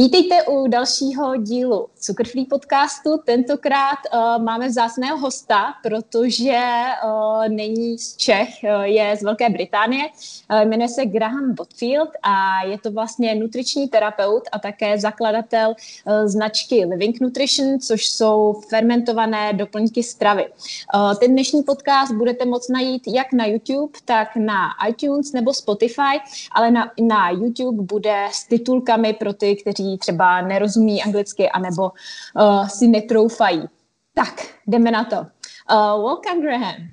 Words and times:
Vítejte 0.00 0.42
u 0.42 0.66
dalšího 0.68 1.36
dílu 1.36 1.86
Cukrfree 1.94 2.46
podcastu. 2.46 3.18
Tentokrát 3.24 3.98
uh, 4.14 4.44
máme 4.44 4.68
vzácného 4.68 5.18
hosta, 5.18 5.74
protože 5.82 6.60
uh, 7.04 7.48
není 7.48 7.98
z 7.98 8.16
Čech, 8.16 8.48
uh, 8.62 8.82
je 8.82 9.16
z 9.16 9.22
Velké 9.22 9.50
Británie. 9.50 10.04
Uh, 10.04 10.60
jmenuje 10.60 10.88
se 10.88 11.06
Graham 11.06 11.54
Botfield 11.54 12.08
a 12.22 12.64
je 12.66 12.78
to 12.78 12.90
vlastně 12.90 13.34
nutriční 13.34 13.88
terapeut 13.88 14.42
a 14.52 14.58
také 14.58 14.98
zakladatel 14.98 15.68
uh, 15.68 16.26
značky 16.26 16.84
Living 16.84 17.20
Nutrition, 17.20 17.80
což 17.80 18.06
jsou 18.06 18.60
fermentované 18.68 19.52
doplňky 19.52 20.02
stravy. 20.02 20.46
Uh, 20.94 21.14
ten 21.14 21.32
dnešní 21.32 21.62
podcast 21.62 22.12
budete 22.12 22.44
moct 22.44 22.68
najít 22.68 23.02
jak 23.06 23.32
na 23.32 23.46
YouTube, 23.46 23.98
tak 24.04 24.36
na 24.36 24.68
iTunes 24.88 25.32
nebo 25.32 25.54
Spotify, 25.54 26.20
ale 26.52 26.70
na, 26.70 26.90
na 27.00 27.30
YouTube 27.30 27.82
bude 27.82 28.26
s 28.32 28.44
titulkami 28.44 29.12
pro 29.12 29.32
ty, 29.32 29.56
kteří 29.56 29.89
kteří 29.90 29.98
třeba 29.98 30.40
nerozumí 30.40 31.02
anglicky 31.02 31.50
anebo 31.50 31.92
uh, 32.34 32.68
si 32.68 32.88
netroufají. 32.88 33.68
Tak, 34.14 34.46
jdeme 34.66 34.90
na 34.90 35.04
to. 35.04 35.16
Uh, 35.16 36.04
welcome, 36.04 36.40
Graham. 36.40 36.90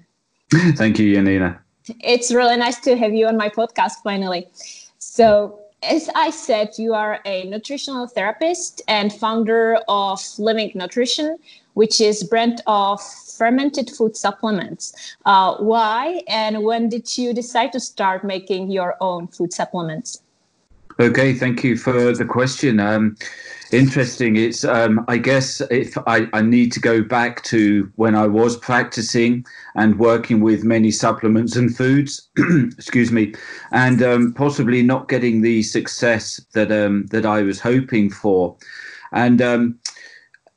Thank 0.78 1.00
you, 1.00 1.06
Janina. 1.06 1.60
It's 2.04 2.32
really 2.32 2.58
nice 2.58 2.80
to 2.82 2.96
have 2.96 3.14
you 3.14 3.28
on 3.28 3.38
my 3.38 3.50
podcast 3.50 4.02
finally. 4.04 4.48
So, 5.00 5.60
as 5.82 6.10
I 6.16 6.32
said, 6.32 6.70
you 6.78 6.94
are 6.94 7.20
a 7.26 7.44
nutritional 7.46 8.08
therapist 8.08 8.82
and 8.88 9.14
founder 9.14 9.78
of 9.88 10.20
Living 10.38 10.72
Nutrition, 10.76 11.38
which 11.76 12.02
is 12.02 12.24
brand 12.24 12.62
of 12.66 13.02
fermented 13.38 13.90
food 13.90 14.16
supplements. 14.16 15.16
Uh, 15.26 15.56
why 15.60 16.22
and 16.28 16.64
when 16.64 16.90
did 16.90 17.18
you 17.18 17.34
decide 17.34 17.72
to 17.72 17.80
start 17.80 18.24
making 18.24 18.72
your 18.72 18.96
own 19.00 19.28
food 19.28 19.54
supplements? 19.54 20.22
Okay, 21.00 21.36
thank 21.36 21.64
you 21.64 21.78
for 21.78 22.12
the 22.12 22.26
question. 22.26 22.80
Um, 22.80 23.16
interesting. 23.72 24.36
It's 24.36 24.66
um, 24.66 25.06
I 25.08 25.18
guess 25.18 25.62
if 25.70 25.96
I, 26.08 26.28
I 26.34 26.42
need 26.42 26.72
to 26.72 26.80
go 26.80 27.04
back 27.04 27.44
to 27.44 27.92
when 27.98 28.16
I 28.16 28.26
was 28.26 28.58
practicing 28.58 29.46
and 29.76 30.00
working 30.00 30.40
with 30.40 30.64
many 30.64 30.90
supplements 30.90 31.56
and 31.56 31.76
foods, 31.76 32.28
excuse 32.78 33.12
me, 33.12 33.36
and 33.72 34.02
um, 34.02 34.34
possibly 34.34 34.82
not 34.82 35.08
getting 35.08 35.42
the 35.42 35.62
success 35.62 36.42
that 36.54 36.72
um, 36.72 37.06
that 37.12 37.28
I 37.28 37.44
was 37.44 37.60
hoping 37.60 38.10
for, 38.10 38.58
and 39.12 39.40
um, 39.40 39.80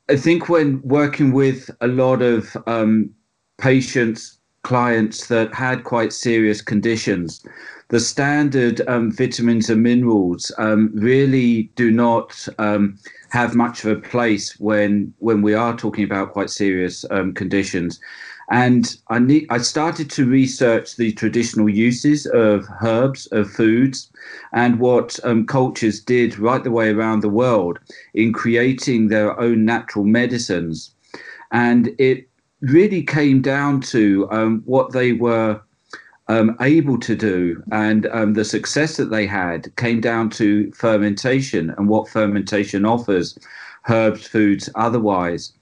I 0.09 0.15
think 0.15 0.49
when 0.49 0.81
working 0.81 1.33
with 1.33 1.69
a 1.81 1.87
lot 1.87 2.23
of 2.23 2.57
um, 2.65 3.11
patients, 3.59 4.39
clients 4.63 5.27
that 5.27 5.53
had 5.53 5.83
quite 5.83 6.13
serious 6.13 6.61
conditions 6.61 7.43
the 7.91 7.99
standard 7.99 8.79
um, 8.87 9.11
vitamins 9.11 9.69
and 9.69 9.83
minerals 9.83 10.49
um, 10.57 10.91
really 10.93 11.63
do 11.75 11.91
not 11.91 12.47
um, 12.57 12.97
have 13.29 13.53
much 13.53 13.83
of 13.83 13.91
a 13.91 13.99
place 13.99 14.57
when 14.61 15.13
when 15.19 15.41
we 15.41 15.53
are 15.53 15.75
talking 15.75 16.05
about 16.05 16.31
quite 16.31 16.49
serious 16.49 17.03
um, 17.11 17.33
conditions. 17.33 17.99
And 18.49 18.95
I 19.09 19.19
need, 19.19 19.45
I 19.49 19.57
started 19.57 20.09
to 20.11 20.25
research 20.25 20.95
the 20.95 21.11
traditional 21.13 21.67
uses 21.67 22.25
of 22.27 22.65
herbs, 22.81 23.27
of 23.33 23.51
foods, 23.51 24.09
and 24.53 24.79
what 24.79 25.19
um, 25.25 25.45
cultures 25.45 25.99
did 25.99 26.39
right 26.39 26.63
the 26.63 26.71
way 26.71 26.91
around 26.91 27.21
the 27.21 27.29
world 27.29 27.77
in 28.13 28.31
creating 28.31 29.07
their 29.09 29.37
own 29.37 29.65
natural 29.65 30.05
medicines. 30.05 30.95
And 31.51 31.93
it 31.97 32.29
really 32.61 33.03
came 33.03 33.41
down 33.41 33.81
to 33.81 34.27
um, 34.31 34.61
what 34.65 34.91
they 34.91 35.13
were 35.13 35.61
um, 36.27 36.55
able 36.61 36.97
to 36.99 37.15
do. 37.15 37.61
And 37.71 38.05
um, 38.07 38.33
the 38.33 38.45
success 38.45 38.97
that 38.97 39.09
they 39.09 39.27
had 39.27 39.75
came 39.75 39.99
down 39.99 40.29
to 40.31 40.71
fermentation 40.71 41.71
and 41.77 41.89
what 41.89 42.07
fermentation 42.09 42.85
offers, 42.85 43.37
herbs, 43.89 44.27
foods, 44.27 44.69
otherwise. 44.75 45.53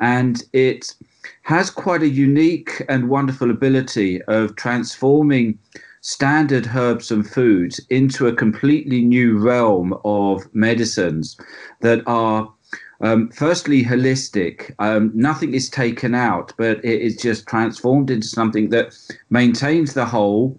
And 0.00 0.42
it 0.52 0.94
has 1.42 1.70
quite 1.70 2.02
a 2.02 2.08
unique 2.08 2.84
and 2.88 3.08
wonderful 3.08 3.50
ability 3.50 4.22
of 4.22 4.56
transforming 4.56 5.58
standard 6.00 6.70
herbs 6.74 7.10
and 7.10 7.28
foods 7.28 7.80
into 7.90 8.26
a 8.26 8.34
completely 8.34 9.02
new 9.02 9.36
realm 9.38 9.94
of 10.04 10.46
medicines 10.54 11.36
that 11.80 12.02
are 12.06 12.52
um, 13.00 13.30
firstly, 13.30 13.84
holistic. 13.84 14.74
Um, 14.78 15.12
nothing 15.14 15.54
is 15.54 15.70
taken 15.70 16.14
out, 16.14 16.52
but 16.56 16.84
it 16.84 17.00
is 17.00 17.16
just 17.16 17.46
transformed 17.46 18.10
into 18.10 18.26
something 18.26 18.70
that 18.70 18.96
maintains 19.30 19.94
the 19.94 20.06
whole 20.06 20.58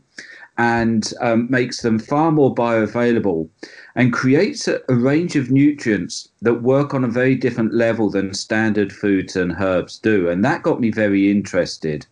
and 0.58 1.14
um, 1.22 1.48
makes 1.50 1.82
them 1.82 1.98
far 1.98 2.32
more 2.32 2.54
bioavailable 2.54 3.48
and 3.96 4.12
creates 4.12 4.68
a, 4.68 4.82
a, 4.90 4.96
range 4.96 5.38
of 5.38 5.50
nutrients 5.50 6.28
that 6.42 6.62
work 6.62 6.94
on 6.94 7.06
a 7.06 7.08
very 7.08 7.34
different 7.34 7.74
level 7.74 8.10
than 8.10 8.34
standard 8.34 8.92
foods 8.92 9.38
and 9.38 9.56
herbs 9.58 9.98
do. 10.00 10.28
And 10.28 10.44
that 10.44 10.62
got 10.62 10.82
me 10.82 10.92
very 10.92 11.32
interested. 11.32 12.06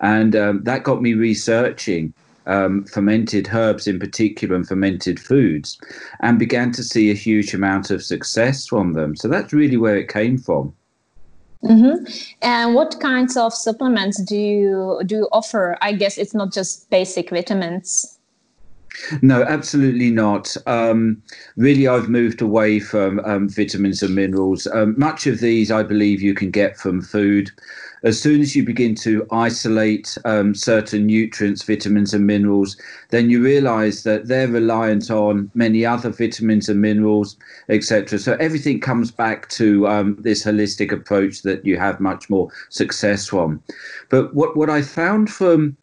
And 0.00 0.34
um, 0.34 0.64
that 0.64 0.82
got 0.82 1.02
me 1.02 1.14
researching 1.14 2.12
um, 2.46 2.84
fermented 2.84 3.48
herbs 3.52 3.86
in 3.86 3.98
particular 3.98 4.54
and 4.54 4.66
fermented 4.66 5.18
foods 5.18 5.78
and 6.20 6.38
began 6.38 6.72
to 6.72 6.82
see 6.82 7.10
a 7.10 7.14
huge 7.14 7.54
amount 7.54 7.90
of 7.90 8.02
success 8.02 8.66
from 8.66 8.92
them. 8.92 9.16
So 9.16 9.28
that's 9.28 9.52
really 9.52 9.76
where 9.76 9.96
it 9.96 10.08
came 10.08 10.38
from. 10.38 10.74
Mm-hmm. 11.64 12.04
And 12.42 12.74
what 12.74 13.00
kinds 13.00 13.36
of 13.38 13.54
supplements 13.54 14.22
do 14.22 14.36
you 14.36 15.00
do 15.06 15.16
you 15.16 15.28
offer? 15.32 15.78
I 15.80 15.92
guess 15.92 16.18
it's 16.18 16.34
not 16.34 16.52
just 16.52 16.90
basic 16.90 17.30
vitamins. 17.30 18.13
No, 19.22 19.42
absolutely 19.42 20.10
not. 20.10 20.56
Um, 20.66 21.22
really, 21.56 21.88
I've 21.88 22.08
moved 22.08 22.40
away 22.40 22.78
from 22.78 23.20
um, 23.20 23.48
vitamins 23.48 24.02
and 24.02 24.14
minerals. 24.14 24.66
Um, 24.68 24.94
much 24.98 25.26
of 25.26 25.40
these, 25.40 25.70
I 25.70 25.82
believe, 25.82 26.22
you 26.22 26.34
can 26.34 26.50
get 26.50 26.76
from 26.76 27.02
food 27.02 27.50
as 28.04 28.20
soon 28.20 28.42
as 28.42 28.54
you 28.54 28.62
begin 28.62 28.94
to 28.94 29.26
isolate 29.32 30.16
um, 30.26 30.54
certain 30.54 31.06
nutrients, 31.06 31.62
vitamins, 31.62 32.12
and 32.12 32.26
minerals, 32.26 32.76
then 33.10 33.30
you 33.30 33.42
realize 33.42 34.02
that 34.02 34.28
they're 34.28 34.46
reliant 34.46 35.10
on 35.10 35.50
many 35.54 35.86
other 35.86 36.10
vitamins 36.10 36.68
and 36.68 36.82
minerals, 36.82 37.36
etc. 37.70 38.18
So 38.18 38.34
everything 38.34 38.78
comes 38.78 39.10
back 39.10 39.48
to 39.50 39.88
um, 39.88 40.18
this 40.20 40.44
holistic 40.44 40.92
approach 40.92 41.42
that 41.42 41.64
you 41.64 41.78
have 41.78 41.98
much 41.98 42.28
more 42.28 42.50
success 42.68 43.26
from. 43.26 43.62
But 44.10 44.34
what, 44.34 44.54
what 44.54 44.68
I 44.68 44.82
found 44.82 45.30
from 45.30 45.74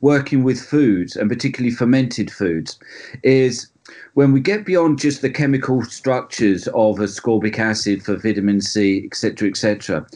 working 0.00 0.42
with 0.42 0.60
foods, 0.60 1.16
and 1.16 1.28
particularly 1.28 1.74
fermented 1.74 2.30
foods, 2.30 2.78
is 3.22 3.70
when 4.14 4.32
we 4.32 4.40
get 4.40 4.64
beyond 4.64 4.98
just 4.98 5.22
the 5.22 5.30
chemical 5.30 5.82
structures 5.84 6.68
of 6.68 6.98
ascorbic 6.98 7.58
acid 7.58 8.02
for 8.02 8.16
vitamin 8.16 8.60
C, 8.60 9.04
etc., 9.04 9.48
etc., 9.48 10.06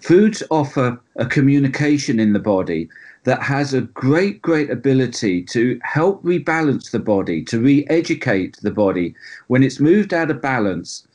foods 0.00 0.42
offer 0.50 0.98
a 1.16 1.26
communication 1.26 2.20
in 2.20 2.32
the 2.32 2.38
body 2.38 2.88
that 3.24 3.42
has 3.42 3.72
a 3.72 3.80
great, 3.80 4.40
great 4.42 4.70
ability 4.70 5.42
to 5.42 5.78
help 5.82 6.22
rebalance 6.22 6.90
the 6.90 6.98
body, 6.98 7.42
to 7.44 7.60
re 7.60 7.86
educate 7.88 8.58
the 8.62 8.70
body 8.70 9.14
when 9.48 9.62
it's 9.62 9.80
moved 9.80 10.12
out 10.12 10.30
of 10.30 10.42
balance. 10.42 11.06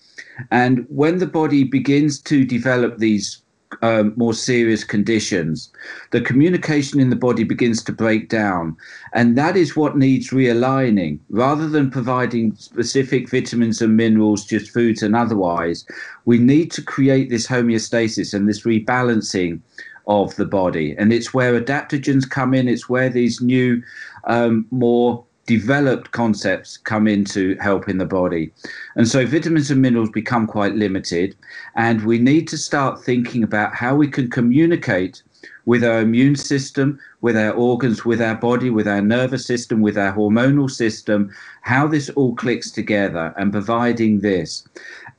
And 0.51 0.85
when 0.89 1.19
the 1.19 1.27
body 1.27 1.63
begins 1.63 2.19
to 2.21 2.45
develop 2.45 2.97
these 2.97 3.41
um, 3.81 4.13
more 4.15 4.33
serious 4.33 4.83
conditions, 4.83 5.71
the 6.11 6.21
communication 6.21 6.99
in 6.99 7.09
the 7.09 7.15
body 7.15 7.43
begins 7.43 7.83
to 7.83 7.91
break 7.91 8.29
down. 8.29 8.75
And 9.13 9.37
that 9.37 9.55
is 9.55 9.75
what 9.75 9.97
needs 9.97 10.29
realigning. 10.29 11.19
Rather 11.29 11.67
than 11.67 11.91
providing 11.91 12.55
specific 12.55 13.29
vitamins 13.29 13.81
and 13.81 13.95
minerals, 13.95 14.45
just 14.45 14.71
foods 14.71 15.03
and 15.03 15.15
otherwise, 15.15 15.85
we 16.25 16.37
need 16.37 16.71
to 16.71 16.81
create 16.81 17.29
this 17.29 17.47
homeostasis 17.47 18.33
and 18.33 18.47
this 18.47 18.63
rebalancing 18.63 19.61
of 20.07 20.35
the 20.35 20.45
body. 20.45 20.95
And 20.97 21.13
it's 21.13 21.33
where 21.33 21.59
adaptogens 21.59 22.27
come 22.29 22.53
in, 22.53 22.67
it's 22.67 22.89
where 22.89 23.09
these 23.09 23.41
new, 23.41 23.83
um, 24.23 24.65
more 24.71 25.23
developed 25.49 26.11
concepts 26.11 26.77
come 26.77 27.07
in 27.07 27.25
to 27.25 27.55
help 27.55 27.89
in 27.89 27.97
the 27.97 28.05
body. 28.05 28.51
And 28.95 29.07
so 29.07 29.25
vitamins 29.25 29.71
and 29.71 29.81
minerals 29.81 30.11
become 30.11 30.45
quite 30.45 30.75
limited. 30.75 31.35
And 31.75 32.05
we 32.05 32.19
need 32.19 32.47
to 32.49 32.57
start 32.57 33.03
thinking 33.03 33.41
about 33.41 33.73
how 33.73 33.95
we 33.95 34.07
can 34.07 34.29
communicate 34.29 35.23
with 35.65 35.83
our 35.83 36.01
immune 36.01 36.35
system, 36.35 36.99
with 37.21 37.35
our 37.35 37.51
organs, 37.53 38.05
with 38.05 38.21
our 38.21 38.35
body, 38.35 38.69
with 38.69 38.87
our 38.87 39.01
nervous 39.01 39.43
system, 39.43 39.81
with 39.81 39.97
our 39.97 40.13
hormonal 40.13 40.69
system, 40.69 41.31
how 41.63 41.87
this 41.87 42.11
all 42.11 42.35
clicks 42.35 42.69
together 42.69 43.33
and 43.35 43.51
providing 43.51 44.19
this. 44.19 44.67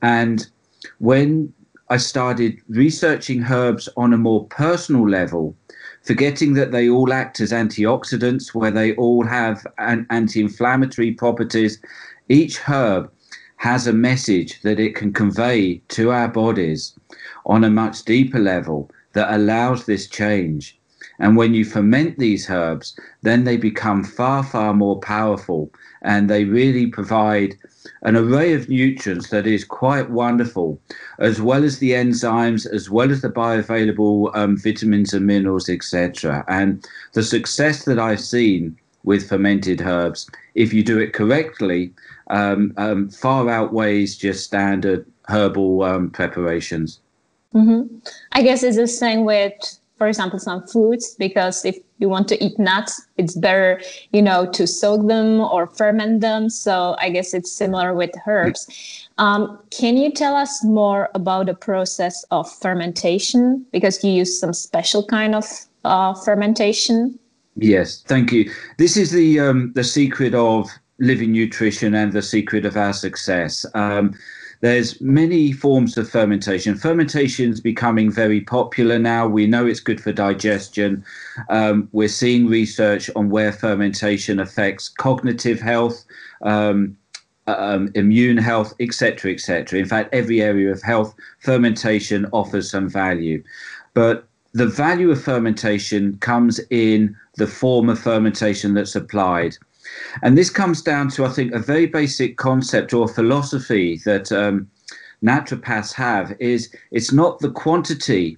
And 0.01 0.47
when 0.99 1.51
I 1.89 1.97
started 1.97 2.57
researching 2.69 3.43
herbs 3.43 3.89
on 3.97 4.13
a 4.13 4.17
more 4.17 4.45
personal 4.45 5.09
level, 5.09 5.57
forgetting 6.03 6.53
that 6.53 6.71
they 6.71 6.89
all 6.89 7.13
act 7.13 7.39
as 7.39 7.51
antioxidants, 7.51 8.53
where 8.53 8.71
they 8.71 8.95
all 8.95 9.25
have 9.25 9.65
an 9.77 10.05
anti-inflammatory 10.09 11.11
properties. 11.11 11.79
Each 12.29 12.57
herb 12.57 13.11
has 13.57 13.85
a 13.85 13.93
message 13.93 14.61
that 14.61 14.79
it 14.79 14.95
can 14.95 15.13
convey 15.13 15.75
to 15.89 16.11
our 16.11 16.27
bodies 16.27 16.97
on 17.45 17.63
a 17.63 17.69
much 17.69 18.03
deeper 18.03 18.39
level 18.39 18.89
that 19.13 19.33
allows 19.33 19.85
this 19.85 20.07
change. 20.07 20.77
And 21.19 21.37
when 21.37 21.53
you 21.53 21.65
ferment 21.65 22.17
these 22.17 22.49
herbs, 22.49 22.97
then 23.21 23.43
they 23.43 23.57
become 23.57 24.03
far, 24.03 24.43
far 24.43 24.73
more 24.73 24.99
powerful 24.99 25.71
and 26.01 26.29
they 26.29 26.45
really 26.45 26.87
provide 26.87 27.55
an 28.03 28.15
array 28.15 28.53
of 28.53 28.67
nutrients 28.67 29.29
that 29.29 29.45
is 29.45 29.63
quite 29.63 30.09
wonderful, 30.09 30.79
as 31.19 31.41
well 31.41 31.63
as 31.63 31.79
the 31.79 31.91
enzymes, 31.91 32.65
as 32.71 32.89
well 32.89 33.11
as 33.11 33.21
the 33.21 33.29
bioavailable 33.29 34.35
um, 34.35 34.57
vitamins 34.57 35.13
and 35.13 35.27
minerals, 35.27 35.69
etc. 35.69 36.43
And 36.47 36.87
the 37.13 37.23
success 37.23 37.85
that 37.85 37.99
I've 37.99 38.21
seen 38.21 38.77
with 39.03 39.27
fermented 39.29 39.81
herbs, 39.81 40.29
if 40.55 40.73
you 40.73 40.83
do 40.83 40.99
it 40.99 41.13
correctly, 41.13 41.93
um, 42.29 42.73
um, 42.77 43.09
far 43.09 43.49
outweighs 43.49 44.17
just 44.17 44.43
standard 44.43 45.05
herbal 45.27 45.83
um, 45.83 46.09
preparations. 46.09 46.99
Mm-hmm. 47.53 47.97
I 48.31 48.41
guess 48.41 48.63
it's 48.63 48.77
the 48.77 48.87
same 48.87 49.25
with, 49.25 49.53
for 50.01 50.07
example, 50.07 50.39
some 50.39 50.65
foods, 50.65 51.15
because 51.19 51.63
if 51.63 51.77
you 51.99 52.09
want 52.09 52.27
to 52.27 52.43
eat 52.43 52.57
nuts, 52.57 52.99
it's 53.17 53.35
better, 53.35 53.79
you 54.11 54.19
know, 54.19 54.47
to 54.47 54.65
soak 54.65 55.05
them 55.07 55.39
or 55.39 55.67
ferment 55.67 56.21
them. 56.21 56.49
So 56.49 56.95
I 56.97 57.11
guess 57.11 57.35
it's 57.35 57.51
similar 57.51 57.93
with 57.93 58.09
herbs. 58.25 59.07
Um, 59.19 59.59
can 59.69 59.97
you 59.97 60.11
tell 60.11 60.35
us 60.35 60.63
more 60.63 61.09
about 61.13 61.45
the 61.45 61.53
process 61.53 62.25
of 62.31 62.51
fermentation? 62.51 63.63
Because 63.71 64.03
you 64.03 64.11
use 64.11 64.39
some 64.39 64.53
special 64.53 65.05
kind 65.05 65.35
of 65.35 65.45
uh, 65.85 66.15
fermentation. 66.15 67.19
Yes, 67.55 68.01
thank 68.01 68.31
you. 68.31 68.51
This 68.79 68.97
is 68.97 69.11
the 69.11 69.39
um, 69.39 69.71
the 69.75 69.83
secret 69.83 70.33
of 70.33 70.67
living 70.97 71.31
nutrition 71.31 71.93
and 71.93 72.11
the 72.11 72.23
secret 72.23 72.65
of 72.65 72.75
our 72.75 72.93
success. 72.93 73.67
Um, 73.75 74.15
there's 74.61 75.01
many 75.01 75.51
forms 75.51 75.97
of 75.97 76.09
fermentation. 76.09 76.75
Fermentation 76.75 77.51
is 77.51 77.59
becoming 77.59 78.11
very 78.11 78.41
popular 78.41 78.99
now. 78.99 79.27
We 79.27 79.47
know 79.47 79.65
it's 79.65 79.79
good 79.79 79.99
for 79.99 80.11
digestion. 80.11 81.03
Um, 81.49 81.89
we're 81.91 82.07
seeing 82.07 82.47
research 82.47 83.09
on 83.15 83.29
where 83.29 83.51
fermentation 83.51 84.39
affects 84.39 84.87
cognitive 84.87 85.59
health, 85.59 86.05
um, 86.43 86.95
um, 87.47 87.91
immune 87.95 88.37
health, 88.37 88.73
etc., 88.79 89.31
etc. 89.31 89.79
In 89.79 89.85
fact, 89.85 90.13
every 90.13 90.41
area 90.43 90.71
of 90.71 90.83
health, 90.83 91.15
fermentation 91.39 92.27
offers 92.31 92.69
some 92.69 92.87
value. 92.87 93.43
But 93.95 94.27
the 94.53 94.67
value 94.67 95.09
of 95.09 95.23
fermentation 95.23 96.17
comes 96.19 96.59
in 96.69 97.15
the 97.37 97.47
form 97.47 97.89
of 97.89 97.97
fermentation 97.97 98.75
that's 98.75 98.95
applied. 98.95 99.57
And 100.21 100.37
this 100.37 100.49
comes 100.49 100.81
down 100.81 101.09
to, 101.09 101.25
I 101.25 101.29
think, 101.29 101.53
a 101.53 101.59
very 101.59 101.85
basic 101.85 102.37
concept 102.37 102.93
or 102.93 103.07
philosophy 103.07 103.99
that 104.05 104.31
um, 104.31 104.69
naturopaths 105.23 105.93
have 105.93 106.35
is 106.39 106.73
it's 106.91 107.11
not 107.11 107.39
the 107.39 107.51
quantity 107.51 108.37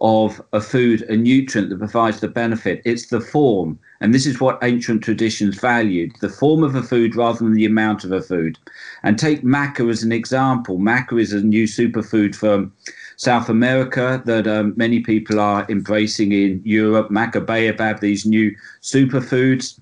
of 0.00 0.40
a 0.54 0.60
food, 0.60 1.02
a 1.02 1.16
nutrient 1.16 1.68
that 1.68 1.78
provides 1.78 2.20
the 2.20 2.28
benefit, 2.28 2.80
it's 2.86 3.06
the 3.08 3.20
form. 3.20 3.78
And 4.00 4.14
this 4.14 4.26
is 4.26 4.40
what 4.40 4.58
ancient 4.62 5.04
traditions 5.04 5.60
valued 5.60 6.12
the 6.20 6.30
form 6.30 6.64
of 6.64 6.74
a 6.74 6.82
food 6.82 7.14
rather 7.14 7.40
than 7.40 7.52
the 7.52 7.66
amount 7.66 8.04
of 8.04 8.12
a 8.12 8.22
food. 8.22 8.58
And 9.02 9.18
take 9.18 9.42
maca 9.42 9.90
as 9.90 10.02
an 10.02 10.12
example. 10.12 10.78
Maca 10.78 11.20
is 11.20 11.34
a 11.34 11.42
new 11.42 11.64
superfood 11.64 12.34
from 12.34 12.72
South 13.16 13.50
America 13.50 14.22
that 14.24 14.46
um, 14.46 14.72
many 14.76 15.00
people 15.00 15.38
are 15.38 15.66
embracing 15.68 16.32
in 16.32 16.62
Europe. 16.64 17.10
Maca 17.10 17.44
baobab, 17.44 18.00
these 18.00 18.24
new 18.24 18.56
superfoods 18.80 19.78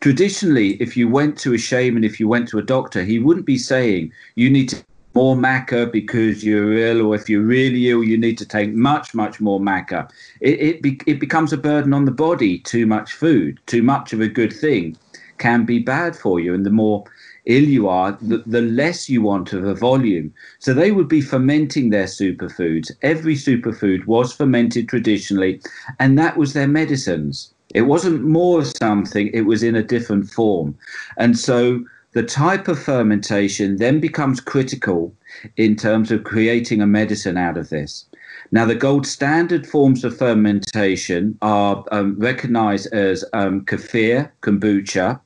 traditionally, 0.00 0.74
if 0.74 0.96
you 0.96 1.08
went 1.08 1.38
to 1.38 1.54
a 1.54 1.58
shaman, 1.58 2.04
if 2.04 2.20
you 2.20 2.28
went 2.28 2.48
to 2.48 2.58
a 2.58 2.62
doctor, 2.62 3.04
he 3.04 3.18
wouldn't 3.18 3.46
be 3.46 3.58
saying 3.58 4.12
you 4.34 4.50
need 4.50 4.68
to 4.70 4.84
more 5.14 5.34
maca 5.34 5.90
because 5.90 6.44
you're 6.44 6.74
ill, 6.74 7.06
or 7.06 7.14
if 7.16 7.28
you're 7.28 7.42
really 7.42 7.90
ill, 7.90 8.04
you 8.04 8.16
need 8.16 8.38
to 8.38 8.46
take 8.46 8.72
much, 8.72 9.14
much 9.14 9.40
more 9.40 9.58
maca. 9.58 10.08
It 10.40 10.60
it, 10.60 10.82
be, 10.82 11.00
it 11.06 11.18
becomes 11.18 11.52
a 11.52 11.56
burden 11.56 11.92
on 11.92 12.04
the 12.04 12.12
body. 12.12 12.60
Too 12.60 12.86
much 12.86 13.12
food, 13.12 13.58
too 13.66 13.82
much 13.82 14.12
of 14.12 14.20
a 14.20 14.28
good 14.28 14.52
thing, 14.52 14.96
can 15.38 15.64
be 15.64 15.80
bad 15.80 16.14
for 16.14 16.38
you, 16.38 16.54
and 16.54 16.64
the 16.64 16.70
more 16.70 17.04
ill 17.46 17.64
you 17.64 17.88
are, 17.88 18.12
the, 18.20 18.44
the 18.46 18.62
less 18.62 19.08
you 19.08 19.22
want 19.22 19.52
of 19.52 19.64
a 19.64 19.74
volume. 19.74 20.32
So 20.60 20.72
they 20.72 20.92
would 20.92 21.08
be 21.08 21.20
fermenting 21.20 21.90
their 21.90 22.04
superfoods. 22.04 22.92
Every 23.02 23.34
superfood 23.34 24.06
was 24.06 24.32
fermented 24.32 24.88
traditionally, 24.88 25.60
and 25.98 26.16
that 26.18 26.36
was 26.36 26.52
their 26.52 26.68
medicines. 26.68 27.54
It 27.74 27.82
wasn't 27.82 28.24
more 28.24 28.60
of 28.60 28.66
something, 28.66 29.28
it 29.34 29.42
was 29.42 29.62
in 29.62 29.76
a 29.76 29.82
different 29.82 30.28
form. 30.28 30.76
And 31.16 31.38
so 31.38 31.84
the 32.12 32.22
type 32.22 32.68
of 32.68 32.78
fermentation 32.78 33.76
then 33.76 34.00
becomes 34.00 34.40
critical 34.40 35.14
in 35.56 35.76
terms 35.76 36.10
of 36.10 36.24
creating 36.24 36.80
a 36.80 36.86
medicine 36.86 37.36
out 37.36 37.58
of 37.58 37.68
this. 37.68 38.06
Now, 38.50 38.64
the 38.64 38.74
gold 38.74 39.06
standard 39.06 39.66
forms 39.66 40.04
of 40.04 40.16
fermentation 40.16 41.36
are 41.42 41.84
um, 41.92 42.18
recognized 42.18 42.92
as 42.94 43.24
um, 43.34 43.64
kefir, 43.66 44.30
kombucha, 44.40 45.20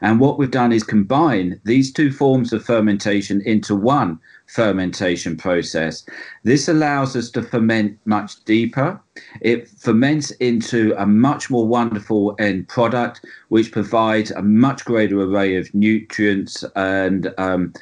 and 0.00 0.20
what 0.20 0.38
we've 0.38 0.50
done 0.50 0.72
is 0.72 0.82
combine 0.82 1.60
these 1.64 1.92
two 1.92 2.10
forms 2.10 2.52
of 2.52 2.64
fermentation 2.64 3.40
into 3.42 3.74
one 3.74 4.18
fermentation 4.52 5.34
process. 5.36 6.04
This 6.44 6.68
allows 6.68 7.16
us 7.16 7.30
to 7.30 7.42
ferment 7.42 7.98
much 8.04 8.44
deeper. 8.44 9.00
It 9.40 9.68
ferments 9.68 10.30
into 10.32 10.94
a 10.98 11.06
much 11.06 11.48
more 11.48 11.66
wonderful 11.66 12.36
end 12.38 12.68
product, 12.68 13.24
which 13.48 13.72
provides 13.72 14.30
a 14.30 14.42
much 14.42 14.84
greater 14.84 15.20
array 15.20 15.56
of 15.56 15.74
nutrients 15.74 16.64
and 16.76 17.32
um, 17.38 17.72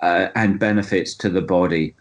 uh, 0.00 0.28
and 0.34 0.58
benefits 0.58 1.14
to 1.14 1.28
the 1.28 1.42
body. 1.42 1.94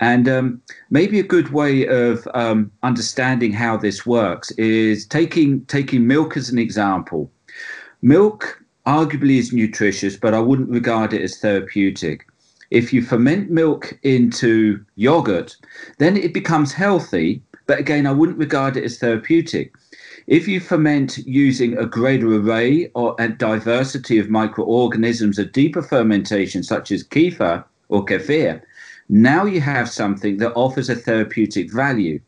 And 0.00 0.28
um, 0.28 0.60
maybe 0.90 1.18
a 1.18 1.22
good 1.22 1.50
way 1.50 1.86
of 1.86 2.28
um, 2.34 2.70
understanding 2.82 3.52
how 3.52 3.78
this 3.78 4.04
works 4.04 4.50
is 4.52 5.06
taking 5.06 5.64
taking 5.66 6.06
milk 6.06 6.36
as 6.36 6.50
an 6.50 6.58
example. 6.58 7.30
Milk 8.02 8.62
arguably 8.86 9.38
is 9.38 9.54
nutritious, 9.54 10.18
but 10.18 10.34
I 10.34 10.40
wouldn't 10.40 10.68
regard 10.68 11.14
it 11.14 11.22
as 11.22 11.38
therapeutic 11.38 12.26
if 12.70 12.92
you 12.92 13.02
ferment 13.02 13.50
milk 13.50 13.98
into 14.02 14.84
yogurt, 14.96 15.56
then 15.98 16.16
it 16.16 16.34
becomes 16.34 16.72
healthy. 16.72 17.42
But 17.66 17.78
again, 17.78 18.06
I 18.06 18.12
wouldn't 18.12 18.38
regard 18.38 18.76
it 18.76 18.84
as 18.84 18.98
therapeutic. 18.98 19.74
If 20.26 20.48
you 20.48 20.60
ferment 20.60 21.18
using 21.18 21.76
a 21.76 21.86
greater 21.86 22.28
array 22.34 22.90
or 22.94 23.14
a 23.18 23.28
diversity 23.28 24.18
of 24.18 24.30
microorganisms, 24.30 25.38
a 25.38 25.44
deeper 25.44 25.82
fermentation 25.82 26.62
such 26.62 26.90
as 26.90 27.04
kefir 27.04 27.64
or 27.88 28.04
kefir, 28.04 28.62
now 29.08 29.44
you 29.44 29.60
have 29.60 29.90
something 29.90 30.38
that 30.38 30.54
offers 30.54 30.88
a 30.88 30.94
therapeutic 30.94 31.70
value. 31.72 32.20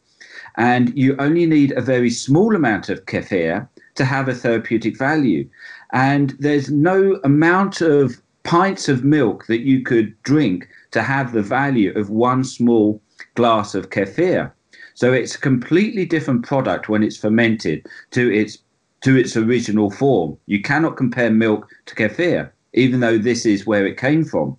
And 0.59 0.97
you 0.97 1.17
only 1.19 1.47
need 1.47 1.73
a 1.73 1.81
very 1.81 2.11
small 2.11 2.55
amount 2.55 2.89
of 2.89 3.07
kefir 3.07 3.69
to 3.95 4.05
have 4.05 4.29
a 4.29 4.35
therapeutic 4.35 4.99
value. 4.99 5.49
And 5.93 6.37
there's 6.39 6.71
no 6.71 7.19
amount 7.25 7.81
of 7.81 8.21
pints 8.47 8.89
of 8.89 9.03
milk 9.03 9.45
that 9.49 9.63
you 9.63 9.83
could 9.83 10.15
drink 10.23 10.69
to 10.93 11.03
have 11.03 11.33
the 11.33 11.43
value 11.43 11.93
of 11.99 12.11
one 12.11 12.45
small 12.45 13.03
glass 13.35 13.75
of 13.75 13.91
kefir. 13.91 14.53
So 14.95 15.13
it's 15.13 15.35
a 15.35 15.41
completely 15.41 16.07
different 16.07 16.47
product 16.47 16.89
when 16.89 17.03
it's 17.03 17.17
fermented 17.17 17.85
to 18.13 18.33
its 18.33 18.59
to 19.03 19.17
its 19.17 19.37
original 19.37 19.91
form. 19.91 20.39
You 20.47 20.63
cannot 20.63 20.97
compare 20.97 21.31
milk 21.31 21.69
to 21.87 21.95
kefir, 21.95 22.51
even 22.73 23.01
though 23.01 23.19
this 23.19 23.45
is 23.45 23.67
where 23.67 23.85
it 23.85 23.99
came 23.99 24.25
from. 24.25 24.57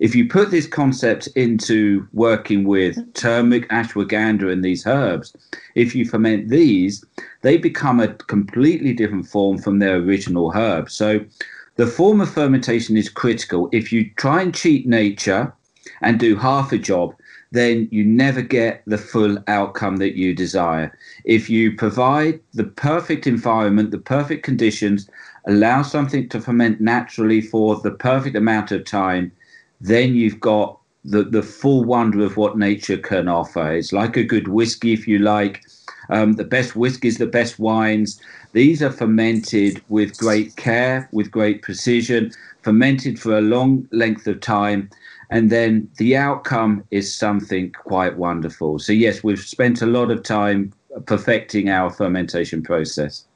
If 0.00 0.14
you 0.14 0.28
put 0.28 0.50
this 0.50 0.66
concept 0.66 1.28
into 1.34 2.06
working 2.12 2.64
with 2.64 2.98
turmeric, 3.14 3.68
ashwagandha, 3.70 4.52
and 4.52 4.64
these 4.64 4.86
herbs, 4.86 5.34
if 5.74 5.94
you 5.94 6.04
ferment 6.04 6.48
these, 6.48 7.04
they 7.42 7.56
become 7.56 7.98
a 7.98 8.14
completely 8.34 8.92
different 8.92 9.26
form 9.26 9.58
from 9.58 9.78
their 9.78 9.96
original 9.96 10.52
herb. 10.52 10.90
So 10.90 11.24
the 11.78 11.86
form 11.86 12.20
of 12.20 12.28
fermentation 12.28 12.96
is 12.96 13.08
critical. 13.08 13.68
If 13.70 13.92
you 13.92 14.10
try 14.16 14.42
and 14.42 14.52
cheat 14.52 14.86
nature 14.86 15.54
and 16.02 16.18
do 16.18 16.34
half 16.34 16.72
a 16.72 16.78
job, 16.78 17.14
then 17.52 17.88
you 17.92 18.04
never 18.04 18.42
get 18.42 18.82
the 18.86 18.98
full 18.98 19.38
outcome 19.46 19.98
that 19.98 20.16
you 20.16 20.34
desire. 20.34 20.92
If 21.24 21.48
you 21.48 21.76
provide 21.76 22.40
the 22.52 22.64
perfect 22.64 23.28
environment, 23.28 23.92
the 23.92 23.98
perfect 23.98 24.42
conditions, 24.42 25.08
allow 25.46 25.82
something 25.82 26.28
to 26.30 26.40
ferment 26.40 26.80
naturally 26.80 27.40
for 27.40 27.76
the 27.76 27.92
perfect 27.92 28.34
amount 28.34 28.72
of 28.72 28.84
time, 28.84 29.30
then 29.80 30.16
you've 30.16 30.40
got 30.40 30.80
the, 31.04 31.22
the 31.22 31.44
full 31.44 31.84
wonder 31.84 32.24
of 32.24 32.36
what 32.36 32.58
nature 32.58 32.98
can 32.98 33.28
offer. 33.28 33.72
It's 33.72 33.92
like 33.92 34.16
a 34.16 34.24
good 34.24 34.48
whiskey, 34.48 34.92
if 34.92 35.06
you 35.06 35.20
like. 35.20 35.62
Um, 36.10 36.32
the 36.32 36.44
best 36.44 36.74
whiskies, 36.74 37.18
the 37.18 37.26
best 37.26 37.60
wines, 37.60 38.20
these 38.58 38.82
are 38.82 38.90
fermented 38.90 39.80
with 39.88 40.18
great 40.18 40.56
care, 40.56 41.08
with 41.12 41.30
great 41.30 41.62
precision, 41.62 42.32
fermented 42.62 43.16
for 43.16 43.38
a 43.38 43.40
long 43.40 43.86
length 43.92 44.26
of 44.26 44.40
time, 44.40 44.90
and 45.30 45.48
then 45.48 45.88
the 45.98 46.16
outcome 46.16 46.82
is 46.90 47.14
something 47.14 47.70
quite 47.70 48.16
wonderful. 48.16 48.80
So, 48.80 48.92
yes, 48.92 49.22
we've 49.22 49.38
spent 49.38 49.80
a 49.80 49.86
lot 49.86 50.10
of 50.10 50.24
time 50.24 50.72
perfecting 51.06 51.68
our 51.68 51.88
fermentation 51.88 52.60
process. 52.64 53.26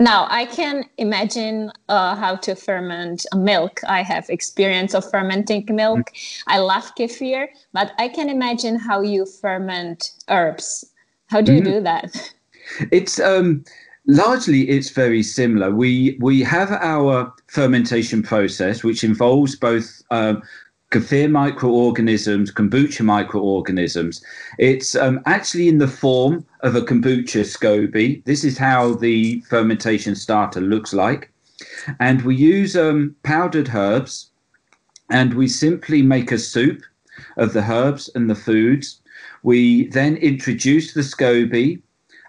Now, 0.00 0.26
I 0.28 0.44
can 0.46 0.84
imagine 0.96 1.70
uh, 1.88 2.16
how 2.16 2.34
to 2.36 2.56
ferment 2.56 3.26
milk. 3.36 3.80
I 3.86 4.02
have 4.02 4.28
experience 4.28 4.92
of 4.92 5.08
fermenting 5.08 5.66
milk. 5.70 6.00
Mm. 6.00 6.42
I 6.48 6.58
love 6.58 6.92
kefir, 6.96 7.46
but 7.72 7.92
I 7.98 8.08
can 8.08 8.28
imagine 8.28 8.76
how 8.76 9.02
you 9.02 9.24
ferment 9.24 10.14
herbs. 10.28 10.84
How 11.28 11.40
do 11.40 11.54
you 11.54 11.60
mm. 11.60 11.74
do 11.74 11.80
that? 11.82 12.34
It's 12.92 13.18
um, 13.18 13.64
largely 14.08 14.68
it's 14.68 14.90
very 14.90 15.22
similar. 15.22 15.70
We 15.70 16.16
we 16.20 16.40
have 16.42 16.72
our 16.72 17.32
fermentation 17.46 18.22
process, 18.22 18.82
which 18.82 19.04
involves 19.04 19.54
both 19.54 20.02
um, 20.10 20.42
kefir 20.90 21.30
microorganisms, 21.30 22.50
kombucha 22.50 23.04
microorganisms. 23.04 24.24
It's 24.58 24.96
um, 24.96 25.20
actually 25.26 25.68
in 25.68 25.78
the 25.78 25.88
form 25.88 26.44
of 26.60 26.74
a 26.74 26.80
kombucha 26.80 27.44
SCOBY. 27.44 28.24
This 28.24 28.42
is 28.42 28.58
how 28.58 28.94
the 28.94 29.40
fermentation 29.42 30.14
starter 30.14 30.60
looks 30.60 30.92
like. 30.92 31.30
And 32.00 32.22
we 32.22 32.36
use 32.36 32.76
um, 32.76 33.14
powdered 33.22 33.70
herbs 33.74 34.30
and 35.10 35.34
we 35.34 35.48
simply 35.48 36.02
make 36.02 36.32
a 36.32 36.38
soup 36.38 36.82
of 37.36 37.52
the 37.52 37.62
herbs 37.62 38.08
and 38.14 38.30
the 38.30 38.34
foods. 38.34 39.00
We 39.42 39.88
then 39.88 40.16
introduce 40.16 40.94
the 40.94 41.02
SCOBY. 41.02 41.82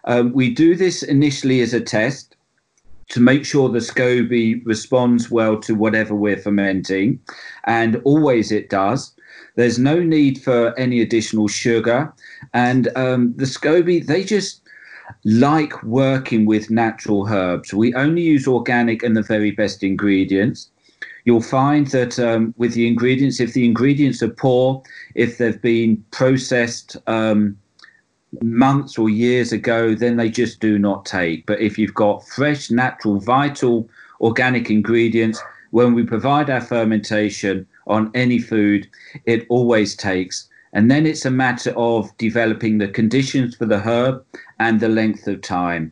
Um, 0.06 0.34
we 0.34 0.54
do 0.54 0.76
this 0.76 1.04
initially 1.04 1.62
as 1.62 1.74
a 1.74 1.82
test 1.82 2.36
to 3.10 3.20
make 3.20 3.44
sure 3.44 3.70
the 3.70 3.80
SCOBY 3.80 4.62
responds 4.66 5.32
well 5.32 5.60
to 5.62 5.74
whatever 5.74 6.16
we're 6.16 6.38
fermenting, 6.38 7.20
and 7.66 7.96
always 8.04 8.52
it 8.52 8.70
does. 8.70 9.14
There's 9.56 9.80
no 9.80 10.00
need 10.00 10.42
for 10.42 10.78
any 10.78 11.02
additional 11.02 11.48
sugar, 11.48 12.14
and 12.54 12.90
um, 12.96 13.34
the 13.36 13.46
SCOBY 13.46 14.06
they 14.06 14.24
just 14.24 14.62
like 15.26 15.82
working 15.84 16.46
with 16.46 16.70
natural 16.70 17.28
herbs. 17.28 17.74
We 17.74 17.94
only 17.96 18.22
use 18.22 18.48
organic 18.48 19.04
and 19.04 19.18
the 19.18 19.24
very 19.24 19.52
best 19.52 19.84
ingredients. 19.84 20.70
You'll 21.26 21.42
find 21.42 21.88
that 21.88 22.18
um, 22.20 22.54
with 22.58 22.74
the 22.74 22.88
ingredients, 22.88 23.40
if 23.40 23.54
the 23.54 23.66
ingredients 23.66 24.24
are 24.24 24.30
poor, 24.30 24.82
if 25.16 25.38
they've 25.38 25.62
been 25.62 26.04
processed 26.12 26.96
um, 27.08 27.58
months 28.42 28.98
or 28.98 29.10
years 29.10 29.52
ago, 29.52 29.96
then 29.96 30.18
they 30.18 30.30
just 30.30 30.60
do 30.60 30.78
not 30.78 31.06
take. 31.06 31.46
But 31.46 31.60
if 31.60 31.78
you've 31.78 31.94
got 31.94 32.28
fresh, 32.28 32.70
natural, 32.70 33.20
vital, 33.20 33.90
organic 34.22 34.70
ingredients, 34.70 35.42
when 35.72 35.94
we 35.94 36.04
provide 36.04 36.50
our 36.50 36.62
fermentation 36.62 37.66
on 37.88 38.12
any 38.14 38.40
food, 38.40 38.88
it 39.26 39.46
always 39.50 39.96
takes. 39.96 40.48
And 40.74 40.90
then 40.92 41.06
it's 41.06 41.26
a 41.26 41.32
matter 41.32 41.72
of 41.76 42.16
developing 42.18 42.78
the 42.78 42.88
conditions 42.88 43.56
for 43.56 43.66
the 43.66 43.80
herb 43.80 44.24
and 44.60 44.80
the 44.80 44.90
length 44.90 45.28
of 45.28 45.42
time. 45.42 45.92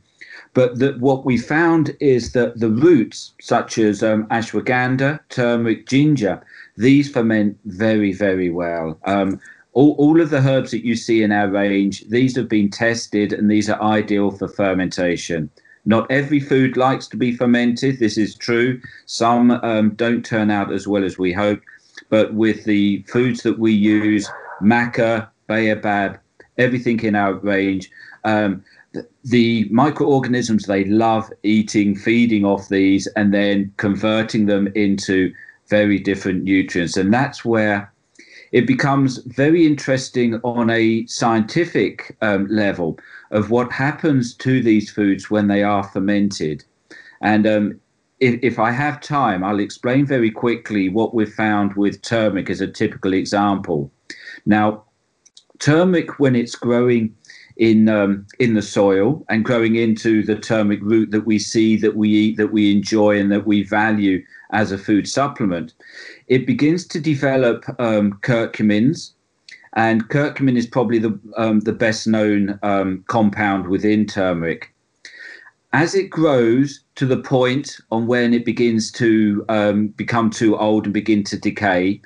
But 0.54 0.80
the, 0.80 0.94
what 0.94 1.26
we 1.26 1.38
found 1.38 1.96
is 2.00 2.32
that 2.32 2.60
the 2.60 2.70
roots, 2.70 3.34
such 3.42 3.78
as 3.78 4.02
um, 4.02 4.26
ashwagandha, 4.28 5.20
turmeric, 5.30 5.88
ginger, 5.88 6.42
these 6.78 7.12
ferment 7.12 7.58
very, 7.66 8.14
very 8.14 8.50
well. 8.50 8.98
Um, 9.06 9.40
all, 9.78 9.96
all 10.00 10.20
of 10.20 10.32
the 10.32 10.40
herbs 10.40 10.72
that 10.72 10.84
you 10.84 10.96
see 10.96 11.22
in 11.22 11.32
our 11.32 11.48
range, 11.48 12.04
these 12.10 12.36
have 12.36 12.50
been 12.50 12.68
tested 12.68 13.32
and 13.32 13.50
these 13.50 13.70
are 13.70 13.80
ideal 13.80 14.32
for 14.32 14.48
fermentation. 14.48 15.52
Not 15.86 16.10
every 16.10 16.40
food 16.40 16.78
likes 16.78 17.08
to 17.10 17.16
be 17.16 17.32
fermented. 17.32 18.00
This 18.00 18.18
is 18.18 18.34
true. 18.34 18.82
Some 19.06 19.52
um, 19.52 19.92
don't 19.92 20.26
turn 20.26 20.50
out 20.50 20.74
as 20.74 20.88
well 20.88 21.04
as 21.04 21.20
we 21.20 21.32
hope. 21.32 21.62
But 22.10 22.34
with 22.34 22.64
the 22.64 23.04
foods 23.08 23.44
that 23.44 23.60
we 23.60 23.72
use, 23.72 24.28
maca, 24.64 25.30
baobab, 25.48 26.18
everything 26.58 27.00
in 27.02 27.14
our 27.14 27.34
range, 27.34 27.92
um, 28.24 28.64
the, 28.94 29.08
the 29.26 29.68
microorganisms 29.70 30.66
they 30.66 30.86
love 30.86 31.32
eating, 31.44 31.96
feeding 31.96 32.46
off 32.46 32.68
these, 32.70 33.06
and 33.16 33.32
then 33.32 33.72
converting 33.78 34.48
them 34.48 34.70
into 34.74 35.32
very 35.68 36.00
different 36.00 36.44
nutrients. 36.46 36.98
And 36.98 37.14
that's 37.14 37.46
where 37.46 37.94
it 38.52 38.66
becomes 38.66 39.18
very 39.18 39.66
interesting 39.66 40.36
on 40.44 40.70
a 40.70 41.06
scientific 41.08 42.16
um, 42.22 42.48
level 42.48 43.00
of 43.32 43.52
what 43.52 43.72
happens 43.72 44.34
to 44.36 44.62
these 44.62 44.90
foods 44.90 45.30
when 45.30 45.48
they 45.48 45.64
are 45.64 45.84
fermented. 45.84 46.64
And 47.22 47.46
um, 47.46 47.80
if, 48.20 48.40
if, 48.42 48.60
I 48.60 48.72
have 48.72 49.02
time, 49.02 49.44
I'll 49.44 49.60
explain 49.60 50.06
very 50.06 50.32
quickly 50.32 50.90
what 50.90 51.14
we've 51.14 51.34
found 51.34 51.74
with 51.76 52.02
turmeric 52.02 52.50
as 52.50 52.62
a 52.62 52.68
typical 52.68 53.14
example. 53.14 53.92
Now, 54.46 54.84
turmeric, 55.60 56.20
when 56.20 56.36
it's 56.36 56.56
growing 56.56 57.16
in 57.58 57.90
um, 57.90 58.26
in 58.40 58.54
the 58.54 58.62
soil 58.62 59.26
and 59.30 59.44
growing 59.44 59.76
into 59.76 60.24
the 60.24 60.36
turmeric 60.36 60.80
root 60.82 61.12
that 61.12 61.26
we 61.26 61.40
see, 61.40 61.76
that 61.78 61.96
we 61.96 62.10
eat, 62.10 62.38
that 62.38 62.52
we 62.52 62.72
enjoy, 62.72 63.20
and 63.20 63.32
that 63.32 63.46
we 63.46 63.64
value 63.64 64.24
as 64.52 64.72
a 64.72 64.78
food 64.78 65.08
supplement, 65.08 65.74
it 66.28 66.46
begins 66.46 66.86
to 66.88 67.00
develop 67.00 67.66
um, 67.80 68.14
curcumins, 68.22 69.12
and 69.76 70.08
curcumin 70.10 70.58
is 70.58 70.68
probably 70.68 71.00
the 71.00 71.20
um, 71.38 71.62
the 71.62 71.74
best 71.74 72.08
known 72.08 72.60
um, 72.64 73.04
compound 73.08 73.68
within 73.68 74.06
turmeric. 74.06 74.74
As 75.74 75.94
it 75.94 76.10
grows 76.10 76.80
to 76.96 77.06
the 77.06 77.22
point 77.22 77.78
on 77.92 78.08
when 78.08 78.34
it 78.34 78.46
begins 78.46 78.92
to 78.94 79.46
um, 79.50 79.88
become 79.90 80.30
too 80.30 80.58
old 80.58 80.86
and 80.86 80.94
begin 80.94 81.24
to 81.26 81.38
decay, 81.38 82.02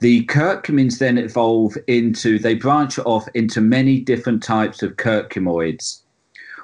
the 0.00 0.24
curcumins 0.26 0.98
then 0.98 1.18
evolve 1.18 1.76
into 1.86 2.38
they 2.38 2.54
branch 2.54 2.98
off 3.00 3.28
into 3.34 3.60
many 3.60 4.00
different 4.00 4.42
types 4.42 4.82
of 4.82 4.96
curcumoids. 4.96 6.00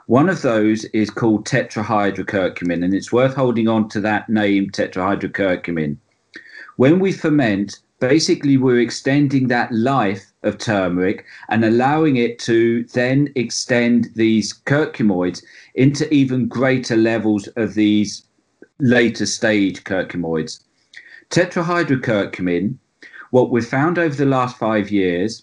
One 0.07 0.28
of 0.28 0.43
those 0.43 0.85
is 0.87 1.11
called 1.11 1.47
tetrahydrocurcumin, 1.47 2.85
and 2.85 2.95
it's 2.95 3.12
worth 3.12 3.35
holding 3.35 3.69
on 3.69 3.88
to 3.90 4.00
that 4.00 4.28
name, 4.28 4.71
tetrahydrocurcumin. 4.71 5.97
When 6.76 6.99
we 6.99 7.12
ferment, 7.12 7.81
basically 8.00 8.57
we're 8.57 8.81
extending 8.81 9.49
that 9.49 9.73
life 9.73 10.33
of 10.43 10.59
turmeric 10.59 11.25
and 11.49 11.64
allowing 11.64 12.16
it 12.16 12.38
to 12.40 12.85
then 12.85 13.33
extend 13.35 14.11
these 14.14 14.52
curcumoids 14.52 15.43
into 15.75 16.12
even 16.14 16.47
greater 16.47 16.97
levels 16.97 17.49
of 17.57 17.75
these 17.75 18.23
later 18.78 19.26
stage 19.26 19.85
curcumoids. 19.85 20.61
Tetrahydrocurcumin, 21.31 22.76
what 23.30 23.50
we've 23.50 23.66
found 23.66 23.99
over 23.99 24.14
the 24.14 24.26
last 24.26 24.56
five 24.56 24.90
years, 24.90 25.42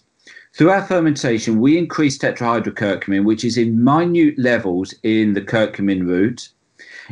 through 0.56 0.70
our 0.70 0.82
fermentation, 0.82 1.60
we 1.60 1.76
increase 1.76 2.16
tetrahydrocurcumin, 2.16 3.24
which 3.24 3.44
is 3.44 3.58
in 3.58 3.82
minute 3.82 4.38
levels 4.38 4.94
in 5.02 5.34
the 5.34 5.40
curcumin 5.40 6.06
root, 6.06 6.48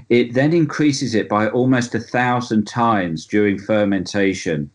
it 0.09 0.35
then 0.35 0.52
increases 0.52 1.14
it 1.14 1.29
by 1.29 1.49
almost 1.49 1.95
a 1.95 2.00
thousand 2.00 2.67
times 2.67 3.26
during 3.26 3.59
fermentation. 3.59 4.71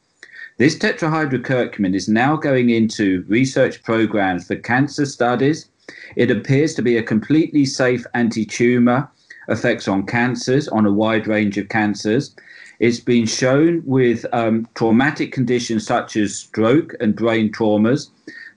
This 0.58 0.78
tetrahydrocurcumin 0.78 1.96
is 1.96 2.10
now 2.10 2.36
going 2.36 2.70
into 2.70 3.24
research 3.28 3.82
programs 3.84 4.48
for 4.48 4.56
cancer 4.56 5.06
studies. 5.06 5.70
It 6.16 6.30
appears 6.30 6.74
to 6.74 6.82
be 6.82 6.98
a 6.98 7.04
completely 7.04 7.64
safe 7.64 8.06
anti 8.14 8.46
tumor, 8.46 9.10
effects 9.48 9.88
on 9.88 10.06
cancers, 10.06 10.68
on 10.68 10.86
a 10.86 10.92
wide 10.92 11.26
range 11.26 11.58
of 11.58 11.70
cancers. 11.70 12.36
It's 12.80 13.00
been 13.00 13.26
shown 13.26 13.82
with 13.86 14.26
um, 14.34 14.68
traumatic 14.76 15.32
conditions 15.32 15.86
such 15.86 16.16
as 16.16 16.36
stroke 16.36 16.94
and 17.00 17.16
brain 17.16 17.52
traumas 17.52 18.10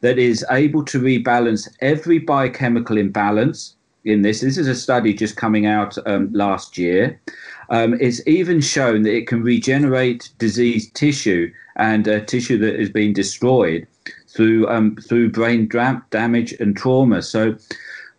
that 0.02 0.18
is 0.18 0.44
able 0.50 0.84
to 0.86 1.00
rebalance 1.00 1.68
every 1.80 2.18
biochemical 2.18 2.98
imbalance 2.98 3.76
in 4.04 4.22
this. 4.22 4.40
This 4.40 4.58
is 4.58 4.68
a 4.68 4.74
study 4.74 5.14
just 5.14 5.36
coming 5.36 5.66
out 5.66 5.96
um, 6.06 6.32
last 6.32 6.76
year. 6.76 7.20
Um, 7.70 7.94
it's 8.00 8.26
even 8.26 8.60
shown 8.60 9.02
that 9.02 9.14
it 9.14 9.26
can 9.26 9.42
regenerate 9.42 10.30
diseased 10.38 10.94
tissue 10.94 11.52
and 11.76 12.08
uh, 12.08 12.20
tissue 12.24 12.58
that 12.58 12.78
has 12.78 12.90
been 12.90 13.12
destroyed 13.12 13.86
through 14.28 14.68
um, 14.68 14.96
through 14.96 15.30
brain 15.30 15.68
dam- 15.68 16.04
damage 16.10 16.52
and 16.54 16.76
trauma. 16.76 17.22
So, 17.22 17.56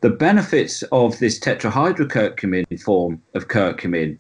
the 0.02 0.10
benefits 0.10 0.84
of 0.92 1.20
this 1.20 1.40
tetrahydrocurcumin 1.40 2.82
form 2.82 3.22
of 3.36 3.50
curcumin 3.50 4.18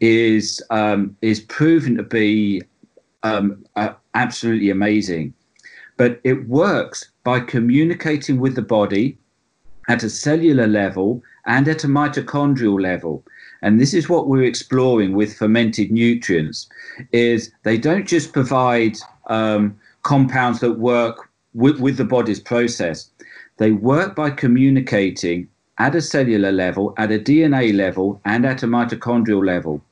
is 0.00 0.62
um, 0.70 1.16
is 1.22 1.40
proven 1.40 1.96
to 1.96 2.02
be 2.02 2.62
um, 3.22 3.64
uh, 3.76 3.92
absolutely 4.14 4.70
amazing. 4.70 5.34
But 5.96 6.20
it 6.22 6.48
works 6.48 7.10
by 7.24 7.40
communicating 7.40 8.38
with 8.38 8.54
the 8.54 8.62
body 8.62 9.18
at 9.88 10.02
a 10.02 10.10
cellular 10.10 10.66
level 10.66 11.22
and 11.46 11.66
at 11.66 11.82
a 11.84 11.88
mitochondrial 11.88 12.80
level. 12.80 13.24
And 13.62 13.80
this 13.80 13.94
is 13.94 14.08
what 14.08 14.28
we're 14.28 14.44
exploring 14.44 15.14
with 15.14 15.36
fermented 15.36 15.90
nutrients 15.90 16.68
is 17.10 17.50
they 17.64 17.76
don't 17.76 18.06
just 18.06 18.32
provide 18.32 18.96
um, 19.26 19.76
compounds 20.02 20.60
that 20.60 20.78
work 20.78 21.28
with, 21.54 21.80
with 21.80 21.96
the 21.96 22.04
body's 22.04 22.38
process. 22.38 23.10
They 23.56 23.72
work 23.72 24.14
by 24.14 24.30
communicating 24.30 25.48
at 25.78 25.94
a 25.94 26.00
cellular 26.00 26.52
level, 26.52 26.94
at 26.96 27.12
a 27.12 27.18
DNA 27.18 27.74
level, 27.74 28.20
and 28.24 28.44
at 28.44 28.62
a 28.62 28.66
mitochondrial 28.66 29.44
level. 29.44 29.82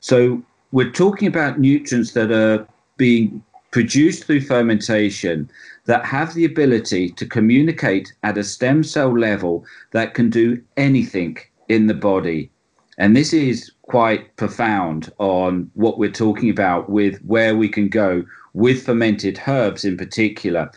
So 0.00 0.42
we're 0.72 0.90
talking 0.90 1.28
about 1.28 1.58
nutrients 1.58 2.12
that 2.12 2.30
are 2.30 2.66
being 2.96 3.42
produced 3.70 4.24
through 4.24 4.40
fermentation 4.40 5.50
that 5.84 6.04
have 6.04 6.34
the 6.34 6.44
ability 6.44 7.10
to 7.10 7.26
communicate 7.26 8.12
at 8.22 8.38
a 8.38 8.44
stem 8.44 8.82
cell 8.82 9.16
level 9.18 9.64
that 9.92 10.14
can 10.14 10.30
do 10.30 10.62
anything 10.76 11.38
in 11.68 11.86
the 11.86 11.94
body. 11.94 12.50
And 12.98 13.16
this 13.16 13.32
is 13.32 13.70
quite 13.82 14.36
profound 14.36 15.12
on 15.18 15.70
what 15.74 15.98
we're 15.98 16.10
talking 16.10 16.50
about 16.50 16.90
with 16.90 17.18
where 17.24 17.56
we 17.56 17.68
can 17.68 17.88
go 17.88 18.24
with 18.54 18.84
fermented 18.84 19.40
herbs 19.46 19.84
in 19.84 19.96
particular 19.96 20.70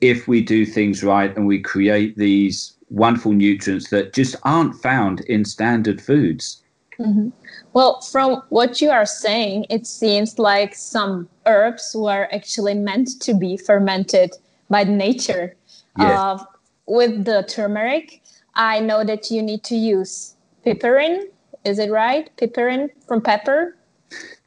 if 0.00 0.26
we 0.26 0.42
do 0.42 0.66
things 0.66 1.04
right 1.04 1.34
and 1.36 1.46
we 1.46 1.60
create 1.60 2.16
these 2.16 2.74
wonderful 2.90 3.32
nutrients 3.32 3.90
that 3.90 4.12
just 4.12 4.36
aren't 4.44 4.74
found 4.76 5.20
in 5.20 5.44
standard 5.44 6.00
foods. 6.00 6.62
Mm-hmm. 6.98 7.28
Well, 7.74 8.00
from 8.00 8.42
what 8.48 8.80
you 8.80 8.90
are 8.90 9.06
saying, 9.06 9.66
it 9.70 9.86
seems 9.86 10.38
like 10.38 10.74
some 10.74 11.28
herbs 11.46 11.94
were 11.96 12.28
actually 12.32 12.74
meant 12.74 13.20
to 13.20 13.34
be 13.34 13.56
fermented 13.56 14.32
by 14.68 14.84
nature. 14.84 15.54
Yes. 15.96 16.18
Uh, 16.18 16.44
with 16.86 17.24
the 17.24 17.44
turmeric, 17.48 18.22
I 18.54 18.80
know 18.80 19.04
that 19.04 19.30
you 19.30 19.42
need 19.42 19.62
to 19.64 19.76
use 19.76 20.34
piperine. 20.66 21.26
Is 21.64 21.78
it 21.78 21.90
right? 21.90 22.30
Piperine 22.36 22.88
from 23.06 23.20
pepper? 23.20 23.76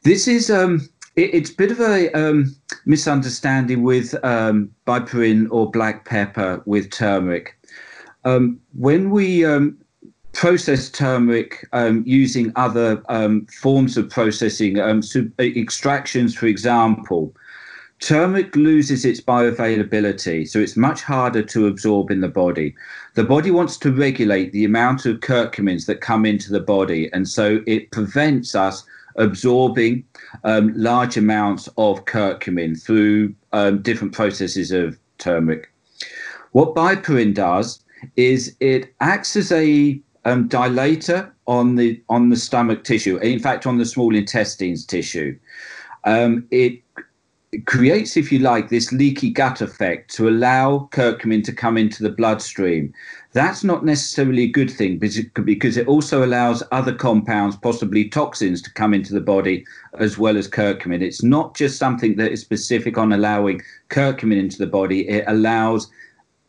This 0.02 0.26
is 0.26 0.50
um, 0.50 0.88
it, 1.16 1.34
it's 1.34 1.50
a 1.50 1.54
bit 1.54 1.70
of 1.70 1.80
a 1.80 2.10
um, 2.12 2.54
misunderstanding 2.84 3.82
with 3.82 4.14
um, 4.24 4.70
piperine 4.86 5.46
or 5.50 5.70
black 5.70 6.04
pepper 6.04 6.62
with 6.66 6.90
turmeric. 6.90 7.56
Um, 8.24 8.60
when 8.74 9.10
we 9.10 9.44
um, 9.44 9.78
process 10.32 10.88
turmeric 10.90 11.68
um, 11.72 12.02
using 12.06 12.52
other 12.56 13.02
um, 13.08 13.46
forms 13.46 13.96
of 13.96 14.08
processing, 14.10 14.78
um, 14.78 15.02
extractions, 15.38 16.34
for 16.34 16.46
example, 16.46 17.34
turmeric 18.00 18.54
loses 18.56 19.04
its 19.04 19.20
bioavailability, 19.20 20.48
so 20.48 20.58
it's 20.58 20.76
much 20.76 21.02
harder 21.02 21.42
to 21.42 21.66
absorb 21.66 22.10
in 22.10 22.20
the 22.20 22.28
body. 22.28 22.74
The 23.14 23.24
body 23.24 23.50
wants 23.50 23.76
to 23.78 23.92
regulate 23.92 24.52
the 24.52 24.64
amount 24.64 25.06
of 25.06 25.20
curcumins 25.20 25.86
that 25.86 26.00
come 26.00 26.24
into 26.24 26.50
the 26.50 26.60
body, 26.60 27.12
and 27.12 27.28
so 27.28 27.62
it 27.66 27.90
prevents 27.90 28.54
us 28.54 28.84
absorbing 29.16 30.04
um, 30.44 30.72
large 30.74 31.16
amounts 31.16 31.68
of 31.76 32.04
curcumin 32.06 32.80
through 32.80 33.34
um, 33.52 33.82
different 33.82 34.14
processes 34.14 34.72
of 34.72 34.98
turmeric. 35.18 35.70
What 36.52 36.74
piperine 36.74 37.34
does 37.34 37.81
is 38.16 38.56
it 38.60 38.94
acts 39.00 39.36
as 39.36 39.52
a 39.52 40.00
um, 40.24 40.48
dilator 40.48 41.30
on 41.46 41.76
the 41.76 42.00
on 42.08 42.28
the 42.28 42.36
stomach 42.36 42.84
tissue. 42.84 43.16
In 43.18 43.38
fact, 43.38 43.66
on 43.66 43.78
the 43.78 43.84
small 43.84 44.14
intestines 44.14 44.86
tissue, 44.86 45.38
um, 46.04 46.46
it 46.50 46.80
creates, 47.66 48.16
if 48.16 48.32
you 48.32 48.38
like, 48.38 48.70
this 48.70 48.92
leaky 48.92 49.30
gut 49.30 49.60
effect 49.60 50.14
to 50.14 50.28
allow 50.28 50.88
curcumin 50.90 51.44
to 51.44 51.52
come 51.52 51.76
into 51.76 52.02
the 52.02 52.10
bloodstream. 52.10 52.92
That's 53.32 53.62
not 53.62 53.84
necessarily 53.84 54.44
a 54.44 54.48
good 54.48 54.70
thing 54.70 54.98
because 54.98 55.76
it 55.76 55.86
also 55.86 56.24
allows 56.24 56.62
other 56.72 56.94
compounds, 56.94 57.56
possibly 57.56 58.08
toxins, 58.08 58.62
to 58.62 58.72
come 58.72 58.94
into 58.94 59.12
the 59.12 59.20
body 59.20 59.66
as 59.98 60.16
well 60.16 60.36
as 60.38 60.48
curcumin. 60.48 61.02
It's 61.02 61.22
not 61.22 61.54
just 61.54 61.78
something 61.78 62.16
that 62.16 62.32
is 62.32 62.40
specific 62.40 62.96
on 62.96 63.12
allowing 63.12 63.60
curcumin 63.90 64.38
into 64.38 64.58
the 64.58 64.66
body, 64.66 65.06
it 65.08 65.24
allows 65.26 65.90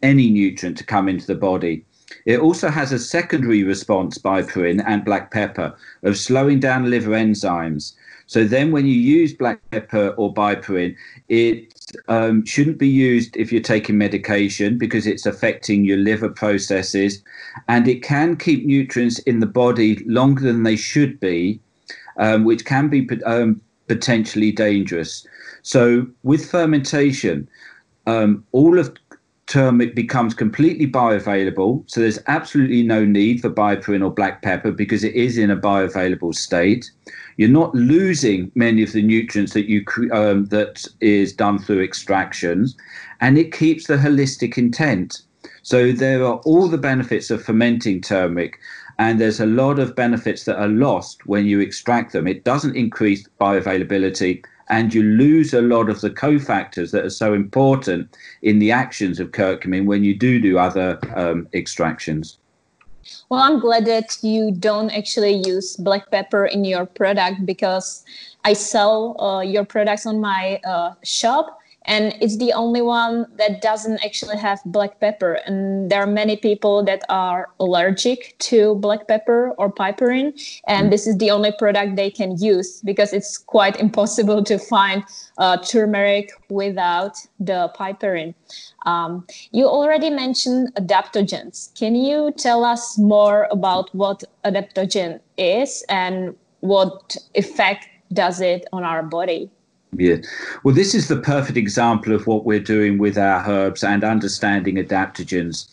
any 0.04 0.30
nutrient 0.30 0.78
to 0.78 0.84
come 0.84 1.10
into 1.10 1.26
the 1.26 1.36
body. 1.36 1.84
It 2.26 2.40
also 2.40 2.70
has 2.70 2.92
a 2.92 3.00
secondary 3.00 3.64
response 3.64 4.18
piperine 4.18 4.84
and 4.86 5.04
black 5.04 5.32
pepper 5.32 5.76
of 6.04 6.18
slowing 6.18 6.60
down 6.60 6.90
liver 6.90 7.12
enzymes. 7.12 7.94
So 8.28 8.46
then, 8.46 8.72
when 8.72 8.86
you 8.86 8.94
use 8.94 9.34
black 9.34 9.60
pepper 9.72 10.10
or 10.18 10.34
piperine, 10.34 10.96
it 11.28 11.74
um, 12.08 12.46
shouldn't 12.46 12.78
be 12.78 12.88
used 12.88 13.36
if 13.36 13.52
you're 13.52 13.62
taking 13.62 13.98
medication 13.98 14.78
because 14.78 15.06
it's 15.06 15.26
affecting 15.26 15.84
your 15.84 15.98
liver 15.98 16.30
processes, 16.30 17.22
and 17.68 17.88
it 17.88 18.02
can 18.02 18.38
keep 18.38 18.66
nutrients 18.66 19.20
in 19.20 19.40
the 19.40 19.46
body 19.46 20.04
longer 20.06 20.42
than 20.42 20.64
they 20.64 20.78
should 20.78 21.20
be, 21.20 21.60
um, 22.18 22.46
which 22.46 22.64
can 22.66 22.88
be 22.88 23.08
um, 23.26 23.60
potentially 23.88 24.52
dangerous. 24.52 25.28
So, 25.62 26.08
with 26.24 26.50
fermentation, 26.50 27.48
um, 28.08 28.46
all 28.52 28.80
of 28.80 28.96
turmeric 29.48 29.94
becomes 29.96 30.34
completely 30.34 30.88
bioavailable. 30.88 31.84
So 31.88 32.00
there's 32.00 32.20
absolutely 32.28 32.84
no 32.84 33.06
need 33.06 33.42
for 33.42 33.50
piperine 33.50 34.04
or 34.04 34.12
black 34.12 34.42
pepper 34.42 34.72
because 34.72 35.04
it 35.04 35.14
is 35.14 35.38
in 35.38 35.52
a 35.52 35.58
bioavailable 35.58 36.34
state. 36.34 36.90
You're 37.38 37.50
not 37.50 37.76
losing 37.76 38.52
many 38.56 38.84
of 38.84 38.94
the 38.94 39.02
nutrients 39.02 39.54
that 39.54 39.68
you 39.68 39.84
um, 40.12 40.46
that 40.46 40.86
is 41.02 41.34
done 41.34 41.60
through 41.60 41.84
extractions, 41.84 42.76
and 43.22 43.38
it 43.38 43.52
keeps 43.52 43.88
the 43.88 43.98
holistic 43.98 44.58
intent. 44.58 45.22
So 45.64 45.92
there 45.92 46.24
are 46.24 46.38
all 46.46 46.68
the 46.68 46.78
benefits 46.78 47.32
of 47.32 47.44
fermenting 47.44 48.02
turmeric, 48.02 48.60
and 49.00 49.20
there's 49.20 49.40
a 49.40 49.46
lot 49.46 49.80
of 49.80 49.96
benefits 49.96 50.46
that 50.46 50.60
are 50.60 50.68
lost 50.68 51.26
when 51.26 51.46
you 51.46 51.60
extract 51.60 52.14
them. 52.14 52.28
It 52.28 52.44
doesn't 52.44 52.76
increase 52.76 53.28
bioavailability, 53.42 54.44
and 54.70 54.94
you 54.94 55.04
lose 55.04 55.54
a 55.54 55.62
lot 55.62 55.90
of 55.90 56.02
the 56.02 56.10
cofactors 56.10 56.92
that 56.92 57.06
are 57.06 57.10
so 57.10 57.34
important 57.34 58.16
in 58.42 58.60
the 58.60 58.72
actions 58.72 59.20
of 59.20 59.32
curcumin 59.32 59.86
when 59.86 60.04
you 60.04 60.16
do 60.16 60.40
do 60.40 60.58
other 60.58 61.00
um, 61.16 61.48
extractions. 61.54 62.38
Well, 63.30 63.42
I'm 63.42 63.60
glad 63.60 63.86
that 63.86 64.18
you 64.22 64.52
don't 64.52 64.90
actually 64.92 65.42
use 65.46 65.76
black 65.76 66.10
pepper 66.10 66.46
in 66.46 66.64
your 66.64 66.86
product 66.86 67.46
because 67.46 68.06
I 68.46 68.54
sell 68.54 69.22
uh, 69.22 69.42
your 69.42 69.66
products 69.66 70.06
on 70.06 70.22
my 70.22 70.62
uh, 70.66 70.94
shop 71.04 71.60
and 71.86 72.16
it's 72.22 72.38
the 72.38 72.54
only 72.54 72.82
one 72.82 73.26
that 73.38 73.62
doesn't 73.62 74.04
actually 74.06 74.38
have 74.38 74.62
black 74.66 75.00
pepper. 75.00 75.34
And 75.46 75.90
there 75.90 76.02
are 76.02 76.08
many 76.08 76.38
people 76.38 76.84
that 76.86 77.04
are 77.10 77.50
allergic 77.60 78.36
to 78.40 78.76
black 78.76 79.08
pepper 79.08 79.52
or 79.58 79.72
piperine. 79.72 80.34
And 80.68 80.92
this 80.92 81.08
is 81.08 81.18
the 81.18 81.32
only 81.32 81.52
product 81.58 81.96
they 81.96 82.10
can 82.10 82.38
use 82.38 82.82
because 82.82 83.12
it's 83.12 83.38
quite 83.38 83.80
impossible 83.80 84.44
to 84.44 84.58
find 84.58 85.04
uh, 85.38 85.58
turmeric 85.58 86.32
without 86.50 87.18
the 87.40 87.72
piperine. 87.78 88.34
Um, 88.86 89.26
you 89.52 89.66
already 89.66 90.10
mentioned 90.10 90.74
adaptogens. 90.76 91.78
Can 91.78 91.96
you 91.96 92.32
tell 92.38 92.64
us 92.64 92.98
more 92.98 93.48
about 93.52 93.94
what 93.94 94.24
adaptogen 94.46 95.20
is 95.38 95.84
and 95.90 96.36
what 96.62 97.18
effect 97.36 97.88
does 98.14 98.40
it 98.40 98.66
on 98.72 98.84
our 98.84 99.04
body 99.04 99.50
yeah. 99.98 100.18
Well, 100.64 100.76
this 100.76 100.94
is 100.94 101.08
the 101.08 101.20
perfect 101.20 101.58
example 101.58 102.14
of 102.14 102.28
what 102.28 102.46
we're 102.46 102.60
doing 102.60 102.98
with 102.98 103.18
our 103.18 103.48
herbs 103.50 103.84
and 103.84 104.04
understanding 104.04 104.76
adaptogens. 104.76 105.68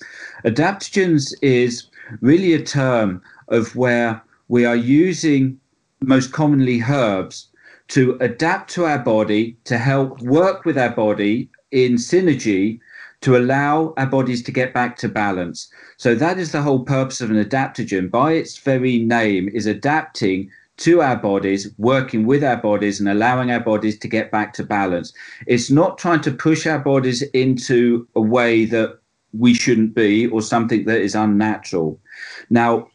Adaptogens 0.44 1.32
is 1.42 1.86
really 2.20 2.52
a 2.54 2.62
term 2.62 3.22
of 3.48 3.74
where 3.76 4.22
we 4.48 4.64
are 4.64 4.76
using 4.76 5.58
most 6.00 6.32
commonly 6.32 6.82
herbs 6.82 7.48
to 7.88 8.16
adapt 8.20 8.70
to 8.70 8.84
our 8.84 8.98
body, 8.98 9.56
to 9.64 9.78
help 9.78 10.20
work 10.22 10.64
with 10.64 10.78
our 10.78 10.90
body 10.90 11.50
in 11.72 11.94
synergy 11.94 12.80
to 13.20 13.36
allow 13.36 13.92
our 13.96 14.06
bodies 14.06 14.42
to 14.42 14.52
get 14.52 14.72
back 14.72 14.96
to 14.96 15.08
balance. 15.08 15.70
So 15.98 16.14
that 16.14 16.38
is 16.38 16.52
the 16.52 16.62
whole 16.62 16.84
purpose 16.84 17.20
of 17.20 17.30
an 17.30 17.42
adaptogen. 17.42 18.10
By 18.10 18.32
its 18.32 18.56
very 18.58 18.98
name, 18.98 19.48
is 19.50 19.66
adapting 19.66 20.50
to 20.80 21.02
our 21.02 21.16
bodies, 21.16 21.70
working 21.76 22.26
with 22.26 22.42
our 22.42 22.56
bodies 22.56 23.00
and 23.00 23.08
allowing 23.08 23.50
our 23.50 23.60
bodies 23.60 23.98
to 23.98 24.08
get 24.08 24.30
back 24.30 24.54
to 24.54 24.64
balance. 24.64 25.12
It's 25.46 25.70
not 25.70 25.98
trying 25.98 26.22
to 26.22 26.32
push 26.32 26.66
our 26.66 26.78
bodies 26.78 27.22
into 27.34 28.08
a 28.16 28.20
way 28.20 28.64
that 28.64 28.98
we 29.32 29.52
shouldn't 29.54 29.94
be 29.94 30.26
or 30.28 30.40
something 30.40 30.84
that 30.86 31.00
is 31.00 31.14
unnatural. 31.14 32.00
Now, 32.48 32.88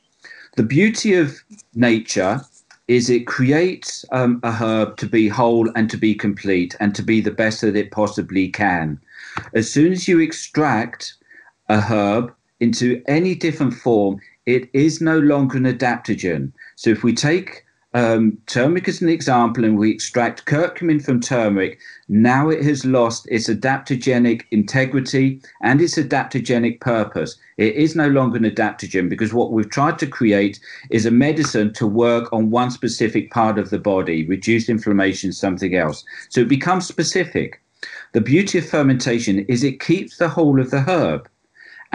the 0.58 0.64
beauty 0.64 1.14
of 1.14 1.40
nature 1.76 2.42
is 2.88 3.10
it 3.10 3.28
creates 3.28 4.04
um, 4.12 4.40
a 4.44 4.52
herb 4.52 4.98
to 4.98 5.08
be 5.08 5.28
whole 5.28 5.70
and 5.76 5.90
to 5.90 5.98
be 5.98 6.16
complete 6.16 6.76
and 6.80 6.96
to 6.96 7.04
be 7.04 7.22
the 7.22 7.32
best 7.32 7.62
that 7.62 7.76
it 7.76 7.92
possibly 7.92 8.48
can. 8.48 9.00
As 9.54 9.72
soon 9.72 9.92
as 9.92 10.08
you 10.08 10.20
extract 10.20 11.16
a 11.70 11.80
herb 11.80 12.34
into 12.60 13.04
any 13.08 13.36
different 13.36 13.74
form, 13.74 14.20
it 14.46 14.70
is 14.74 15.02
no 15.02 15.20
longer 15.20 15.58
an 15.58 15.66
adaptogen. 15.66 16.52
So 16.76 16.90
if 16.90 17.04
we 17.04 17.14
take 17.14 17.65
um, 17.96 18.38
turmeric 18.48 18.90
is 18.90 19.02
an 19.02 19.08
example, 19.08 19.64
and 19.64 19.78
we 19.78 19.90
extract 19.90 20.46
curcumin 20.46 21.02
from 21.02 21.22
turmeric, 21.22 21.80
now 22.10 22.50
it 22.50 22.62
has 22.62 22.84
lost 22.84 23.26
its 23.32 23.48
adaptogenic 23.48 24.42
integrity 24.52 25.40
and 25.62 25.80
its 25.80 25.98
adaptogenic 25.98 26.82
purpose. 26.82 27.38
It 27.56 27.74
is 27.76 27.96
no 27.96 28.10
longer 28.10 28.36
an 28.36 28.44
adaptogen 28.44 29.08
because 29.08 29.34
what 29.34 29.54
we've 29.54 29.70
tried 29.70 29.98
to 30.00 30.08
create 30.08 30.60
is 30.90 31.06
a 31.06 31.12
medicine 31.12 31.72
to 31.76 31.88
work 31.88 32.28
on 32.34 32.52
one 32.52 32.70
specific 32.70 33.32
part 33.32 33.58
of 33.58 33.70
the 33.70 33.80
body, 33.80 34.28
reduce 34.28 34.68
inflammation, 34.68 35.32
something 35.32 35.74
else. 35.74 36.04
So 36.28 36.42
it 36.42 36.50
becomes 36.50 36.86
specific. 36.86 37.62
The 38.12 38.20
beauty 38.20 38.58
of 38.58 38.68
fermentation 38.68 39.46
is 39.48 39.64
it 39.64 39.80
keeps 39.80 40.18
the 40.18 40.28
whole 40.28 40.60
of 40.60 40.70
the 40.70 40.82
herb 40.82 41.30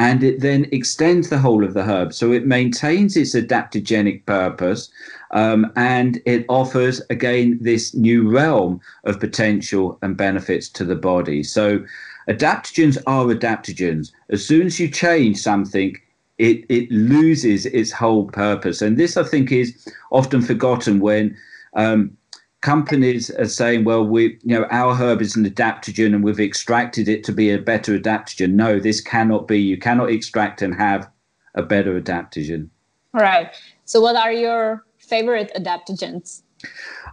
and 0.01 0.23
it 0.23 0.41
then 0.41 0.67
extends 0.73 1.29
the 1.29 1.39
whole 1.39 1.63
of 1.63 1.75
the 1.75 1.83
herb. 1.83 2.15
So 2.15 2.33
it 2.33 2.47
maintains 2.47 3.19
its 3.19 3.35
adaptogenic 3.35 4.25
purpose 4.25 4.91
um, 5.33 5.73
and 5.77 6.21
it 6.27 6.45
offers, 6.49 7.01
again, 7.11 7.59
this 7.61 7.95
new 7.95 8.29
realm 8.29 8.81
of 9.05 9.21
potential 9.21 9.99
and 10.03 10.17
benefits 10.17 10.69
to 10.71 10.85
the 10.85 10.97
body. 10.97 11.43
So 11.43 11.85
adaptogens 12.29 12.99
are 13.07 13.27
adaptogens. 13.27 14.13
As 14.31 14.47
soon 14.47 14.67
as 14.67 14.81
you 14.81 14.89
change 14.89 15.39
something, 15.39 15.97
it, 16.39 16.65
it 16.69 16.91
loses 16.91 17.67
its 17.67 17.93
whole 17.93 18.27
purpose. 18.27 18.83
And 18.83 18.97
this, 18.97 19.17
I 19.17 19.23
think, 19.23 19.53
is 19.53 19.87
often 20.11 20.43
forgotten 20.43 20.99
when 21.01 21.37
um, 21.75 22.17
companies 22.63 23.31
are 23.31 23.47
saying, 23.47 23.85
well, 23.85 24.05
we, 24.05 24.39
you 24.43 24.59
know, 24.59 24.67
our 24.71 24.95
herb 24.95 25.23
is 25.23 25.37
an 25.37 25.49
adaptogen 25.49 26.15
and 26.15 26.25
we've 26.25 26.41
extracted 26.41 27.09
it 27.09 27.23
to 27.25 27.33
be 27.33 27.51
a 27.51 27.59
better 27.59 27.99
adaptogen. 27.99 28.53
No, 28.53 28.81
this 28.81 29.01
cannot 29.01 29.47
be. 29.47 29.61
You 29.61 29.79
cannot 29.79 30.11
extract 30.11 30.61
and 30.61 30.75
have 30.75 31.09
a 31.55 31.63
better 31.63 32.01
adaptogen. 32.01 32.69
Right. 33.13 33.55
So, 33.85 34.01
what 34.01 34.17
are 34.17 34.33
your 34.33 34.85
favorite 35.11 35.51
adaptogens? 35.57 36.43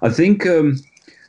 I 0.02 0.10
think 0.10 0.46
um, 0.46 0.78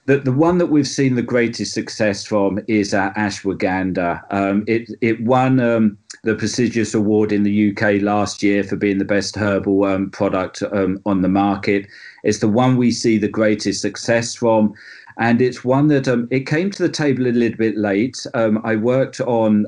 that 0.07 0.25
the 0.25 0.33
one 0.33 0.59
that 0.59 0.67
we've 0.67 0.89
seen 0.89 1.15
the 1.15 1.23
greatest 1.23 1.73
success 1.73 2.25
from 2.25 2.61
is 2.69 2.95
uh, 2.95 3.13
ashwagandha. 3.15 4.23
Um, 4.31 4.65
it 4.67 4.91
it 5.01 5.23
won 5.23 5.61
um, 5.61 5.99
the 6.25 6.35
prestigious 6.35 6.95
award 6.95 7.33
in 7.33 7.43
the 7.43 7.71
UK 7.71 8.03
last 8.03 8.43
year 8.43 8.65
for 8.65 8.77
being 8.77 8.99
the 8.99 9.05
best 9.17 9.37
herbal 9.37 9.85
um, 9.85 10.11
product 10.11 10.63
um, 10.73 11.01
on 11.07 11.23
the 11.23 11.29
market. 11.29 11.87
It's 12.25 12.39
the 12.39 12.49
one 12.49 12.77
we 12.77 12.91
see 12.91 13.19
the 13.19 13.29
greatest 13.29 13.81
success 13.81 14.35
from. 14.35 14.75
And 15.21 15.43
it's 15.43 15.65
one 15.65 15.89
that 15.89 16.07
um, 16.07 16.29
it 16.31 16.47
came 16.47 16.71
to 16.71 16.83
the 16.83 16.89
table 16.89 17.27
a 17.27 17.33
little 17.33 17.59
bit 17.59 17.77
late. 17.77 18.25
I 18.35 18.77
worked 18.77 19.21
on 19.21 19.67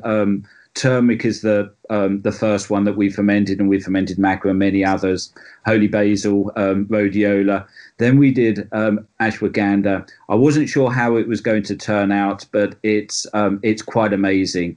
turmeric 0.75 1.25
is 1.25 1.43
the 1.43 1.73
um, 1.91 2.23
the 2.23 2.33
first 2.33 2.71
one 2.71 2.85
that 2.85 2.97
we 2.97 3.11
fermented, 3.11 3.59
and 3.59 3.69
we 3.69 3.81
fermented 3.81 4.19
maca 4.19 4.51
and 4.51 4.59
many 4.59 4.85
others. 4.85 5.33
Holy 5.67 5.89
basil, 5.89 6.53
um, 6.57 6.87
rhodiola. 6.87 7.67
Then 7.99 8.19
we 8.19 8.31
did 8.31 8.69
um, 8.73 9.07
ashwagandha. 9.21 10.09
I 10.29 10.35
wasn't 10.35 10.69
sure 10.69 10.91
how 10.91 11.17
it 11.17 11.29
was 11.29 11.41
going 11.41 11.65
to 11.65 11.77
turn 11.77 12.13
out, 12.13 12.47
but 12.53 12.77
it's 12.83 13.27
um, 13.35 13.61
it's 13.63 13.83
quite 13.83 14.13
amazing. 14.13 14.77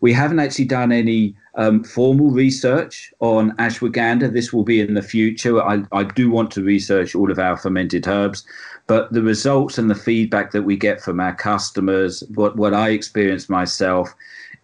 We 0.00 0.12
haven't 0.14 0.38
actually 0.38 0.64
done 0.64 0.92
any 0.92 1.34
um, 1.56 1.84
formal 1.84 2.30
research 2.30 3.12
on 3.20 3.52
ashwagandha. 3.56 4.32
This 4.32 4.52
will 4.52 4.64
be 4.64 4.80
in 4.80 4.94
the 4.94 5.02
future. 5.02 5.60
I, 5.62 5.82
I 5.92 6.04
do 6.04 6.30
want 6.30 6.50
to 6.52 6.62
research 6.62 7.14
all 7.14 7.30
of 7.30 7.38
our 7.38 7.56
fermented 7.58 8.06
herbs, 8.06 8.46
but 8.86 9.12
the 9.12 9.22
results 9.22 9.76
and 9.76 9.90
the 9.90 9.94
feedback 9.94 10.52
that 10.52 10.62
we 10.62 10.76
get 10.76 11.02
from 11.02 11.20
our 11.20 11.34
customers, 11.34 12.24
what 12.34 12.56
what 12.56 12.72
I 12.72 12.90
experienced 12.90 13.50
myself 13.50 14.14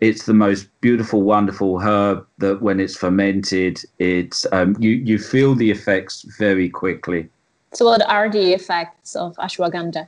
it's 0.01 0.27
the 0.27 0.35
most 0.35 0.69
beautiful, 0.81 1.23
wonderful 1.23 1.81
herb 1.81 2.27
that 2.39 2.61
when 2.61 2.81
it's 2.81 2.97
fermented, 2.97 3.83
it's 3.99 4.47
um, 4.53 4.77
you 4.79 4.91
you 4.91 5.19
feel 5.19 5.55
the 5.55 5.71
effects 5.71 6.25
very 6.39 6.69
quickly. 6.69 7.29
So, 7.73 7.87
what 7.87 8.07
are 8.09 8.31
the 8.31 8.53
effects 8.53 9.17
of 9.17 9.35
ashwagandha? 9.37 10.07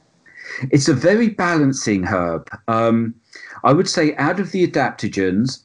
It's 0.71 0.89
a 0.89 0.95
very 0.95 1.29
balancing 1.29 2.05
herb. 2.05 2.49
Um, 2.69 3.15
I 3.65 3.73
would 3.73 3.89
say 3.89 4.15
out 4.17 4.41
of 4.41 4.53
the 4.53 4.67
adaptogens, 4.67 5.63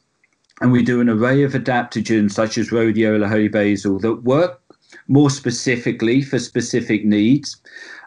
and 0.60 0.72
we 0.72 0.82
do 0.82 1.00
an 1.00 1.08
array 1.08 1.42
of 1.42 1.52
adaptogens 1.52 2.32
such 2.32 2.58
as 2.58 2.70
rhodiola, 2.70 3.28
holy 3.28 3.48
basil 3.48 3.98
that 4.00 4.22
work 4.22 4.60
more 5.08 5.30
specifically 5.30 6.22
for 6.22 6.38
specific 6.38 7.04
needs. 7.04 7.56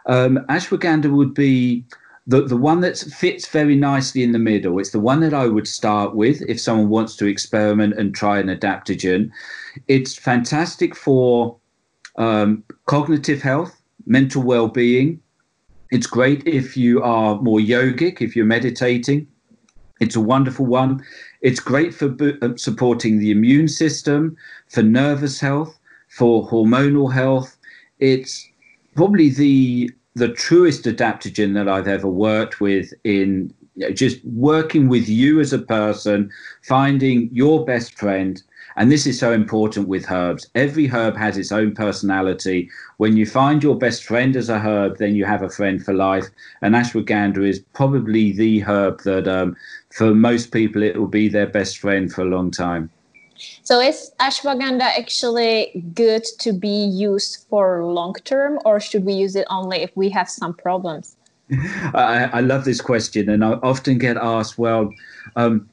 Um, 0.06 0.38
ashwagandha 0.48 1.10
would 1.10 1.34
be 1.34 1.84
the, 2.28 2.42
the 2.42 2.56
one 2.58 2.80
that 2.82 2.98
fits 2.98 3.48
very 3.48 3.74
nicely 3.74 4.22
in 4.22 4.32
the 4.32 4.38
middle. 4.38 4.78
It's 4.78 4.90
the 4.90 5.00
one 5.00 5.20
that 5.20 5.32
I 5.32 5.46
would 5.46 5.66
start 5.66 6.14
with 6.14 6.42
if 6.42 6.60
someone 6.60 6.90
wants 6.90 7.16
to 7.16 7.26
experiment 7.26 7.94
and 7.98 8.14
try 8.14 8.38
an 8.38 8.48
adaptogen. 8.48 9.30
It's 9.88 10.14
fantastic 10.14 10.94
for 10.94 11.56
um, 12.16 12.62
cognitive 12.84 13.40
health, 13.40 13.80
mental 14.04 14.42
well 14.42 14.68
being. 14.68 15.20
It's 15.90 16.06
great 16.06 16.46
if 16.46 16.76
you 16.76 17.02
are 17.02 17.40
more 17.40 17.60
yogic, 17.60 18.20
if 18.20 18.36
you're 18.36 18.44
meditating. 18.44 19.26
It's 19.98 20.14
a 20.14 20.20
wonderful 20.20 20.66
one. 20.66 21.02
It's 21.40 21.60
great 21.60 21.94
for 21.94 22.14
uh, 22.42 22.56
supporting 22.56 23.18
the 23.18 23.30
immune 23.30 23.68
system, 23.68 24.36
for 24.68 24.82
nervous 24.82 25.40
health, 25.40 25.78
for 26.10 26.46
hormonal 26.46 27.10
health. 27.10 27.56
It's 28.00 28.46
probably 28.94 29.30
the 29.30 29.90
the 30.14 30.28
truest 30.28 30.84
adaptogen 30.84 31.54
that 31.54 31.68
I've 31.68 31.88
ever 31.88 32.08
worked 32.08 32.60
with 32.60 32.92
in 33.04 33.52
just 33.94 34.24
working 34.24 34.88
with 34.88 35.08
you 35.08 35.40
as 35.40 35.52
a 35.52 35.58
person, 35.58 36.30
finding 36.62 37.28
your 37.32 37.64
best 37.64 37.96
friend. 37.96 38.42
And 38.76 38.92
this 38.92 39.06
is 39.06 39.18
so 39.18 39.32
important 39.32 39.88
with 39.88 40.10
herbs. 40.10 40.48
Every 40.54 40.86
herb 40.86 41.16
has 41.16 41.36
its 41.36 41.50
own 41.50 41.74
personality. 41.74 42.70
When 42.98 43.16
you 43.16 43.26
find 43.26 43.62
your 43.62 43.76
best 43.76 44.04
friend 44.04 44.36
as 44.36 44.48
a 44.48 44.58
herb, 44.58 44.98
then 44.98 45.14
you 45.14 45.24
have 45.24 45.42
a 45.42 45.50
friend 45.50 45.84
for 45.84 45.94
life. 45.94 46.26
And 46.62 46.74
ashwagandha 46.74 47.48
is 47.48 47.60
probably 47.72 48.32
the 48.32 48.60
herb 48.60 49.02
that, 49.02 49.26
um, 49.26 49.56
for 49.90 50.14
most 50.14 50.52
people, 50.52 50.82
it 50.82 50.96
will 50.96 51.08
be 51.08 51.28
their 51.28 51.48
best 51.48 51.78
friend 51.78 52.12
for 52.12 52.22
a 52.22 52.30
long 52.36 52.50
time. 52.50 52.90
So 53.62 53.80
is 53.80 54.10
ashwagandha 54.20 54.82
actually 54.98 55.82
good 55.94 56.24
to 56.40 56.52
be 56.52 56.84
used 56.84 57.46
for 57.48 57.84
long 57.84 58.14
term, 58.24 58.58
or 58.64 58.80
should 58.80 59.04
we 59.04 59.14
use 59.14 59.36
it 59.36 59.46
only 59.50 59.78
if 59.78 59.90
we 59.96 60.08
have 60.10 60.28
some 60.28 60.54
problems? 60.54 61.16
I, 61.94 62.30
I 62.32 62.40
love 62.40 62.64
this 62.64 62.80
question, 62.80 63.28
and 63.28 63.44
I 63.44 63.52
often 63.62 63.98
get 63.98 64.16
asked, 64.16 64.58
well, 64.58 64.92
um, 65.36 65.68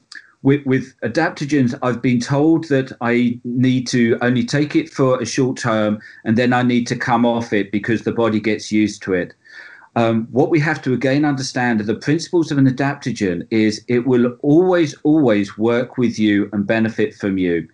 with, 0.45 0.63
with, 0.65 0.93
adaptogens, 1.01 1.78
I've 1.82 2.04
been 2.04 2.19
told 2.19 2.65
that 2.65 2.95
I 3.01 3.39
need 3.43 3.88
to 3.88 4.17
only 4.21 4.45
take 4.45 4.75
it 4.75 4.91
for 4.91 5.19
a 5.19 5.25
short 5.25 5.58
term 5.58 5.99
and 6.23 6.38
then 6.38 6.54
I 6.54 6.62
need 6.62 6.86
to 6.86 6.95
come 6.95 7.25
off 7.25 7.51
it 7.51 7.71
because 7.71 8.04
the 8.04 8.12
body 8.12 8.39
gets 8.39 8.71
used 8.71 9.01
to 9.04 9.13
it 9.13 9.34
um, 9.96 10.28
what 10.32 10.50
we 10.50 10.60
have 10.60 10.82
to 10.84 10.94
again 10.94 11.24
understand 11.24 11.80
the 11.80 11.96
principles 11.96 12.52
of 12.52 12.58
an 12.58 12.68
adaptogen 12.68 13.48
is 13.50 13.84
it 13.88 14.06
will 14.06 14.38
always, 14.42 14.94
always 15.04 15.58
work 15.58 15.98
with 15.98 16.20
you 16.20 16.50
and 16.52 16.68
benefit 16.68 17.16
from 17.16 17.38
you. 17.38 17.68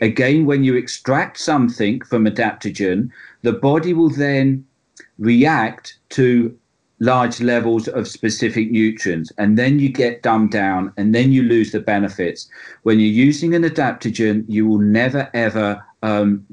Again, 0.00 0.46
when 0.46 0.64
you 0.64 0.76
extract 0.76 1.38
something 1.38 2.00
from 2.02 2.26
adaptogen, 2.26 3.10
the 3.42 3.52
body 3.52 3.92
will 3.92 4.10
then 4.10 4.64
react 5.18 5.98
to 6.10 6.56
large 7.00 7.40
levels 7.40 7.88
of 7.88 8.06
specific 8.06 8.70
nutrients 8.70 9.32
and 9.36 9.58
then 9.58 9.78
you 9.78 9.88
get 9.88 10.22
dumbed 10.22 10.52
down 10.52 10.92
and 10.96 11.14
then 11.14 11.32
you 11.32 11.42
lose 11.42 11.72
the 11.72 11.80
benefits 11.80 12.48
when 12.84 13.00
you're 13.00 13.08
using 13.08 13.54
an 13.54 13.64
adaptogen 13.64 14.44
you 14.48 14.66
will 14.66 14.78
never 14.78 15.28
ever 15.34 15.84
um, 16.02 16.46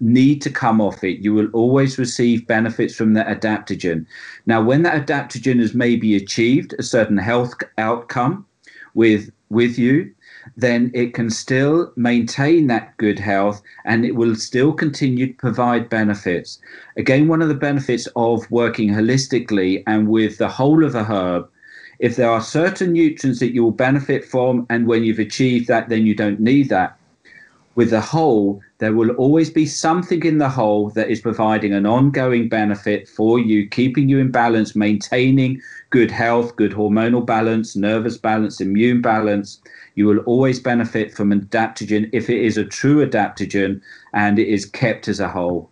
need 0.00 0.42
to 0.42 0.50
come 0.50 0.80
off 0.80 1.04
it. 1.04 1.18
You 1.20 1.34
will 1.34 1.48
always 1.52 1.98
receive 1.98 2.46
benefits 2.46 2.94
from 2.94 3.14
that 3.14 3.28
adaptogen. 3.28 4.06
Now, 4.46 4.62
when 4.62 4.82
that 4.82 5.06
adaptogen 5.06 5.60
has 5.60 5.74
maybe 5.74 6.16
achieved 6.16 6.74
a 6.78 6.82
certain 6.82 7.18
health 7.18 7.54
outcome 7.78 8.46
with 8.94 9.30
with 9.48 9.78
you, 9.78 10.12
then 10.56 10.90
it 10.94 11.12
can 11.14 11.28
still 11.28 11.92
maintain 11.96 12.68
that 12.68 12.96
good 12.96 13.18
health 13.18 13.60
and 13.84 14.04
it 14.04 14.14
will 14.14 14.36
still 14.36 14.72
continue 14.72 15.26
to 15.26 15.34
provide 15.34 15.88
benefits. 15.88 16.60
Again, 16.96 17.28
one 17.28 17.42
of 17.42 17.48
the 17.48 17.54
benefits 17.54 18.08
of 18.14 18.48
working 18.50 18.90
holistically 18.90 19.82
and 19.86 20.08
with 20.08 20.38
the 20.38 20.48
whole 20.48 20.84
of 20.84 20.94
a 20.94 21.04
herb 21.04 21.48
if 22.00 22.16
there 22.16 22.30
are 22.30 22.40
certain 22.40 22.94
nutrients 22.94 23.40
that 23.40 23.52
you 23.52 23.62
will 23.62 23.72
benefit 23.72 24.24
from, 24.24 24.66
and 24.70 24.86
when 24.86 25.04
you've 25.04 25.18
achieved 25.18 25.68
that, 25.68 25.90
then 25.90 26.06
you 26.06 26.14
don't 26.14 26.40
need 26.40 26.70
that. 26.70 26.96
With 27.76 27.90
the 27.90 28.00
whole, 28.00 28.60
there 28.78 28.92
will 28.92 29.10
always 29.10 29.48
be 29.48 29.64
something 29.64 30.24
in 30.24 30.38
the 30.38 30.48
whole 30.48 30.90
that 30.90 31.08
is 31.08 31.20
providing 31.20 31.72
an 31.72 31.86
ongoing 31.86 32.48
benefit 32.48 33.08
for 33.08 33.38
you, 33.38 33.68
keeping 33.68 34.08
you 34.08 34.18
in 34.18 34.32
balance, 34.32 34.74
maintaining 34.74 35.60
good 35.90 36.10
health, 36.10 36.56
good 36.56 36.72
hormonal 36.72 37.24
balance, 37.24 37.76
nervous 37.76 38.18
balance, 38.18 38.60
immune 38.60 39.00
balance. 39.00 39.60
You 39.94 40.06
will 40.06 40.18
always 40.20 40.58
benefit 40.58 41.14
from 41.14 41.30
an 41.30 41.42
adaptogen 41.42 42.10
if 42.12 42.28
it 42.28 42.40
is 42.40 42.56
a 42.56 42.64
true 42.64 43.06
adaptogen 43.06 43.80
and 44.12 44.38
it 44.38 44.48
is 44.48 44.66
kept 44.66 45.06
as 45.06 45.20
a 45.20 45.28
whole. 45.28 45.70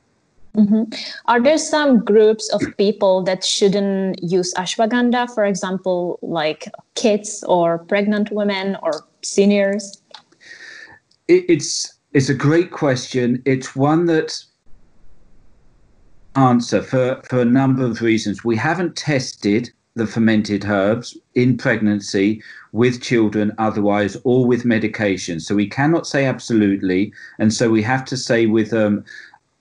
Mm-hmm. 0.54 0.84
Are 1.26 1.40
there 1.40 1.58
some 1.58 2.04
groups 2.04 2.52
of 2.52 2.62
people 2.78 3.22
that 3.22 3.44
shouldn't 3.44 4.22
use 4.22 4.54
ashwagandha, 4.54 5.32
for 5.34 5.44
example, 5.44 6.18
like 6.22 6.68
kids 6.94 7.44
or 7.46 7.78
pregnant 7.78 8.30
women 8.32 8.76
or 8.82 9.04
seniors? 9.22 10.00
It, 11.28 11.44
it's 11.48 11.98
it's 12.12 12.28
a 12.28 12.34
great 12.34 12.70
question. 12.70 13.42
It's 13.44 13.76
one 13.76 14.06
that 14.06 14.42
answer 16.34 16.82
for, 16.82 17.20
for 17.28 17.40
a 17.40 17.44
number 17.44 17.84
of 17.84 18.00
reasons. 18.00 18.44
We 18.44 18.56
haven't 18.56 18.96
tested 18.96 19.70
the 19.94 20.06
fermented 20.06 20.64
herbs 20.64 21.16
in 21.34 21.56
pregnancy 21.56 22.42
with 22.72 23.02
children 23.02 23.52
otherwise 23.58 24.16
or 24.24 24.46
with 24.46 24.64
medication. 24.64 25.40
So 25.40 25.54
we 25.54 25.68
cannot 25.68 26.06
say 26.06 26.24
absolutely. 26.24 27.12
And 27.38 27.52
so 27.52 27.70
we 27.70 27.82
have 27.82 28.04
to 28.06 28.16
say 28.16 28.46
with 28.46 28.72
um, 28.72 29.04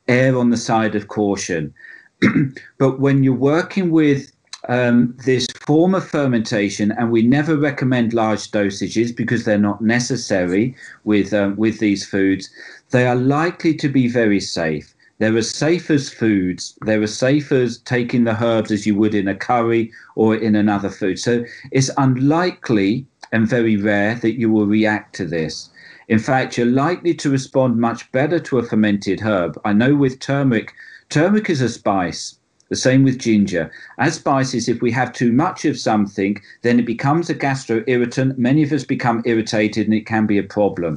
err 0.08 0.38
on 0.38 0.52
the 0.52 0.58
side 0.58 0.96
of 0.96 1.08
caution. 1.08 1.74
but 2.78 3.00
when 3.00 3.24
you're 3.24 3.34
working 3.34 3.90
with 3.92 4.32
um, 4.68 5.16
this 5.26 5.48
form 5.66 5.96
of 5.96 6.08
fermentation, 6.08 6.92
and 6.92 7.12
we 7.12 7.22
never 7.22 7.56
recommend 7.58 8.14
large 8.14 8.52
dosages 8.52 9.16
because 9.16 9.46
they're 9.46 9.58
not 9.58 9.82
necessary 9.82 10.76
with 11.04 11.34
um, 11.34 11.56
with 11.56 11.80
these 11.80 12.06
foods. 12.06 12.50
They 12.92 13.06
are 13.08 13.16
likely 13.16 13.74
to 13.76 13.90
be 13.90 14.08
very 14.08 14.40
safe. 14.40 14.94
They're 15.20 15.38
as 15.38 15.50
safe 15.50 15.90
as 15.90 16.10
foods. 16.10 16.78
They're 16.82 17.02
as 17.02 17.18
safe 17.18 17.52
as 17.52 17.80
taking 17.80 18.26
the 18.26 18.44
herbs 18.44 18.72
as 18.72 18.86
you 18.86 18.96
would 18.96 19.16
in 19.16 19.28
a 19.28 19.36
curry 19.36 19.92
or 20.16 20.36
in 20.36 20.56
another 20.56 20.90
food. 20.90 21.18
So 21.18 21.44
it's 21.72 21.90
unlikely 21.98 23.06
and 23.32 23.48
very 23.48 23.78
rare 23.78 24.16
that 24.16 24.40
you 24.40 24.52
will 24.52 24.68
react 24.68 25.16
to 25.16 25.26
this. 25.26 25.70
In 26.08 26.20
fact, 26.20 26.58
you're 26.58 26.68
likely 26.68 27.14
to 27.16 27.30
respond 27.30 27.78
much 27.78 28.10
better 28.12 28.40
to 28.40 28.60
a 28.60 28.64
fermented 28.64 29.20
herb. 29.22 29.60
I 29.66 29.74
know 29.74 29.96
with 29.96 30.20
turmeric, 30.20 30.74
turmeric 31.10 31.50
is 31.50 31.62
a 31.62 31.70
spice 31.70 32.38
the 32.70 32.76
same 32.76 33.04
with 33.04 33.20
ginger. 33.20 33.72
As 33.98 34.16
spices, 34.16 34.68
if 34.68 34.82
we 34.82 34.92
have 34.92 35.14
too 35.14 35.32
much 35.32 35.66
of 35.66 35.80
something, 35.80 36.42
then 36.64 36.80
it 36.80 36.86
becomes 36.86 37.30
a 37.30 37.34
gastro 37.34 37.84
irritant. 37.88 38.38
Many 38.38 38.64
of 38.64 38.72
us 38.72 38.84
become 38.84 39.22
irritated 39.26 39.88
and 39.88 39.94
it 39.94 40.06
can 40.06 40.26
be 40.26 40.38
a 40.38 40.44
problem. 40.44 40.96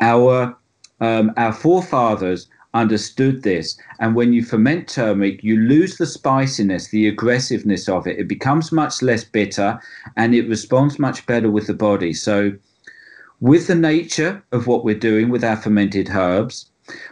Our 0.00 0.56
um, 1.00 1.32
our 1.36 1.52
forefathers 1.52 2.46
understood 2.74 3.42
this. 3.42 3.76
And 3.98 4.14
when 4.14 4.32
you 4.32 4.44
ferment 4.44 4.88
turmeric, 4.88 5.42
you 5.42 5.56
lose 5.56 5.96
the 5.96 6.06
spiciness, 6.06 6.88
the 6.88 7.08
aggressiveness 7.08 7.88
of 7.88 8.06
it. 8.06 8.18
It 8.18 8.28
becomes 8.28 8.70
much 8.70 9.02
less 9.02 9.24
bitter 9.24 9.80
and 10.16 10.34
it 10.34 10.48
responds 10.48 10.98
much 10.98 11.26
better 11.26 11.50
with 11.50 11.66
the 11.66 11.74
body. 11.74 12.12
So, 12.12 12.52
with 13.40 13.66
the 13.66 13.74
nature 13.74 14.42
of 14.52 14.66
what 14.66 14.84
we're 14.84 14.98
doing 14.98 15.30
with 15.30 15.42
our 15.42 15.56
fermented 15.56 16.10
herbs, 16.10 16.70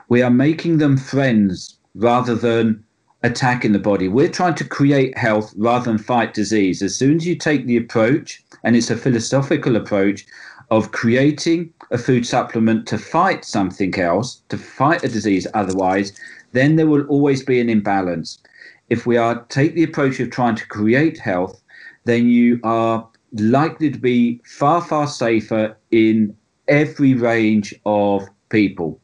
we 0.09 0.23
are 0.23 0.31
making 0.31 0.79
them 0.79 0.97
friends 0.99 1.79
rather 1.95 2.35
than 2.35 2.85
attacking 3.23 3.73
the 3.73 3.79
body. 3.79 4.09
We're 4.09 4.31
trying 4.31 4.55
to 4.57 4.65
create 4.65 5.19
health 5.19 5.53
rather 5.57 5.87
than 5.87 5.99
fight 5.99 6.35
disease. 6.35 6.83
As 6.83 6.97
soon 6.97 7.17
as 7.17 7.27
you 7.27 7.37
take 7.37 7.67
the 7.67 7.77
approach, 7.77 8.43
and 8.63 8.77
it's 8.77 8.91
a 8.91 8.97
philosophical 8.97 9.77
approach, 9.77 10.27
of 10.71 10.93
creating 10.93 11.73
a 11.91 11.99
food 11.99 12.27
supplement 12.27 12.87
to 12.87 12.99
fight 12.99 13.45
something 13.45 13.99
else, 13.99 14.43
to 14.51 14.59
fight 14.59 15.03
a 15.03 15.09
disease 15.09 15.47
otherwise, 15.55 16.13
then 16.53 16.77
there 16.77 16.87
will 16.87 17.07
always 17.07 17.43
be 17.43 17.61
an 17.61 17.71
imbalance. 17.71 18.39
If 18.91 19.07
we 19.07 19.17
are 19.17 19.45
take 19.45 19.75
the 19.75 19.85
approach 19.85 20.21
of 20.21 20.31
trying 20.31 20.57
to 20.57 20.67
create 20.67 21.19
health, 21.19 21.61
then 22.05 22.29
you 22.29 22.61
are 22.65 23.07
likely 23.33 23.91
to 23.91 23.99
be 23.99 24.41
far, 24.45 24.81
far 24.83 25.07
safer 25.07 25.77
in 25.91 26.37
every 26.69 27.15
range 27.15 27.75
of 27.85 28.29
people. 28.49 29.01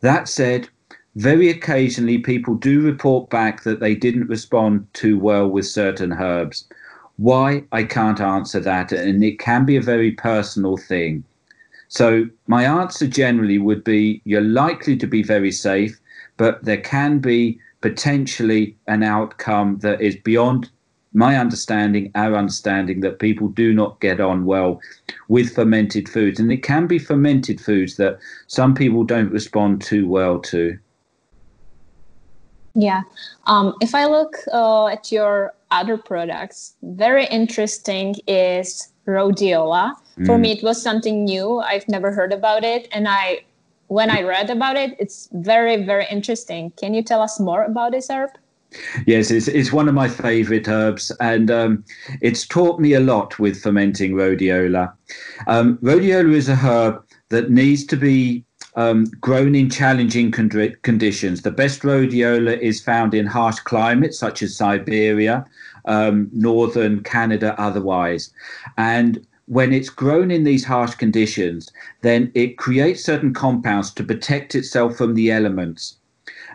That 0.00 0.28
said, 0.28 0.68
very 1.16 1.50
occasionally 1.50 2.18
people 2.18 2.54
do 2.54 2.80
report 2.80 3.28
back 3.28 3.64
that 3.64 3.80
they 3.80 3.94
didn't 3.94 4.28
respond 4.28 4.86
too 4.94 5.18
well 5.18 5.48
with 5.48 5.66
certain 5.66 6.12
herbs. 6.12 6.66
Why? 7.16 7.64
I 7.72 7.84
can't 7.84 8.20
answer 8.20 8.60
that, 8.60 8.92
and 8.92 9.22
it 9.22 9.38
can 9.38 9.66
be 9.66 9.76
a 9.76 9.82
very 9.82 10.12
personal 10.12 10.78
thing. 10.78 11.24
So, 11.88 12.26
my 12.46 12.64
answer 12.64 13.06
generally 13.06 13.58
would 13.58 13.84
be 13.84 14.22
you're 14.24 14.40
likely 14.40 14.96
to 14.96 15.06
be 15.06 15.22
very 15.22 15.52
safe, 15.52 16.00
but 16.38 16.64
there 16.64 16.80
can 16.80 17.18
be 17.18 17.58
potentially 17.82 18.74
an 18.86 19.02
outcome 19.02 19.78
that 19.82 20.00
is 20.00 20.16
beyond 20.16 20.70
my 21.12 21.36
understanding, 21.36 22.10
our 22.14 22.34
understanding, 22.34 23.00
that 23.00 23.18
people 23.18 23.48
do 23.48 23.74
not 23.74 24.00
get 24.00 24.20
on 24.20 24.46
well 24.46 24.80
with 25.28 25.54
fermented 25.54 26.08
foods. 26.08 26.40
And 26.40 26.50
it 26.50 26.62
can 26.62 26.86
be 26.86 26.98
fermented 26.98 27.60
foods 27.60 27.96
that 27.96 28.18
some 28.46 28.74
people 28.74 29.04
don't 29.04 29.30
respond 29.30 29.82
too 29.82 30.08
well 30.08 30.38
to. 30.40 30.78
Yeah. 32.74 33.02
Um, 33.46 33.74
if 33.80 33.94
I 33.94 34.06
look 34.06 34.36
uh, 34.52 34.86
at 34.86 35.12
your 35.12 35.52
other 35.70 35.96
products, 35.96 36.74
very 36.82 37.26
interesting 37.26 38.14
is 38.26 38.88
rhodiola. 39.06 39.94
Mm. 40.18 40.26
For 40.26 40.38
me, 40.38 40.52
it 40.52 40.62
was 40.62 40.82
something 40.82 41.24
new. 41.24 41.58
I've 41.58 41.88
never 41.88 42.12
heard 42.12 42.32
about 42.32 42.64
it. 42.64 42.88
And 42.92 43.08
I, 43.08 43.44
when 43.88 44.10
I 44.10 44.22
read 44.22 44.50
about 44.50 44.76
it, 44.76 44.96
it's 44.98 45.28
very, 45.32 45.84
very 45.84 46.06
interesting. 46.10 46.72
Can 46.78 46.94
you 46.94 47.02
tell 47.02 47.20
us 47.20 47.38
more 47.40 47.64
about 47.64 47.92
this 47.92 48.08
herb? 48.10 48.30
Yes, 49.06 49.30
it's, 49.30 49.48
it's 49.48 49.72
one 49.72 49.88
of 49.88 49.94
my 49.94 50.08
favorite 50.08 50.66
herbs, 50.66 51.12
and 51.20 51.50
um, 51.50 51.84
it's 52.22 52.46
taught 52.46 52.80
me 52.80 52.94
a 52.94 53.00
lot 53.00 53.38
with 53.38 53.62
fermenting 53.62 54.12
rhodiola. 54.12 54.92
Um, 55.46 55.76
rhodiola 55.78 56.34
is 56.34 56.48
a 56.48 56.56
herb 56.56 57.04
that 57.28 57.50
needs 57.50 57.84
to 57.84 57.96
be 57.96 58.44
um, 58.76 59.04
grown 59.20 59.54
in 59.54 59.68
challenging 59.70 60.30
con- 60.30 60.76
conditions. 60.82 61.42
The 61.42 61.50
best 61.50 61.82
rhodiola 61.82 62.58
is 62.58 62.80
found 62.80 63.14
in 63.14 63.26
harsh 63.26 63.60
climates 63.60 64.18
such 64.18 64.42
as 64.42 64.56
Siberia, 64.56 65.44
um, 65.84 66.30
northern 66.32 67.02
Canada, 67.02 67.54
otherwise. 67.58 68.32
And 68.78 69.26
when 69.46 69.72
it's 69.72 69.90
grown 69.90 70.30
in 70.30 70.44
these 70.44 70.64
harsh 70.64 70.94
conditions, 70.94 71.70
then 72.02 72.30
it 72.34 72.56
creates 72.56 73.04
certain 73.04 73.34
compounds 73.34 73.90
to 73.94 74.04
protect 74.04 74.54
itself 74.54 74.96
from 74.96 75.14
the 75.14 75.30
elements. 75.30 75.96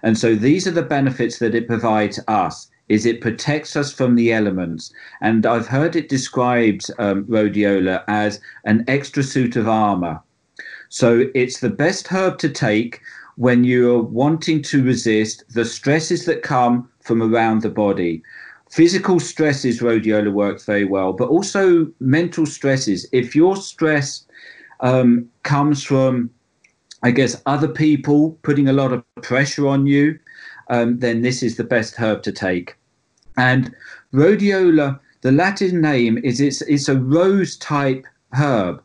And 0.04 0.18
so 0.18 0.36
these 0.36 0.68
are 0.68 0.72
the 0.72 0.84
benefits 0.84 1.40
that 1.40 1.56
it 1.56 1.68
provides 1.68 2.20
us 2.28 2.70
is 2.88 3.06
it 3.06 3.20
protects 3.22 3.76
us 3.76 3.92
from 3.92 4.16
the 4.16 4.32
elements. 4.32 4.94
And 5.22 5.46
I've 5.46 5.68
heard 5.68 5.96
it 5.96 6.08
described, 6.08 6.90
um, 6.98 7.26
rhodiola, 7.26 8.04
as 8.08 8.40
an 8.64 8.86
extra 8.88 9.24
suit 9.24 9.58
of 9.58 9.68
armor. 9.68 10.22
So 10.90 11.28
it's 11.36 11.60
the 11.60 11.70
best 11.70 12.08
herb 12.08 12.38
to 12.40 12.50
take 12.50 13.02
when 13.36 13.64
you're 13.64 14.02
wanting 14.02 14.62
to 14.64 14.84
resist 14.84 15.44
the 15.54 15.66
stresses 15.66 16.26
that 16.26 16.42
come 16.42 16.90
from 17.02 17.22
around 17.22 17.62
the 17.62 17.70
body. 17.70 18.24
Physical 18.70 19.20
stresses, 19.20 19.80
rhodiola 19.80 20.32
works 20.32 20.66
very 20.66 20.86
well, 20.86 21.14
but 21.14 21.30
also 21.30 21.88
mental 22.00 22.46
stresses. 22.46 23.08
If 23.14 23.36
your 23.36 23.56
stress 23.56 24.26
um, 24.82 25.30
comes 25.44 25.84
from, 25.84 26.30
I 27.04 27.12
guess, 27.12 27.42
other 27.46 27.68
people 27.68 28.38
putting 28.42 28.68
a 28.68 28.74
lot 28.74 28.92
of 28.92 29.04
pressure 29.22 29.68
on 29.68 29.88
you, 29.88 30.20
um, 30.70 31.00
then 31.00 31.22
this 31.22 31.44
is 31.44 31.56
the 31.56 31.64
best 31.64 31.96
herb 31.96 32.24
to 32.24 32.32
take. 32.32 32.76
And 33.38 33.74
rhodiola, 34.14 35.00
the 35.22 35.32
Latin 35.32 35.80
name 35.80 36.18
is 36.24 36.40
it's 36.40 36.62
it's 36.64 36.90
a 36.90 37.00
rose 37.00 37.58
type 37.58 38.06
herb 38.34 38.84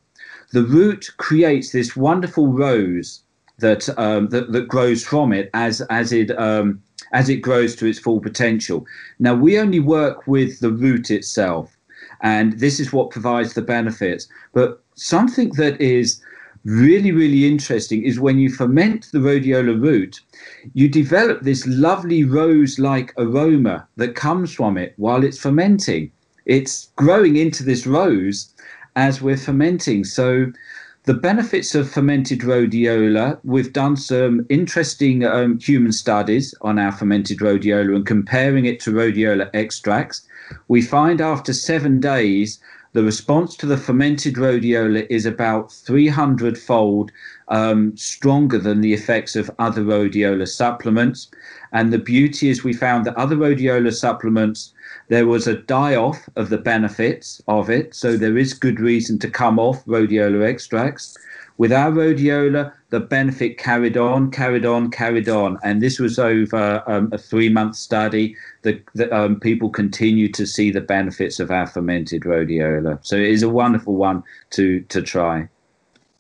the 0.53 0.63
root 0.63 1.11
creates 1.17 1.73
this 1.73 1.97
wonderful 1.97 2.49
rose 2.49 3.23
that 3.59 3.89
um, 3.99 4.29
that, 4.29 4.53
that 4.53 4.69
grows 4.69 5.05
from 5.05 5.33
it 5.33 5.51
as 5.55 5.81
as 5.83 6.13
it 6.13 6.37
um, 6.39 6.83
as 7.13 7.29
it 7.29 7.37
grows 7.37 7.75
to 7.77 7.87
its 7.87 7.99
full 7.99 8.21
potential. 8.21 8.87
Now 9.19 9.35
we 9.35 9.59
only 9.59 9.81
work 9.81 10.27
with 10.27 10.61
the 10.61 10.71
root 10.71 11.11
itself, 11.11 11.77
and 12.21 12.59
this 12.59 12.79
is 12.81 12.93
what 12.93 13.11
provides 13.11 13.55
the 13.55 13.63
benefits. 13.63 14.29
But 14.53 14.83
something 14.95 15.51
that 15.57 15.81
is 15.81 16.23
really 16.65 17.11
really 17.11 17.45
interesting 17.47 18.05
is 18.05 18.21
when 18.21 18.39
you 18.39 18.49
ferment 18.51 19.09
the 19.13 19.19
rhodiola 19.19 19.81
root, 19.81 20.21
you 20.75 20.89
develop 20.89 21.41
this 21.43 21.67
lovely 21.67 22.25
rose-like 22.25 23.13
aroma 23.17 23.87
that 23.97 24.15
comes 24.15 24.53
from 24.53 24.77
it 24.77 24.93
while 24.97 25.25
it's 25.25 25.39
fermenting. 25.39 26.13
It's 26.45 26.91
growing 26.97 27.37
into 27.37 27.63
this 27.63 27.87
rose 27.87 28.52
as 28.97 29.23
we're 29.23 29.37
fermenting. 29.37 30.05
So 30.05 30.53
the 31.05 31.15
benefits 31.15 31.75
of 31.75 31.91
fermented 31.91 32.41
rhodiola, 32.41 33.39
we've 33.43 33.73
done 33.73 33.97
some 33.97 34.47
interesting 34.49 35.25
um, 35.25 35.59
human 35.59 35.93
studies 35.93 36.55
on 36.61 36.79
our 36.79 36.93
fermented 36.93 37.39
rhodiola 37.39 37.97
and 37.97 38.07
comparing 38.07 38.67
it 38.67 38.79
to 38.81 38.93
rhodiola 38.93 39.51
extracts. 39.53 40.27
We 40.69 40.83
find 40.83 41.21
after 41.21 41.53
seven 41.53 41.99
days, 41.99 42.61
the 42.93 43.03
response 43.03 43.57
to 43.57 43.67
the 43.67 43.79
fermented 43.79 44.35
rhodiola 44.35 45.07
is 45.09 45.25
about 45.25 45.73
300 45.73 46.59
fold 46.59 47.11
um, 47.49 47.97
stronger 47.97 48.59
than 48.59 48.81
the 48.81 48.93
effects 48.93 49.35
of 49.35 49.51
other 49.59 49.83
rhodiola 49.83 50.47
supplements. 50.47 51.31
And 51.73 51.93
the 51.93 51.99
beauty 51.99 52.51
is, 52.51 52.63
we 52.63 52.75
found 52.75 53.07
that 53.07 53.17
other 53.17 53.37
rhodiola 53.37 53.95
supplements 53.95 54.73
there 55.09 55.27
was 55.27 55.47
a 55.47 55.57
die 55.57 55.97
off 55.97 56.29
of 56.37 56.49
the 56.49 56.59
benefits 56.59 57.43
of 57.49 57.71
it, 57.71 57.95
so 57.95 58.17
there 58.17 58.39
is 58.39 58.55
good 58.55 58.81
reason 58.81 59.19
to 59.21 59.31
come 59.31 59.59
off 59.59 59.85
rhodiola 59.85 60.47
extracts. 60.49 61.17
With 61.59 61.73
our 61.73 61.93
rhodiola, 61.93 62.73
the 62.91 63.01
benefit 63.01 63.59
carried 63.59 63.97
on, 63.97 64.31
carried 64.31 64.65
on, 64.65 64.91
carried 64.91 65.29
on, 65.29 65.59
and 65.63 65.83
this 65.83 65.99
was 65.99 66.19
over 66.19 66.83
um, 66.87 67.11
a 67.13 67.19
three-month 67.19 67.77
study. 67.77 68.37
That 68.63 69.13
um, 69.13 69.39
people 69.39 69.69
continue 69.71 70.31
to 70.33 70.47
see 70.47 70.71
the 70.71 70.81
benefits 70.81 71.41
of 71.41 71.51
our 71.51 71.67
fermented 71.67 72.23
rhodiola. 72.23 72.99
So 73.03 73.17
it 73.17 73.29
is 73.29 73.43
a 73.43 73.49
wonderful 73.49 73.95
one 73.95 74.23
to 74.51 74.81
to 74.81 75.03
try. 75.03 75.49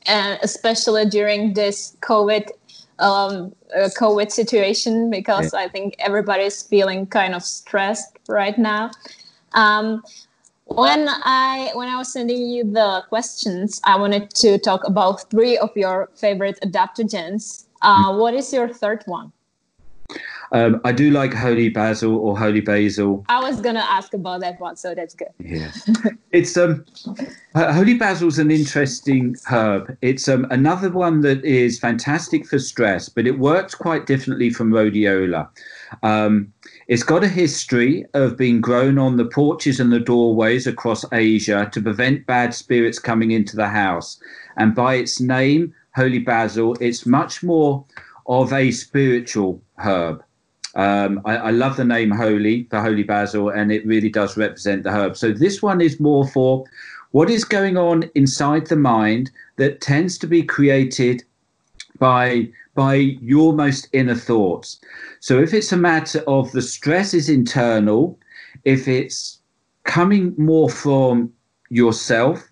And 0.07 0.39
especially 0.43 1.07
during 1.07 1.55
this 1.55 1.97
COVID 2.01 2.51
um, 2.99 3.55
a 3.75 3.89
COVID 3.89 4.31
situation 4.31 5.11
because 5.11 5.53
yeah. 5.53 5.61
I 5.61 5.69
think 5.69 5.97
everybody's 5.99 6.63
feeling 6.63 7.07
kind 7.07 7.35
of 7.35 7.43
stressed 7.43 8.19
right 8.29 8.59
now. 8.59 8.91
Um, 9.55 10.03
when 10.67 11.09
I 11.09 11.71
when 11.75 11.89
I 11.89 11.97
was 11.97 12.13
sending 12.13 12.51
you 12.51 12.65
the 12.65 13.05
questions, 13.09 13.81
I 13.85 13.97
wanted 13.99 14.31
to 14.37 14.59
talk 14.59 14.87
about 14.87 15.31
three 15.31 15.59
of 15.59 15.71
your 15.77 16.11
favorite 16.15 16.59
adaptogens. 16.63 17.67
Uh, 17.83 18.13
mm. 18.13 18.19
what 18.19 18.35
is 18.35 18.53
your 18.53 18.69
third 18.69 19.03
one? 19.07 19.33
Um, 20.53 20.81
I 20.85 20.93
do 20.93 21.11
like 21.11 21.33
holy 21.33 21.71
basil 21.71 22.17
or 22.17 22.39
holy 22.39 22.61
basil. 22.61 23.25
I 23.29 23.41
was 23.41 23.61
gonna 23.61 23.87
ask 23.89 24.13
about 24.13 24.41
that 24.43 24.61
one, 24.61 24.77
so 24.77 24.95
that's 24.95 25.15
good. 25.15 25.29
Yeah, 25.39 25.73
it's 26.33 26.57
um, 26.59 26.85
holy 27.55 27.95
basil 27.95 28.29
is 28.29 28.39
an 28.39 28.51
interesting 28.51 29.35
herb. 29.51 29.97
It's 30.03 30.29
um 30.29 30.47
another 30.51 30.91
one 30.91 31.23
that 31.23 31.43
is 31.43 31.79
fantastic 31.79 32.47
for 32.47 32.59
stress, 32.59 33.09
but 33.09 33.27
it 33.27 33.39
works 33.39 33.75
quite 33.75 34.05
differently 34.05 34.51
from 34.51 34.71
rhodiola. 34.71 35.49
Um, 36.03 36.53
it's 36.87 37.03
got 37.03 37.25
a 37.25 37.29
history 37.29 38.05
of 38.13 38.37
being 38.37 38.61
grown 38.61 38.99
on 38.99 39.17
the 39.17 39.25
porches 39.25 39.81
and 39.81 39.91
the 39.91 40.01
doorways 40.01 40.67
across 40.67 41.05
Asia 41.13 41.71
to 41.73 41.81
prevent 41.81 42.27
bad 42.27 42.53
spirits 42.53 42.99
coming 42.99 43.31
into 43.31 43.57
the 43.57 43.69
house. 43.69 44.21
And 44.59 44.75
by 44.75 44.97
its 44.97 45.19
name, 45.19 45.73
holy 45.95 46.19
basil, 46.19 46.77
it's 46.81 47.07
much 47.07 47.43
more 47.43 47.87
of 48.27 48.53
a 48.53 48.71
spiritual 48.71 49.63
herb. 49.79 50.23
Um, 50.75 51.21
I, 51.25 51.37
I, 51.37 51.51
love 51.51 51.77
the 51.77 51.85
name 51.85 52.11
holy 52.11 52.65
for 52.71 52.81
holy 52.81 53.03
basil, 53.03 53.51
and 53.51 53.71
it 53.71 53.87
really 53.87 54.09
does 54.09 54.37
represent 54.37 54.85
the 54.85 54.91
herb. 54.91 55.17
So 55.17 55.33
this 55.33 55.61
one 55.61 55.83
is 55.83 56.01
more 56.01 56.27
for 56.27 56.65
what 57.11 57.29
is 57.29 57.45
going 57.45 57.77
on 57.77 58.11
inside 58.15 58.67
the 58.67 58.77
mind 58.77 59.31
that 59.57 59.83
tends 59.83 60.17
to 60.19 60.27
be 60.27 60.43
created 60.43 61.25
by 61.99 62.49
by 62.75 62.95
your 62.95 63.53
most 63.53 63.89
inner 63.93 64.15
thoughts. 64.15 64.81
So 65.21 65.39
if 65.39 65.53
it's 65.53 65.73
a 65.73 65.77
matter 65.77 66.25
of 66.27 66.51
the 66.53 66.63
stress 66.63 67.13
is 67.13 67.29
internal, 67.29 68.19
if 68.65 68.89
it's 68.89 69.41
coming 69.85 70.35
more 70.39 70.71
from 70.71 71.33
yourself, 71.69 72.49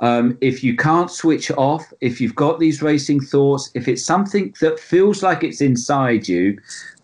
um, 0.00 0.38
if 0.40 0.62
you 0.64 0.76
can't 0.76 1.10
switch 1.10 1.50
off, 1.52 1.92
if 2.00 2.20
you've 2.20 2.34
got 2.34 2.58
these 2.58 2.82
racing 2.82 3.20
thoughts, 3.20 3.70
if 3.74 3.88
it's 3.88 4.04
something 4.04 4.54
that 4.60 4.80
feels 4.80 5.22
like 5.22 5.44
it's 5.44 5.60
inside 5.60 6.28
you, 6.28 6.58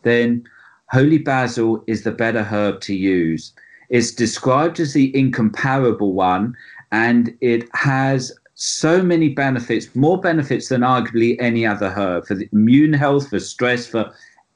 then 0.07 0.45
holy 0.90 1.19
basil 1.19 1.83
is 1.87 2.05
the 2.05 2.12
better 2.12 2.45
herb 2.45 2.81
to 2.83 2.95
use. 2.95 3.53
It's 3.90 4.12
described 4.12 4.79
as 4.81 4.92
the 4.92 5.16
incomparable 5.16 6.12
one, 6.12 6.57
and 6.92 7.37
it 7.40 7.69
has 7.75 8.33
so 8.55 9.03
many 9.03 9.29
benefits, 9.29 9.95
more 9.95 10.21
benefits 10.21 10.69
than 10.69 10.81
arguably 10.81 11.37
any 11.40 11.66
other 11.66 11.90
herb 11.90 12.27
for 12.27 12.35
the 12.35 12.49
immune 12.53 12.92
health, 12.92 13.29
for 13.29 13.40
stress, 13.40 13.87
for 13.87 14.12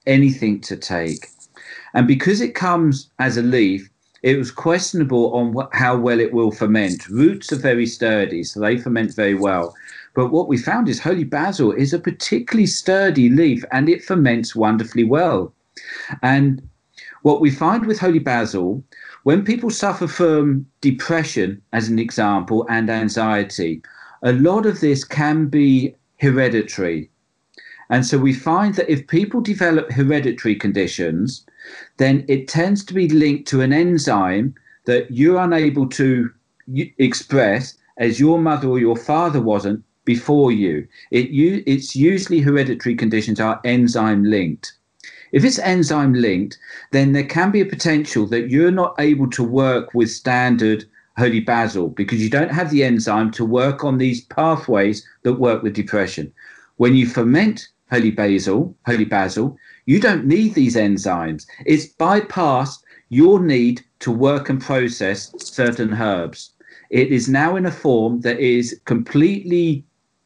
anything 0.06 0.60
to 0.62 0.76
take. 0.76 1.28
And 1.94 2.06
because 2.06 2.40
it 2.40 2.54
comes 2.54 3.10
as 3.18 3.36
a 3.36 3.42
leaf, 3.42 3.90
it 4.22 4.36
was 4.36 4.50
questionable 4.50 5.32
on 5.34 5.52
what, 5.52 5.70
how 5.72 5.96
well 5.96 6.20
it 6.20 6.32
will 6.32 6.52
ferment. 6.52 7.08
Roots 7.08 7.52
are 7.52 7.56
very 7.56 7.86
sturdy, 7.86 8.44
so 8.44 8.60
they 8.60 8.76
ferment 8.76 9.14
very 9.14 9.34
well. 9.34 9.74
But 10.14 10.32
what 10.32 10.48
we 10.48 10.56
found 10.58 10.88
is 10.88 11.00
holy 11.00 11.24
basil 11.24 11.72
is 11.72 11.92
a 11.92 11.98
particularly 11.98 12.66
sturdy 12.66 13.28
leaf 13.28 13.64
and 13.70 13.88
it 13.88 14.04
ferments 14.04 14.56
wonderfully 14.56 15.04
well. 15.04 15.54
And 16.22 16.68
what 17.22 17.40
we 17.40 17.50
find 17.50 17.86
with 17.86 18.00
holy 18.00 18.18
basil, 18.18 18.82
when 19.22 19.44
people 19.44 19.70
suffer 19.70 20.08
from 20.08 20.66
depression, 20.80 21.62
as 21.72 21.88
an 21.88 21.98
example, 21.98 22.66
and 22.68 22.90
anxiety, 22.90 23.82
a 24.22 24.32
lot 24.32 24.66
of 24.66 24.80
this 24.80 25.04
can 25.04 25.46
be 25.46 25.94
hereditary. 26.18 27.10
And 27.88 28.06
so 28.06 28.18
we 28.18 28.32
find 28.32 28.74
that 28.76 28.90
if 28.90 29.06
people 29.06 29.40
develop 29.40 29.90
hereditary 29.90 30.54
conditions, 30.54 31.44
then 31.98 32.24
it 32.28 32.48
tends 32.48 32.84
to 32.84 32.94
be 32.94 33.08
linked 33.08 33.48
to 33.48 33.60
an 33.60 33.72
enzyme 33.72 34.54
that 34.86 35.10
you're 35.10 35.40
unable 35.40 35.88
to 35.88 36.30
express 36.98 37.76
as 37.98 38.18
your 38.18 38.38
mother 38.38 38.68
or 38.68 38.78
your 38.78 38.96
father 38.96 39.40
wasn't 39.40 39.84
before 40.04 40.52
you. 40.52 40.86
It, 41.10 41.30
you 41.30 41.62
it's 41.66 41.94
usually 41.94 42.40
hereditary 42.40 42.94
conditions 42.94 43.40
are 43.40 43.60
enzyme 43.64 44.24
linked. 44.24 44.72
If 45.32 45.44
it's 45.44 45.58
enzyme 45.60 46.14
linked, 46.14 46.58
then 46.90 47.12
there 47.12 47.24
can 47.24 47.50
be 47.50 47.60
a 47.60 47.66
potential 47.66 48.26
that 48.26 48.50
you're 48.50 48.72
not 48.72 48.94
able 48.98 49.30
to 49.30 49.44
work 49.44 49.94
with 49.94 50.10
standard 50.10 50.84
holy 51.16 51.40
basil 51.40 51.88
because 51.88 52.22
you 52.22 52.30
don't 52.30 52.50
have 52.50 52.70
the 52.70 52.82
enzyme 52.82 53.30
to 53.32 53.44
work 53.44 53.84
on 53.84 53.98
these 53.98 54.22
pathways 54.22 55.06
that 55.22 55.34
work 55.34 55.62
with 55.62 55.74
depression. 55.74 56.32
When 56.76 56.94
you 56.94 57.06
ferment 57.06 57.68
holy 57.90 58.10
basil, 58.10 58.74
holy 58.86 59.04
basil, 59.04 59.56
you 59.86 60.00
don't 60.00 60.24
need 60.24 60.54
these 60.54 60.76
enzymes. 60.76 61.46
It's 61.66 61.86
bypassed 61.86 62.78
your 63.10 63.40
need 63.40 63.82
to 64.00 64.10
work 64.10 64.48
and 64.48 64.60
process 64.60 65.32
certain 65.38 65.94
herbs. 65.94 66.52
It 66.90 67.08
is 67.08 67.28
now 67.28 67.56
in 67.56 67.66
a 67.66 67.70
form 67.70 68.20
that 68.20 68.38
is 68.40 68.80
completely 68.84 69.84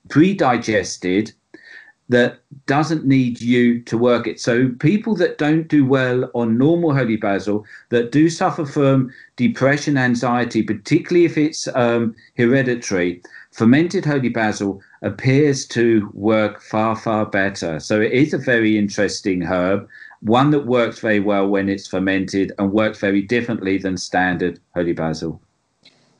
pre-digested 0.09 1.33
that 2.09 2.41
doesn't 2.67 3.07
need 3.07 3.41
you 3.41 3.81
to 3.83 3.97
work 3.97 4.27
it. 4.27 4.39
So 4.39 4.69
people 4.79 5.15
that 5.17 5.39
don't 5.39 5.69
do 5.69 5.87
well 5.87 6.31
on 6.35 6.59
normal 6.59 6.95
holy 6.95 7.17
basil, 7.17 7.65
that 7.89 8.13
do 8.13 8.29
suffer 8.29 8.67
from 8.67 9.11
depression, 9.37 9.97
anxiety, 9.97 10.63
particularly 10.63 11.25
if 11.25 11.39
it's 11.39 11.67
um, 11.75 12.15
hereditary, 12.37 13.23
fermented 13.53 14.05
holy 14.05 14.29
basil 14.29 14.83
appears 15.01 15.67
to 15.69 16.11
work 16.13 16.61
far, 16.61 16.95
far 16.95 17.25
better. 17.25 17.81
So 17.81 18.01
it 18.01 18.13
is 18.13 18.35
a 18.35 18.39
very 18.39 18.77
interesting 18.77 19.41
herb, 19.43 19.89
one 20.21 20.51
that 20.51 20.67
works 20.67 20.99
very 21.01 21.21
well 21.21 21.49
when 21.49 21.69
it's 21.69 21.87
fermented 21.87 22.53
and 22.59 22.73
works 22.73 22.99
very 22.99 23.23
differently 23.23 23.79
than 23.79 23.97
standard 23.97 24.61
holy 24.75 24.93
basil. 24.93 25.41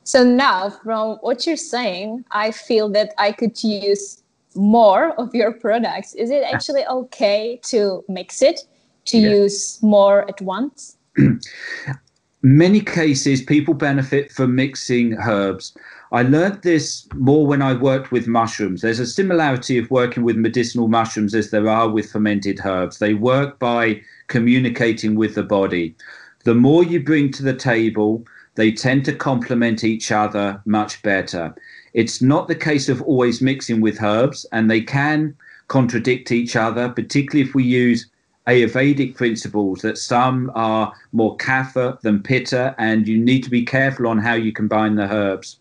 So 0.05 0.23
now, 0.23 0.69
from 0.69 1.17
what 1.21 1.47
you're 1.47 1.57
saying, 1.57 2.25
I 2.29 2.51
feel 2.51 2.89
that 2.89 3.15
I 3.17 3.31
could 3.31 3.61
use 3.63 4.21
more 4.55 5.19
of 5.19 5.33
your 5.33 5.51
products. 5.51 6.13
Is 6.13 6.29
it 6.29 6.43
actually 6.43 6.85
okay 6.85 7.59
to 7.63 8.03
mix 8.07 8.43
it, 8.43 8.61
to 9.05 9.17
yeah. 9.17 9.29
use 9.29 9.81
more 9.81 10.29
at 10.29 10.39
once? 10.41 10.95
Many 12.43 12.81
cases, 12.81 13.41
people 13.41 13.73
benefit 13.73 14.31
from 14.31 14.53
mixing 14.53 15.15
herbs. 15.15 15.75
I 16.11 16.21
learned 16.21 16.61
this 16.61 17.07
more 17.15 17.47
when 17.47 17.63
I 17.63 17.73
worked 17.73 18.11
with 18.11 18.27
mushrooms. 18.27 18.81
There's 18.81 18.99
a 18.99 19.07
similarity 19.07 19.79
of 19.79 19.89
working 19.89 20.21
with 20.21 20.35
medicinal 20.35 20.87
mushrooms 20.87 21.33
as 21.33 21.49
there 21.49 21.67
are 21.67 21.89
with 21.89 22.11
fermented 22.11 22.61
herbs. 22.63 22.99
They 22.99 23.15
work 23.15 23.57
by 23.57 24.01
communicating 24.27 25.15
with 25.15 25.33
the 25.33 25.41
body. 25.41 25.95
The 26.43 26.53
more 26.53 26.83
you 26.83 27.03
bring 27.03 27.31
to 27.31 27.43
the 27.43 27.55
table, 27.55 28.23
they 28.55 28.71
tend 28.71 29.05
to 29.05 29.13
complement 29.13 29.83
each 29.83 30.11
other 30.11 30.61
much 30.65 31.01
better. 31.01 31.53
It's 31.93 32.21
not 32.21 32.47
the 32.47 32.55
case 32.55 32.89
of 32.89 33.01
always 33.03 33.41
mixing 33.41 33.81
with 33.81 34.01
herbs, 34.01 34.45
and 34.51 34.69
they 34.69 34.81
can 34.81 35.35
contradict 35.67 36.31
each 36.31 36.55
other, 36.55 36.89
particularly 36.89 37.47
if 37.47 37.55
we 37.55 37.63
use 37.63 38.07
Ayurvedic 38.47 39.15
principles 39.15 39.81
that 39.81 39.97
some 39.97 40.51
are 40.53 40.93
more 41.11 41.35
kapha 41.37 41.99
than 42.01 42.21
pitta, 42.21 42.75
and 42.77 43.07
you 43.07 43.17
need 43.17 43.43
to 43.43 43.49
be 43.49 43.63
careful 43.63 44.07
on 44.07 44.19
how 44.19 44.33
you 44.33 44.51
combine 44.51 44.95
the 44.95 45.11
herbs. 45.11 45.57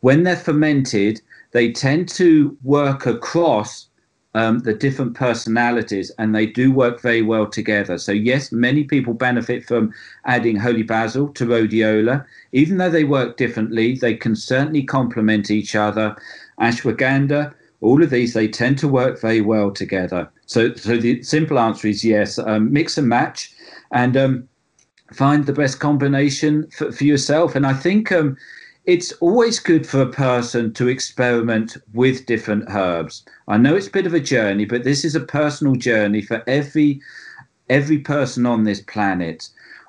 When 0.00 0.22
they're 0.22 0.36
fermented, 0.36 1.22
they 1.52 1.72
tend 1.72 2.08
to 2.10 2.56
work 2.62 3.06
across 3.06 3.88
um, 4.34 4.60
the 4.60 4.72
different 4.72 5.14
personalities 5.14 6.10
and 6.18 6.34
they 6.34 6.46
do 6.46 6.72
work 6.72 7.00
very 7.00 7.22
well 7.22 7.46
together. 7.46 7.98
So, 7.98 8.12
yes, 8.12 8.50
many 8.50 8.84
people 8.84 9.14
benefit 9.14 9.64
from 9.66 9.92
adding 10.24 10.56
holy 10.56 10.82
basil 10.82 11.28
to 11.28 11.46
rhodiola. 11.46 12.24
Even 12.52 12.78
though 12.78 12.90
they 12.90 13.04
work 13.04 13.36
differently, 13.36 13.94
they 13.94 14.14
can 14.14 14.34
certainly 14.34 14.82
complement 14.82 15.50
each 15.50 15.76
other. 15.76 16.16
Ashwagandha, 16.60 17.52
all 17.80 18.02
of 18.02 18.10
these, 18.10 18.32
they 18.32 18.48
tend 18.48 18.78
to 18.78 18.88
work 18.88 19.20
very 19.20 19.40
well 19.40 19.70
together. 19.70 20.30
So, 20.46 20.74
so 20.74 20.96
the 20.96 21.22
simple 21.22 21.58
answer 21.58 21.88
is 21.88 22.04
yes, 22.04 22.38
um, 22.38 22.72
mix 22.72 22.96
and 22.96 23.08
match 23.08 23.52
and 23.90 24.16
um, 24.16 24.48
find 25.12 25.44
the 25.44 25.52
best 25.52 25.78
combination 25.80 26.70
for, 26.70 26.90
for 26.90 27.04
yourself. 27.04 27.54
And 27.54 27.66
I 27.66 27.74
think 27.74 28.10
um, 28.12 28.36
it's 28.84 29.12
always 29.20 29.60
good 29.60 29.86
for 29.86 30.02
a 30.02 30.10
person 30.10 30.72
to 30.74 30.88
experiment 30.88 31.76
with 31.94 32.26
different 32.26 32.64
herbs. 32.68 33.24
I 33.46 33.56
know 33.56 33.76
it's 33.76 33.86
a 33.86 33.92
bit 33.92 34.06
of 34.06 34.14
a 34.14 34.20
journey, 34.20 34.64
but 34.64 34.82
this 34.82 35.04
is 35.04 35.14
a 35.14 35.20
personal 35.20 35.76
journey 35.76 36.20
for 36.20 36.42
every 36.48 37.00
every 37.70 37.98
person 37.98 38.44
on 38.44 38.64
this 38.64 38.80
planet. 38.80 39.48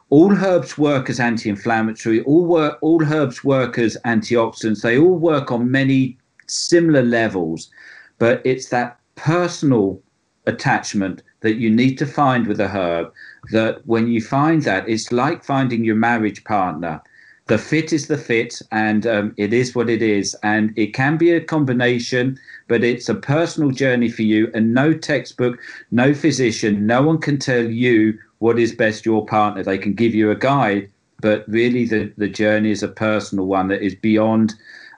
All 0.10 0.32
herbs 0.34 0.77
work 0.77 1.10
as 1.10 1.19
anti-inflammatory. 1.19 2.21
All 2.21 2.45
work. 2.45 2.77
All 2.82 3.03
herbs 3.03 3.43
work 3.43 3.79
as 3.79 3.97
antioxidants. 4.06 4.82
They 4.82 4.99
all 4.99 5.17
work 5.17 5.51
on 5.51 5.71
many 5.71 6.17
similar 6.45 7.01
levels, 7.01 7.71
but 8.19 8.41
it's 8.45 8.69
that 8.69 8.99
personal 9.15 9.99
attachment 10.45 11.23
that 11.39 11.56
you 11.56 11.69
need 11.69 11.97
to 11.97 12.06
find 12.06 12.45
with 12.45 12.60
a 12.60 12.67
herb. 12.67 13.12
That 13.51 13.86
when 13.88 14.08
you 14.08 14.21
find 14.21 14.62
that, 14.63 14.88
it's 14.88 15.12
like 15.12 15.43
finding 15.43 15.84
your 15.84 15.95
marriage 15.95 16.43
partner 16.43 17.01
the 17.47 17.58
fit 17.58 17.91
is 17.91 18.08
the 18.08 18.17
fit 18.17 18.62
and 18.71 19.06
um, 19.06 19.34
it 19.38 19.53
is 19.53 19.75
what 19.75 19.89
it 19.89 20.01
is. 20.01 20.36
And 20.43 20.73
it 20.77 20.93
can 20.93 21.17
be 21.17 21.32
a 21.32 21.41
combination 21.41 22.39
but 22.67 22.84
it's 22.84 23.10
a 23.10 23.15
personal 23.15 23.71
journey 23.71 24.10
for 24.10 24.21
you 24.21 24.49
and 24.53 24.73
no 24.73 24.93
textbook 24.93 25.60
no 25.91 26.13
physician 26.13 26.87
no 26.87 27.02
one 27.02 27.19
can 27.19 27.37
tell 27.37 27.63
you 27.63 28.17
what 28.39 28.58
is 28.60 28.73
best 28.73 29.06
your 29.06 29.25
partner. 29.25 29.63
They 29.63 29.77
can 29.77 29.94
give 29.94 30.13
you 30.13 30.31
a 30.31 30.35
guide 30.35 30.89
but 31.21 31.46
really 31.48 31.85
the, 31.85 32.12
the 32.17 32.27
journey 32.27 32.71
is 32.71 32.83
a 32.83 32.87
personal 32.87 33.46
one 33.46 33.69
that 33.69 33.81
is 33.81 33.96
beyond 33.96 34.54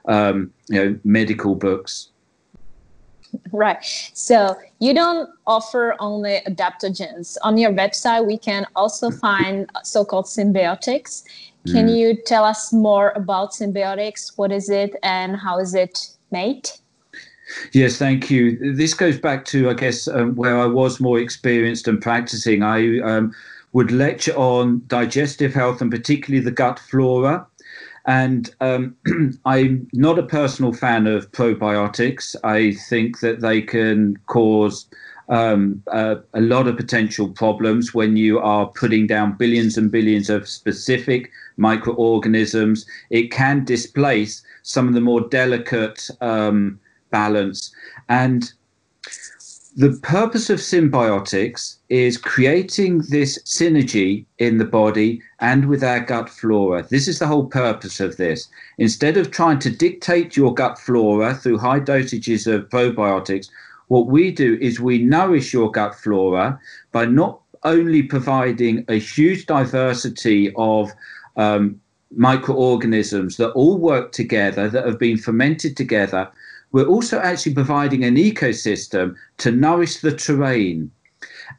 um, 0.06 0.52
you 0.68 0.84
know 0.84 0.98
medical 1.04 1.54
books. 1.54 2.10
Right. 3.52 3.78
So 4.14 4.56
you 4.78 4.94
don't 4.94 5.28
offer 5.46 5.94
only 5.98 6.40
adaptogens. 6.46 7.36
On 7.42 7.58
your 7.58 7.72
website 7.72 8.26
we 8.26 8.38
can 8.38 8.66
also 8.76 9.10
find 9.10 9.70
so-called 9.82 10.26
symbiotics 10.26 11.24
can 11.66 11.88
mm. 11.88 11.96
you 11.96 12.16
tell 12.24 12.44
us 12.44 12.72
more 12.72 13.12
about 13.16 13.52
symbiotics? 13.52 14.32
What 14.36 14.52
is 14.52 14.68
it 14.68 14.96
and 15.02 15.36
how 15.36 15.58
is 15.58 15.74
it 15.74 16.08
made? 16.30 16.70
Yes, 17.72 17.96
thank 17.96 18.30
you. 18.30 18.74
This 18.74 18.94
goes 18.94 19.18
back 19.18 19.44
to, 19.46 19.70
I 19.70 19.74
guess, 19.74 20.08
um, 20.08 20.34
where 20.34 20.58
I 20.58 20.66
was 20.66 21.00
more 21.00 21.18
experienced 21.18 21.86
and 21.86 22.00
practicing. 22.00 22.62
I 22.62 23.00
um, 23.00 23.34
would 23.72 23.92
lecture 23.92 24.36
on 24.36 24.82
digestive 24.88 25.54
health 25.54 25.80
and 25.80 25.90
particularly 25.90 26.44
the 26.44 26.50
gut 26.50 26.78
flora. 26.78 27.46
And 28.06 28.52
um, 28.60 28.96
I'm 29.44 29.88
not 29.92 30.18
a 30.18 30.24
personal 30.24 30.72
fan 30.72 31.06
of 31.06 31.30
probiotics. 31.32 32.34
I 32.42 32.72
think 32.88 33.20
that 33.20 33.40
they 33.40 33.62
can 33.62 34.16
cause 34.26 34.86
um, 35.28 35.82
uh, 35.92 36.16
a 36.34 36.40
lot 36.40 36.68
of 36.68 36.76
potential 36.76 37.28
problems 37.28 37.92
when 37.92 38.16
you 38.16 38.38
are 38.38 38.66
putting 38.66 39.06
down 39.06 39.36
billions 39.36 39.76
and 39.76 39.90
billions 39.90 40.30
of 40.30 40.48
specific 40.48 41.30
microorganisms. 41.56 42.86
It 43.10 43.30
can 43.30 43.64
displace 43.64 44.42
some 44.62 44.88
of 44.88 44.94
the 44.94 45.00
more 45.00 45.20
delicate 45.28 46.08
um, 46.20 46.80
balance. 47.10 47.74
And 48.08 48.52
the 49.78 49.98
purpose 50.02 50.48
of 50.48 50.58
symbiotics 50.58 51.76
is 51.90 52.16
creating 52.16 53.02
this 53.10 53.38
synergy 53.42 54.24
in 54.38 54.56
the 54.56 54.64
body 54.64 55.20
and 55.40 55.68
with 55.68 55.84
our 55.84 56.00
gut 56.00 56.30
flora. 56.30 56.86
This 56.90 57.06
is 57.06 57.18
the 57.18 57.26
whole 57.26 57.44
purpose 57.44 58.00
of 58.00 58.16
this. 58.16 58.48
Instead 58.78 59.18
of 59.18 59.30
trying 59.30 59.58
to 59.58 59.70
dictate 59.70 60.34
your 60.34 60.54
gut 60.54 60.78
flora 60.78 61.34
through 61.34 61.58
high 61.58 61.80
dosages 61.80 62.46
of 62.46 62.70
probiotics, 62.70 63.48
what 63.88 64.06
we 64.06 64.32
do 64.32 64.56
is 64.62 64.80
we 64.80 64.96
nourish 64.98 65.52
your 65.52 65.70
gut 65.70 65.94
flora 65.94 66.58
by 66.90 67.04
not 67.04 67.42
only 67.62 68.02
providing 68.02 68.82
a 68.88 68.98
huge 68.98 69.44
diversity 69.44 70.54
of 70.56 70.90
um, 71.36 71.80
microorganisms 72.14 73.36
that 73.36 73.50
all 73.50 73.78
work 73.78 74.12
together, 74.12 74.68
that 74.68 74.86
have 74.86 74.98
been 74.98 75.18
fermented 75.18 75.76
together, 75.76 76.28
we're 76.72 76.86
also 76.86 77.18
actually 77.20 77.54
providing 77.54 78.04
an 78.04 78.16
ecosystem 78.16 79.14
to 79.38 79.50
nourish 79.50 80.00
the 80.00 80.12
terrain. 80.12 80.90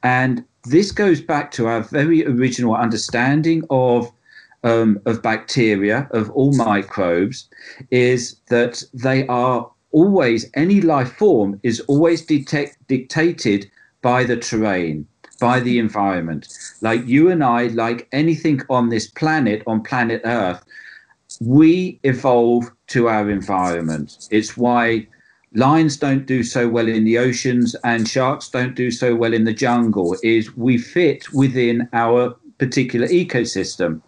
And 0.03 0.43
this 0.65 0.91
goes 0.91 1.21
back 1.21 1.51
to 1.51 1.67
our 1.67 1.81
very 1.81 2.25
original 2.25 2.75
understanding 2.75 3.63
of 3.69 4.11
um, 4.63 4.99
of 5.05 5.21
bacteria, 5.21 6.07
of 6.11 6.29
all 6.31 6.53
microbes, 6.55 7.47
is 7.91 8.37
that 8.49 8.83
they 8.93 9.25
are 9.27 9.69
always, 9.91 10.49
any 10.55 10.81
life 10.81 11.13
form 11.13 11.59
is 11.63 11.79
always 11.81 12.25
detect, 12.25 12.75
dictated 12.87 13.69
by 14.01 14.23
the 14.23 14.37
terrain, 14.37 15.07
by 15.39 15.59
the 15.59 15.79
environment. 15.79 16.47
Like 16.81 17.05
you 17.07 17.29
and 17.29 17.43
I, 17.43 17.67
like 17.67 18.07
anything 18.11 18.61
on 18.69 18.89
this 18.89 19.07
planet, 19.07 19.63
on 19.67 19.83
planet 19.83 20.21
Earth, 20.25 20.63
we 21.39 21.99
evolve 22.03 22.71
to 22.87 23.07
our 23.07 23.29
environment. 23.29 24.27
It's 24.31 24.57
why 24.57 25.07
lions 25.53 25.97
don't 25.97 26.25
do 26.25 26.43
so 26.43 26.67
well 26.67 26.87
in 26.87 27.03
the 27.03 27.17
oceans 27.17 27.75
and 27.83 28.07
sharks 28.07 28.49
don't 28.49 28.75
do 28.75 28.91
so 28.91 29.15
well 29.15 29.33
in 29.33 29.43
the 29.43 29.53
jungle 29.53 30.15
is 30.23 30.55
we 30.55 30.77
fit 30.77 31.31
within 31.33 31.87
our 31.93 32.35
particular 32.57 33.07
ecosystem. 33.07 34.01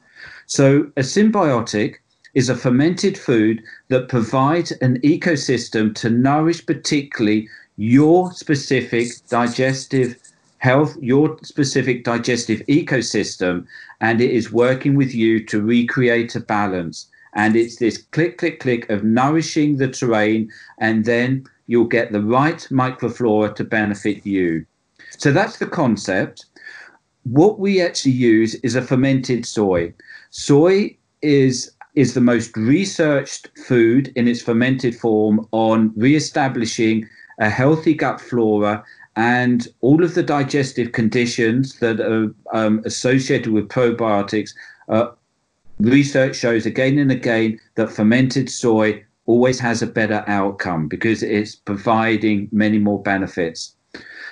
So 0.47 0.91
a 0.97 1.01
symbiotic 1.01 1.95
is 2.33 2.49
a 2.49 2.55
fermented 2.55 3.17
food 3.17 3.61
that 3.89 4.09
provides 4.09 4.71
an 4.73 4.99
ecosystem 5.01 5.93
to 5.95 6.09
nourish 6.09 6.65
particularly 6.65 7.47
your 7.77 8.31
specific 8.33 9.07
digestive 9.29 10.15
health, 10.59 10.95
your 11.01 11.37
specific 11.41 12.03
digestive 12.03 12.61
ecosystem, 12.67 13.65
and 13.99 14.21
it 14.21 14.31
is 14.31 14.51
working 14.51 14.95
with 14.95 15.13
you 15.13 15.43
to 15.45 15.61
recreate 15.61 16.35
a 16.35 16.39
balance. 16.39 17.07
And 17.33 17.55
it's 17.55 17.77
this 17.77 17.97
click, 17.97 18.37
click, 18.37 18.59
click 18.59 18.89
of 18.89 19.03
nourishing 19.03 19.77
the 19.77 19.87
terrain, 19.87 20.49
and 20.77 21.05
then 21.05 21.45
you'll 21.67 21.85
get 21.85 22.11
the 22.11 22.21
right 22.21 22.67
microflora 22.71 23.55
to 23.55 23.63
benefit 23.63 24.25
you. 24.25 24.65
So 25.17 25.31
that's 25.31 25.57
the 25.57 25.67
concept. 25.67 26.45
What 27.23 27.59
we 27.59 27.81
actually 27.81 28.13
use 28.13 28.55
is 28.55 28.75
a 28.75 28.81
fermented 28.81 29.45
soy. 29.45 29.93
Soy 30.29 30.97
is 31.21 31.71
is 31.95 32.13
the 32.13 32.21
most 32.21 32.55
researched 32.55 33.49
food 33.65 34.11
in 34.15 34.27
its 34.27 34.41
fermented 34.41 34.95
form 34.95 35.45
on 35.51 35.91
re-establishing 35.95 37.05
a 37.39 37.49
healthy 37.49 37.93
gut 37.93 38.21
flora 38.21 38.83
and 39.19 39.67
all 39.81 40.01
of 40.01 40.15
the 40.15 40.23
digestive 40.23 40.93
conditions 40.93 41.77
that 41.79 41.99
are 41.99 42.33
um, 42.53 42.81
associated 42.85 43.51
with 43.51 43.67
probiotics. 43.67 44.51
Uh, 44.87 45.07
research 45.81 46.37
shows 46.37 46.65
again 46.65 46.97
and 46.97 47.11
again 47.11 47.59
that 47.75 47.91
fermented 47.91 48.49
soy 48.49 49.03
always 49.25 49.59
has 49.59 49.81
a 49.81 49.87
better 49.87 50.23
outcome 50.27 50.87
because 50.87 51.21
it's 51.21 51.53
providing 51.53 52.47
many 52.53 52.79
more 52.79 53.03
benefits. 53.03 53.75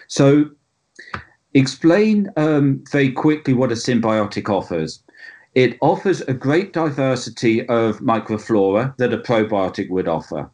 So, 0.07 0.51
explain 1.53 2.31
um, 2.37 2.81
very 2.89 3.11
quickly 3.11 3.53
what 3.53 3.73
a 3.73 3.75
symbiotic 3.75 4.47
offers. 4.47 5.03
It 5.53 5.77
offers 5.81 6.21
a 6.21 6.33
great 6.33 6.71
diversity 6.71 7.67
of 7.67 7.99
microflora 7.99 8.95
that 8.99 9.13
a 9.13 9.17
probiotic 9.17 9.89
would 9.89 10.07
offer. 10.07 10.49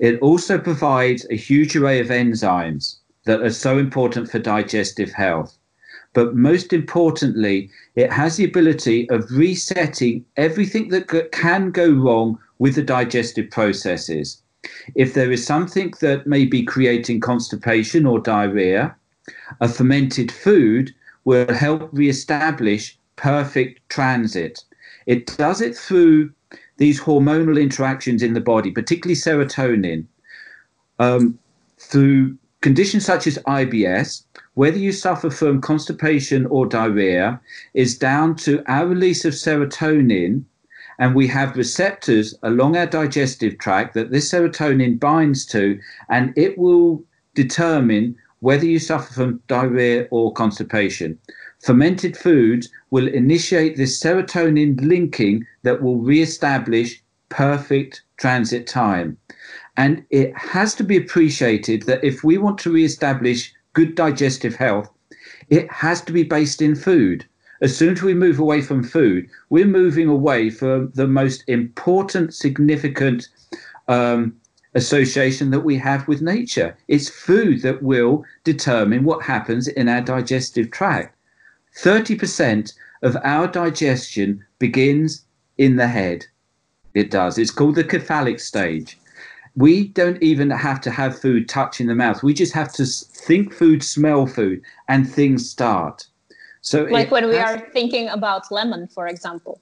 It 0.00 0.18
also 0.20 0.56
provides 0.58 1.26
a 1.30 1.36
huge 1.36 1.76
array 1.76 2.00
of 2.00 2.08
enzymes 2.08 3.00
that 3.26 3.42
are 3.42 3.50
so 3.50 3.78
important 3.78 4.30
for 4.30 4.38
digestive 4.38 5.12
health. 5.12 5.58
But 6.14 6.34
most 6.34 6.72
importantly, 6.72 7.70
it 7.94 8.10
has 8.10 8.36
the 8.36 8.44
ability 8.44 9.08
of 9.10 9.30
resetting 9.30 10.24
everything 10.36 10.88
that 10.88 11.30
can 11.32 11.70
go 11.70 11.90
wrong 11.90 12.38
with 12.58 12.74
the 12.74 12.82
digestive 12.82 13.50
processes. 13.50 14.40
If 14.94 15.12
there 15.12 15.30
is 15.30 15.44
something 15.44 15.92
that 16.00 16.26
may 16.26 16.46
be 16.46 16.62
creating 16.62 17.20
constipation 17.20 18.06
or 18.06 18.18
diarrhea, 18.18 18.96
a 19.60 19.68
fermented 19.68 20.32
food 20.32 20.94
will 21.24 21.52
help 21.52 21.90
re-establish 21.92 22.98
perfect 23.16 23.86
transit. 23.88 24.64
It 25.06 25.26
does 25.36 25.60
it 25.60 25.76
through 25.76 26.30
these 26.78 27.00
hormonal 27.00 27.60
interactions 27.60 28.22
in 28.22 28.34
the 28.34 28.40
body, 28.40 28.70
particularly 28.70 29.16
serotonin, 29.16 30.06
um, 30.98 31.38
through 31.78 32.36
Conditions 32.62 33.04
such 33.04 33.26
as 33.26 33.38
IBS, 33.46 34.24
whether 34.54 34.78
you 34.78 34.90
suffer 34.90 35.30
from 35.30 35.60
constipation 35.60 36.46
or 36.46 36.66
diarrhea, 36.66 37.40
is 37.74 37.98
down 37.98 38.34
to 38.36 38.62
our 38.66 38.86
release 38.86 39.24
of 39.24 39.34
serotonin, 39.34 40.42
and 40.98 41.14
we 41.14 41.26
have 41.26 41.56
receptors 41.56 42.34
along 42.42 42.76
our 42.76 42.86
digestive 42.86 43.58
tract 43.58 43.94
that 43.94 44.10
this 44.10 44.32
serotonin 44.32 44.98
binds 44.98 45.44
to, 45.46 45.78
and 46.08 46.32
it 46.36 46.56
will 46.56 47.04
determine 47.34 48.16
whether 48.40 48.64
you 48.64 48.78
suffer 48.78 49.12
from 49.12 49.42
diarrhea 49.48 50.08
or 50.10 50.32
constipation. 50.32 51.18
Fermented 51.62 52.16
foods 52.16 52.68
will 52.90 53.08
initiate 53.08 53.76
this 53.76 54.00
serotonin 54.00 54.80
linking 54.80 55.46
that 55.62 55.82
will 55.82 55.98
re-establish 55.98 57.02
perfect 57.28 58.02
transit 58.18 58.66
time. 58.66 59.16
And 59.76 60.04
it 60.10 60.36
has 60.36 60.74
to 60.76 60.84
be 60.84 60.96
appreciated 60.96 61.82
that 61.82 62.02
if 62.02 62.24
we 62.24 62.38
want 62.38 62.58
to 62.60 62.72
re-establish 62.72 63.52
good 63.74 63.94
digestive 63.94 64.56
health, 64.56 64.90
it 65.50 65.70
has 65.70 66.00
to 66.02 66.12
be 66.12 66.22
based 66.22 66.62
in 66.62 66.74
food. 66.74 67.26
As 67.60 67.76
soon 67.76 67.92
as 67.92 68.02
we 68.02 68.14
move 68.14 68.38
away 68.38 68.62
from 68.62 68.82
food, 68.82 69.28
we're 69.50 69.66
moving 69.66 70.08
away 70.08 70.50
from 70.50 70.92
the 70.94 71.06
most 71.06 71.44
important, 71.46 72.34
significant 72.34 73.28
um, 73.88 74.36
association 74.74 75.50
that 75.50 75.60
we 75.60 75.76
have 75.76 76.08
with 76.08 76.22
nature. 76.22 76.76
It's 76.88 77.08
food 77.08 77.62
that 77.62 77.82
will 77.82 78.24
determine 78.44 79.04
what 79.04 79.22
happens 79.22 79.68
in 79.68 79.88
our 79.88 80.00
digestive 80.00 80.70
tract. 80.70 81.16
30% 81.78 82.72
of 83.02 83.16
our 83.24 83.46
digestion 83.46 84.44
begins 84.58 85.24
in 85.58 85.76
the 85.76 85.88
head. 85.88 86.26
It 86.94 87.10
does. 87.10 87.36
It's 87.38 87.50
called 87.50 87.74
the 87.74 87.88
cephalic 87.88 88.40
stage 88.40 88.98
we 89.56 89.88
don't 89.88 90.22
even 90.22 90.50
have 90.50 90.80
to 90.82 90.90
have 90.90 91.18
food 91.18 91.48
touch 91.48 91.80
in 91.80 91.86
the 91.86 91.94
mouth. 91.94 92.22
We 92.22 92.34
just 92.34 92.52
have 92.52 92.72
to 92.74 92.84
think 92.84 93.52
food, 93.52 93.82
smell 93.82 94.26
food, 94.26 94.60
and 94.88 95.10
things 95.10 95.48
start. 95.48 96.06
So, 96.60 96.84
like 96.84 97.10
when 97.10 97.28
we 97.28 97.38
are 97.38 97.58
thinking 97.72 98.08
about 98.08 98.50
lemon, 98.50 98.88
for 98.88 99.06
example. 99.06 99.60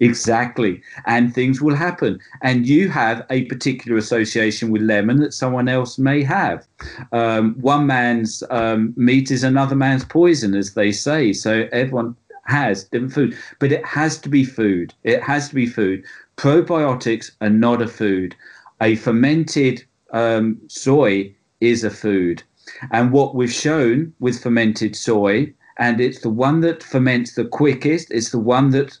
Exactly. 0.00 0.82
And 1.06 1.34
things 1.34 1.62
will 1.62 1.74
happen. 1.74 2.18
And 2.42 2.66
you 2.66 2.90
have 2.90 3.24
a 3.30 3.44
particular 3.44 3.96
association 3.96 4.70
with 4.70 4.82
lemon 4.82 5.20
that 5.20 5.32
someone 5.32 5.68
else 5.68 5.98
may 5.98 6.22
have. 6.22 6.66
Um, 7.12 7.54
one 7.60 7.86
man's 7.86 8.42
um, 8.50 8.92
meat 8.96 9.30
is 9.30 9.42
another 9.42 9.74
man's 9.74 10.04
poison, 10.04 10.54
as 10.54 10.74
they 10.74 10.92
say. 10.92 11.32
So 11.32 11.66
everyone 11.72 12.14
has 12.44 12.84
different 12.84 13.14
food, 13.14 13.38
but 13.58 13.72
it 13.72 13.84
has 13.86 14.18
to 14.18 14.28
be 14.28 14.44
food. 14.44 14.92
It 15.02 15.22
has 15.22 15.48
to 15.48 15.54
be 15.54 15.66
food. 15.66 16.04
Probiotics 16.36 17.30
are 17.40 17.48
not 17.48 17.80
a 17.80 17.88
food 17.88 18.36
a 18.80 18.96
fermented 18.96 19.84
um, 20.12 20.60
soy 20.68 21.34
is 21.60 21.84
a 21.84 21.90
food. 21.90 22.42
And 22.90 23.12
what 23.12 23.34
we've 23.34 23.52
shown 23.52 24.12
with 24.18 24.42
fermented 24.42 24.96
soy, 24.96 25.52
and 25.78 26.00
it's 26.00 26.20
the 26.20 26.30
one 26.30 26.60
that 26.60 26.82
ferments 26.82 27.34
the 27.34 27.44
quickest, 27.44 28.10
it's 28.10 28.30
the 28.30 28.38
one 28.38 28.70
that 28.70 28.98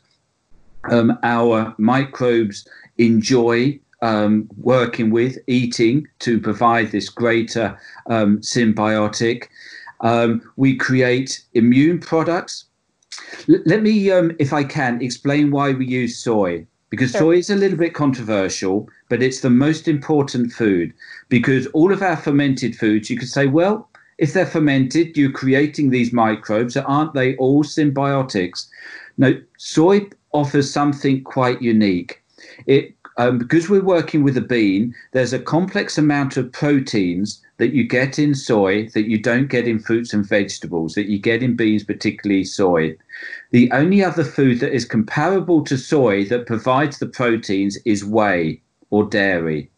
um, 0.90 1.18
our 1.22 1.74
microbes 1.78 2.66
enjoy 2.98 3.78
um, 4.02 4.48
working 4.58 5.10
with, 5.10 5.38
eating 5.46 6.06
to 6.20 6.40
provide 6.40 6.92
this 6.92 7.08
greater 7.08 7.78
um, 8.08 8.38
symbiotic. 8.38 9.48
Um, 10.00 10.42
we 10.56 10.76
create 10.76 11.44
immune 11.54 11.98
products. 11.98 12.66
L- 13.48 13.62
let 13.64 13.82
me, 13.82 14.10
um, 14.10 14.32
if 14.38 14.52
I 14.52 14.64
can, 14.64 15.00
explain 15.00 15.50
why 15.50 15.72
we 15.72 15.86
use 15.86 16.18
soy 16.18 16.66
because 16.90 17.10
sure. 17.10 17.20
soy 17.20 17.36
is 17.38 17.50
a 17.50 17.56
little 17.56 17.78
bit 17.78 17.94
controversial, 17.94 18.88
but 19.08 19.22
it's 19.22 19.40
the 19.40 19.50
most 19.50 19.88
important 19.88 20.52
food 20.52 20.92
because 21.28 21.66
all 21.68 21.92
of 21.92 22.02
our 22.02 22.16
fermented 22.16 22.76
foods, 22.76 23.10
you 23.10 23.18
could 23.18 23.28
say, 23.28 23.46
well, 23.46 23.88
if 24.18 24.32
they're 24.32 24.46
fermented, 24.46 25.16
you're 25.16 25.30
creating 25.30 25.90
these 25.90 26.12
microbes. 26.12 26.76
Aren't 26.76 27.14
they 27.14 27.36
all 27.36 27.62
symbiotics? 27.62 28.66
No, 29.18 29.40
soy 29.58 30.08
offers 30.32 30.70
something 30.70 31.22
quite 31.22 31.60
unique. 31.60 32.22
It 32.66 32.95
um, 33.18 33.38
because 33.38 33.68
we're 33.68 33.82
working 33.82 34.22
with 34.22 34.36
a 34.36 34.42
bean, 34.42 34.94
there's 35.12 35.32
a 35.32 35.38
complex 35.38 35.96
amount 35.96 36.36
of 36.36 36.52
proteins 36.52 37.42
that 37.56 37.72
you 37.72 37.84
get 37.84 38.18
in 38.18 38.34
soy 38.34 38.88
that 38.90 39.08
you 39.08 39.18
don't 39.18 39.48
get 39.48 39.66
in 39.66 39.78
fruits 39.78 40.12
and 40.12 40.26
vegetables, 40.26 40.94
that 40.94 41.06
you 41.06 41.18
get 41.18 41.42
in 41.42 41.56
beans, 41.56 41.84
particularly 41.84 42.44
soy. 42.44 42.94
The 43.52 43.70
only 43.72 44.04
other 44.04 44.24
food 44.24 44.60
that 44.60 44.74
is 44.74 44.84
comparable 44.84 45.64
to 45.64 45.78
soy 45.78 46.24
that 46.26 46.46
provides 46.46 46.98
the 46.98 47.06
proteins 47.06 47.78
is 47.86 48.04
whey 48.04 48.60
or 48.90 49.08
dairy. 49.08 49.70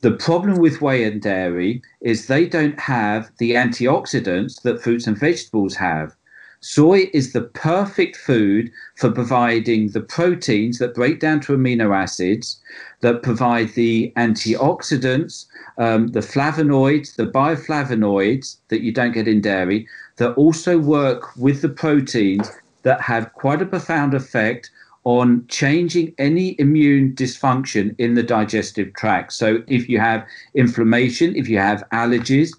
The 0.00 0.12
problem 0.12 0.58
with 0.58 0.80
whey 0.80 1.04
and 1.04 1.20
dairy 1.20 1.82
is 2.00 2.26
they 2.26 2.46
don't 2.46 2.78
have 2.78 3.30
the 3.38 3.52
antioxidants 3.52 4.62
that 4.62 4.80
fruits 4.80 5.06
and 5.06 5.18
vegetables 5.18 5.74
have. 5.74 6.14
Soy 6.60 7.08
is 7.14 7.32
the 7.32 7.42
perfect 7.42 8.16
food 8.16 8.70
for 8.96 9.10
providing 9.10 9.90
the 9.90 10.00
proteins 10.00 10.78
that 10.78 10.94
break 10.94 11.20
down 11.20 11.40
to 11.40 11.56
amino 11.56 11.96
acids, 11.96 12.60
that 13.00 13.22
provide 13.22 13.74
the 13.74 14.12
antioxidants, 14.16 15.46
um, 15.78 16.08
the 16.08 16.20
flavonoids, 16.20 17.14
the 17.14 17.26
bioflavonoids 17.26 18.56
that 18.68 18.80
you 18.80 18.92
don't 18.92 19.12
get 19.12 19.28
in 19.28 19.40
dairy, 19.40 19.86
that 20.16 20.32
also 20.34 20.78
work 20.78 21.36
with 21.36 21.62
the 21.62 21.68
proteins 21.68 22.50
that 22.82 23.00
have 23.00 23.32
quite 23.34 23.62
a 23.62 23.66
profound 23.66 24.14
effect 24.14 24.70
on 25.08 25.42
changing 25.48 26.14
any 26.18 26.54
immune 26.60 27.14
dysfunction 27.14 27.94
in 27.96 28.12
the 28.12 28.22
digestive 28.22 28.92
tract. 28.92 29.32
So, 29.32 29.62
if 29.66 29.88
you 29.88 29.98
have 29.98 30.26
inflammation, 30.54 31.34
if 31.34 31.48
you 31.48 31.56
have 31.56 31.82
allergies, 31.94 32.50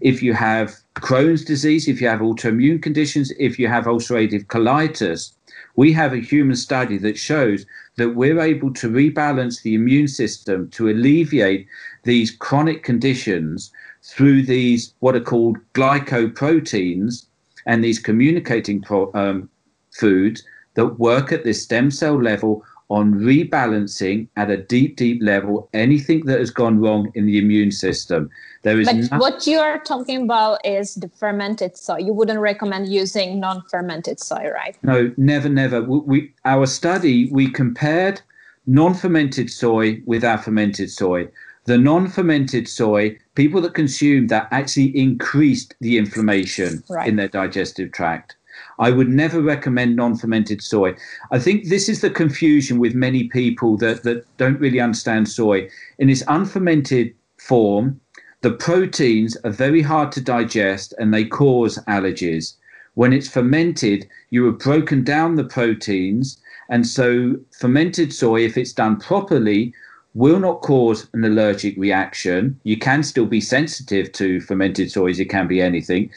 if 0.00 0.22
you 0.22 0.32
have 0.32 0.76
Crohn's 0.94 1.44
disease, 1.44 1.88
if 1.88 2.00
you 2.00 2.06
have 2.06 2.20
autoimmune 2.20 2.80
conditions, 2.80 3.32
if 3.40 3.58
you 3.58 3.66
have 3.66 3.86
ulcerative 3.86 4.46
colitis, 4.46 5.32
we 5.74 5.92
have 5.94 6.12
a 6.12 6.20
human 6.20 6.54
study 6.54 6.96
that 6.98 7.18
shows 7.18 7.66
that 7.96 8.10
we're 8.10 8.38
able 8.38 8.72
to 8.74 8.88
rebalance 8.88 9.62
the 9.62 9.74
immune 9.74 10.06
system 10.06 10.70
to 10.70 10.88
alleviate 10.88 11.66
these 12.04 12.30
chronic 12.30 12.84
conditions 12.84 13.72
through 14.04 14.44
these 14.44 14.94
what 15.00 15.16
are 15.16 15.28
called 15.32 15.56
glycoproteins 15.74 17.26
and 17.66 17.82
these 17.82 17.98
communicating 17.98 18.80
pro, 18.80 19.12
um, 19.14 19.50
foods 19.90 20.44
that 20.76 20.98
work 20.98 21.32
at 21.32 21.44
this 21.44 21.62
stem 21.62 21.90
cell 21.90 22.22
level 22.22 22.64
on 22.88 23.14
rebalancing 23.14 24.28
at 24.36 24.48
a 24.48 24.56
deep, 24.56 24.96
deep 24.96 25.20
level 25.20 25.68
anything 25.74 26.24
that 26.26 26.38
has 26.38 26.50
gone 26.50 26.78
wrong 26.78 27.10
in 27.14 27.26
the 27.26 27.38
immune 27.38 27.72
system. 27.72 28.30
There 28.62 28.78
is 28.78 29.08
but 29.08 29.20
what 29.20 29.46
you 29.46 29.58
are 29.58 29.78
talking 29.80 30.22
about 30.22 30.64
is 30.64 30.94
the 30.94 31.08
fermented 31.08 31.76
soy. 31.76 31.98
You 31.98 32.12
wouldn't 32.12 32.38
recommend 32.38 32.88
using 32.88 33.40
non-fermented 33.40 34.20
soy, 34.20 34.50
right? 34.52 34.76
No, 34.82 35.12
never, 35.16 35.48
never. 35.48 35.82
We, 35.82 35.98
we 35.98 36.34
our 36.44 36.66
study 36.66 37.28
we 37.32 37.50
compared 37.50 38.20
non-fermented 38.66 39.50
soy 39.50 40.00
with 40.06 40.24
our 40.24 40.38
fermented 40.38 40.90
soy. 40.90 41.28
The 41.64 41.78
non-fermented 41.78 42.68
soy, 42.68 43.18
people 43.34 43.60
that 43.62 43.74
consumed 43.74 44.28
that 44.28 44.46
actually 44.52 44.96
increased 44.96 45.74
the 45.80 45.98
inflammation 45.98 46.84
right. 46.88 47.08
in 47.08 47.16
their 47.16 47.28
digestive 47.28 47.90
tract. 47.90 48.36
I 48.78 48.90
would 48.90 49.08
never 49.08 49.40
recommend 49.40 49.96
non-fermented 49.96 50.62
soy. 50.62 50.94
I 51.30 51.38
think 51.38 51.68
this 51.68 51.88
is 51.88 52.00
the 52.00 52.10
confusion 52.10 52.78
with 52.78 52.94
many 52.94 53.24
people 53.28 53.76
that, 53.78 54.02
that 54.02 54.24
don't 54.36 54.60
really 54.60 54.80
understand 54.80 55.28
soy. 55.28 55.68
In 55.98 56.10
its 56.10 56.22
unfermented 56.28 57.14
form, 57.38 58.00
the 58.42 58.52
proteins 58.52 59.36
are 59.44 59.50
very 59.50 59.82
hard 59.82 60.12
to 60.12 60.20
digest 60.20 60.94
and 60.98 61.12
they 61.12 61.24
cause 61.24 61.78
allergies. 61.88 62.54
When 62.94 63.12
it's 63.12 63.28
fermented, 63.28 64.08
you 64.30 64.44
have 64.46 64.58
broken 64.58 65.04
down 65.04 65.34
the 65.34 65.44
proteins, 65.44 66.38
and 66.68 66.86
so 66.86 67.36
fermented 67.50 68.12
soy, 68.12 68.44
if 68.44 68.56
it's 68.56 68.72
done 68.72 68.98
properly, 68.98 69.74
will 70.14 70.38
not 70.38 70.62
cause 70.62 71.06
an 71.12 71.24
allergic 71.24 71.76
reaction. 71.76 72.58
You 72.64 72.78
can 72.78 73.02
still 73.02 73.26
be 73.26 73.40
sensitive 73.40 74.12
to 74.12 74.40
fermented 74.40 74.90
soy, 74.90 75.10
it 75.10 75.28
can 75.28 75.46
be 75.46 75.60
anything, 75.60 76.10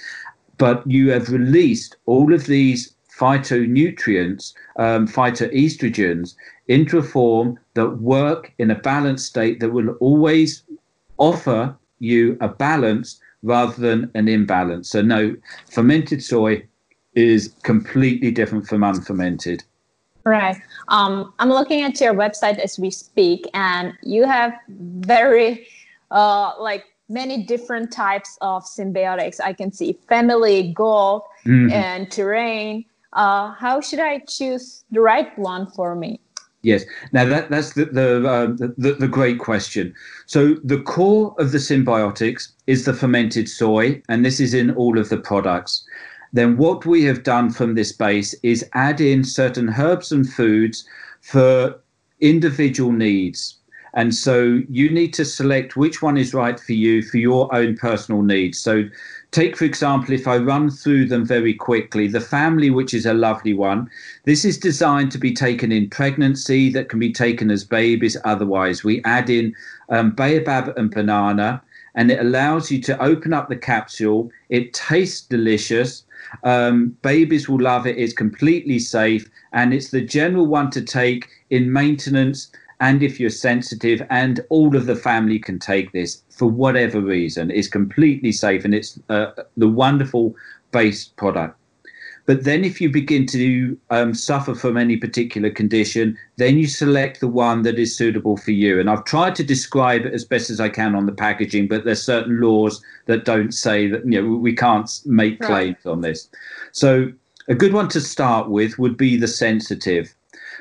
but 0.60 0.86
you 0.86 1.10
have 1.10 1.30
released 1.30 1.96
all 2.06 2.32
of 2.32 2.46
these 2.46 2.94
phytonutrients, 3.18 4.54
um, 4.78 5.08
phytoestrogens, 5.08 6.36
into 6.68 7.00
a 7.00 7.04
form 7.04 7.58
that 7.74 7.90
work 7.98 8.54
in 8.60 8.70
a 8.70 8.76
balanced 8.76 9.26
state 9.26 9.60
that 9.60 9.72
will 9.72 9.90
always 9.96 10.64
offer 11.18 11.76
you 11.98 12.38
a 12.42 12.48
balance 12.48 13.20
rather 13.42 13.74
than 13.74 14.12
an 14.14 14.28
imbalance. 14.28 14.90
So, 14.90 15.02
no, 15.02 15.36
fermented 15.72 16.24
soy 16.24 16.64
is 17.16 17.54
completely 17.64 18.32
different 18.32 18.68
from 18.68 18.84
unfermented. 18.84 19.64
Right. 20.26 20.58
Um, 20.90 21.34
I'm 21.40 21.50
looking 21.50 21.82
at 21.84 22.00
your 22.00 22.14
website 22.14 22.60
as 22.60 22.78
we 22.78 22.92
speak, 22.92 23.50
and 23.54 23.94
you 24.04 24.26
have 24.26 24.54
very 24.70 25.68
uh, 26.12 26.54
like 26.60 26.84
many 27.10 27.44
different 27.44 27.92
types 27.92 28.38
of 28.42 28.64
symbiotics. 28.64 29.40
I 29.42 29.54
can 29.54 29.72
see 29.72 29.98
family, 30.08 30.72
gold, 30.74 31.24
mm-hmm. 31.46 31.72
and 31.72 32.12
terrain. 32.12 32.86
Uh, 33.14 33.52
how 33.54 33.82
should 33.82 34.00
I 34.00 34.20
choose 34.20 34.84
the 34.92 35.02
right 35.02 35.38
one 35.38 35.68
for 35.72 35.96
me? 35.96 36.22
Yes. 36.62 36.84
Now 37.14 37.26
that 37.26 37.50
that's 37.50 37.74
the 37.74 37.86
the, 37.86 38.28
uh, 38.28 38.48
the, 38.78 38.94
the 39.00 39.08
great 39.08 39.40
question. 39.40 39.94
So 40.26 40.56
the 40.64 40.82
core 40.82 41.34
of 41.40 41.52
the 41.52 41.58
symbiotics 41.58 42.52
is 42.68 42.86
the 42.86 42.94
fermented 42.94 43.48
soy, 43.48 44.02
and 44.10 44.26
this 44.26 44.40
is 44.40 44.54
in 44.54 44.72
all 44.72 45.00
of 45.00 45.10
the 45.10 45.18
products. 45.18 45.86
Then 46.34 46.58
what 46.58 46.86
we 46.86 47.04
have 47.06 47.24
done 47.24 47.50
from 47.50 47.76
this 47.76 47.92
base 47.92 48.36
is 48.44 48.70
add 48.74 49.02
in 49.02 49.24
certain 49.24 49.70
herbs 49.70 50.12
and 50.12 50.30
foods 50.30 50.86
for 51.22 51.80
individual 52.20 52.92
needs. 52.92 53.59
And 53.94 54.14
so 54.14 54.62
you 54.70 54.90
need 54.90 55.14
to 55.16 55.26
select 55.26 55.76
which 55.76 56.02
one 56.02 56.18
is 56.18 56.34
right 56.34 56.60
for 56.60 56.74
you 56.74 57.02
for 57.02 57.18
your 57.18 57.54
own 57.54 57.76
personal 57.76 58.22
needs. 58.22 58.60
So, 58.60 58.84
take 59.32 59.56
for 59.56 59.66
example, 59.66 60.14
if 60.14 60.28
I 60.28 60.38
run 60.38 60.70
through 60.70 61.06
them 61.06 61.26
very 61.26 61.54
quickly, 61.54 62.08
the 62.08 62.22
family, 62.22 62.70
which 62.70 62.94
is 62.94 63.06
a 63.06 63.14
lovely 63.14 63.54
one, 63.54 63.90
this 64.26 64.46
is 64.46 64.58
designed 64.58 65.12
to 65.14 65.18
be 65.18 65.34
taken 65.34 65.72
in 65.72 65.90
pregnancy, 65.90 66.70
that 66.72 66.90
can 66.90 67.00
be 67.00 67.12
taken 67.12 67.50
as 67.52 67.64
babies. 67.64 68.18
Otherwise, 68.26 68.84
we 68.84 69.02
add 69.04 69.30
in 69.30 69.56
um, 69.90 70.12
baobab 70.12 70.78
and 70.78 70.92
banana, 70.92 71.62
and 71.96 72.12
it 72.12 72.20
allows 72.20 72.72
you 72.72 72.82
to 72.82 73.02
open 73.02 73.34
up 73.34 73.50
the 73.50 73.56
capsule. 73.56 74.32
It 74.50 74.74
tastes 74.74 75.22
delicious. 75.22 76.04
Um, 76.44 76.96
babies 77.02 77.50
will 77.50 77.62
love 77.62 77.88
it. 77.88 77.98
It's 77.98 78.14
completely 78.14 78.78
safe, 78.78 79.30
and 79.52 79.74
it's 79.74 79.90
the 79.90 80.02
general 80.02 80.46
one 80.46 80.70
to 80.72 80.82
take 80.82 81.28
in 81.50 81.74
maintenance 81.74 82.52
and 82.80 83.04
if 83.04 83.20
you're 83.20 83.30
sensitive 83.30 84.02
and 84.10 84.40
all 84.50 84.76
of 84.76 84.86
the 84.86 84.96
family 84.96 85.40
can 85.40 85.60
take 85.60 85.92
this 85.92 86.24
for 86.30 86.48
whatever 86.48 87.02
reason 87.02 87.52
it's 87.52 87.68
completely 87.68 88.32
safe 88.32 88.66
and 88.66 88.74
it's 88.74 89.00
uh, 89.10 89.32
the 89.58 89.68
wonderful 89.68 90.36
base 90.72 91.06
product. 91.06 91.56
But 92.26 92.44
then 92.44 92.64
if 92.64 92.80
you 92.80 92.92
begin 92.92 93.26
to 93.28 93.76
um, 93.90 94.14
suffer 94.14 94.54
from 94.54 94.78
any 94.78 94.98
particular 94.98 95.50
condition 95.50 96.18
then 96.38 96.58
you 96.58 96.68
select 96.68 97.20
the 97.20 97.28
one 97.28 97.64
that 97.64 97.80
is 97.80 97.98
suitable 97.98 98.38
for 98.38 98.52
you. 98.52 98.80
And 98.80 98.90
i've 98.90 99.04
tried 99.04 99.36
to 99.36 99.44
describe 99.44 100.06
it 100.06 100.14
as 100.14 100.26
best 100.26 100.50
as 100.50 100.60
i 100.60 100.70
can 100.70 100.96
on 100.96 101.06
the 101.06 101.12
packaging 101.12 101.68
but 101.68 101.86
there's 101.86 102.02
certain 102.02 102.40
laws 102.40 102.82
that 103.08 103.26
don't 103.26 103.54
say 103.54 103.88
that 103.88 104.06
you 104.06 104.22
know 104.22 104.38
we 104.38 104.56
can't 104.56 104.90
make 105.06 105.42
claims 105.42 105.78
right. 105.84 105.92
on 105.92 106.02
this. 106.02 106.30
So 106.72 107.12
a 107.50 107.56
good 107.56 107.74
one 107.74 107.90
to 107.90 108.00
start 108.00 108.50
with 108.50 108.78
would 108.78 108.96
be 108.96 109.18
the 109.18 109.28
sensitive 109.28 110.14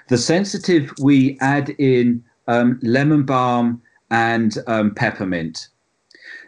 the 0.09 0.19
sensitive, 0.19 0.93
we 1.01 1.39
add 1.41 1.71
in 1.79 2.23
um, 2.47 2.79
lemon 2.83 3.25
balm 3.25 3.81
and 4.11 4.57
um, 4.67 4.95
peppermint. 4.95 5.69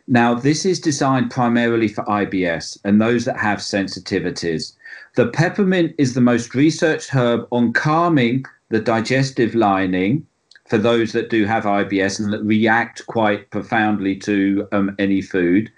Now, 0.07 0.35
this 0.35 0.65
is 0.65 0.81
designed 0.81 1.31
primarily 1.31 1.87
for 1.87 2.03
IBS 2.05 2.79
and 2.85 3.01
those 3.01 3.27
that 3.27 3.39
have 3.39 3.59
sensitivities. 3.59 4.73
The 5.15 5.29
peppermint 5.29 5.95
is 5.99 6.15
the 6.15 6.21
most 6.21 6.55
researched 6.55 7.11
herb 7.11 7.47
on 7.53 7.73
calming 7.73 8.45
the 8.71 8.81
digestive 8.81 9.55
lining 9.55 10.27
for 10.69 10.79
those 10.79 11.13
that 11.13 11.31
do 11.31 11.45
have 11.45 11.65
IBS 11.65 12.19
and 12.19 12.33
that 12.33 12.43
react 12.43 13.07
quite 13.07 13.51
profoundly 13.51 14.17
to 14.17 14.67
um, 14.73 14.95
any 14.99 15.21
food. 15.21 15.71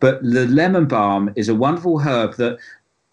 But 0.00 0.22
the 0.22 0.46
lemon 0.46 0.86
balm 0.86 1.32
is 1.34 1.48
a 1.48 1.54
wonderful 1.54 1.98
herb 1.98 2.36
that 2.36 2.58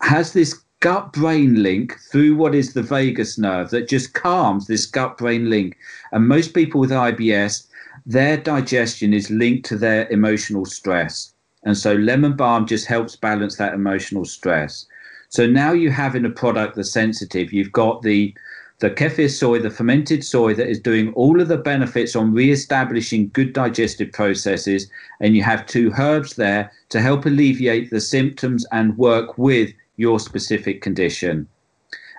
has 0.01 0.33
this 0.33 0.61
gut 0.81 1.13
brain 1.13 1.61
link 1.61 1.97
through 2.11 2.35
what 2.35 2.53
is 2.53 2.73
the 2.73 2.81
vagus 2.81 3.37
nerve 3.37 3.69
that 3.69 3.87
just 3.87 4.13
calms 4.13 4.67
this 4.67 4.85
gut 4.85 5.17
brain 5.17 5.49
link. 5.49 5.77
And 6.11 6.27
most 6.27 6.53
people 6.53 6.81
with 6.81 6.89
IBS, 6.89 7.67
their 8.05 8.35
digestion 8.35 9.13
is 9.13 9.29
linked 9.29 9.63
to 9.69 9.77
their 9.77 10.09
emotional 10.09 10.65
stress. 10.65 11.33
And 11.63 11.77
so 11.77 11.93
lemon 11.93 12.35
balm 12.35 12.65
just 12.65 12.87
helps 12.87 13.15
balance 13.15 13.57
that 13.57 13.75
emotional 13.75 14.25
stress. 14.25 14.87
So 15.29 15.45
now 15.45 15.71
you 15.71 15.91
have 15.91 16.15
in 16.15 16.25
a 16.25 16.31
product 16.31 16.75
the 16.75 16.83
sensitive, 16.83 17.53
you've 17.53 17.71
got 17.71 18.01
the 18.01 18.33
the 18.79 18.89
kefir 18.89 19.29
soy, 19.29 19.59
the 19.59 19.69
fermented 19.69 20.23
soy 20.23 20.55
that 20.55 20.67
is 20.67 20.79
doing 20.79 21.13
all 21.13 21.39
of 21.39 21.47
the 21.47 21.57
benefits 21.57 22.15
on 22.15 22.33
re-establishing 22.33 23.29
good 23.31 23.53
digestive 23.53 24.11
processes, 24.11 24.89
and 25.19 25.35
you 25.35 25.43
have 25.43 25.67
two 25.67 25.93
herbs 25.99 26.33
there 26.35 26.71
to 26.89 26.99
help 26.99 27.27
alleviate 27.27 27.91
the 27.91 28.01
symptoms 28.01 28.65
and 28.71 28.97
work 28.97 29.37
with 29.37 29.71
your 29.97 30.19
specific 30.19 30.81
condition. 30.81 31.47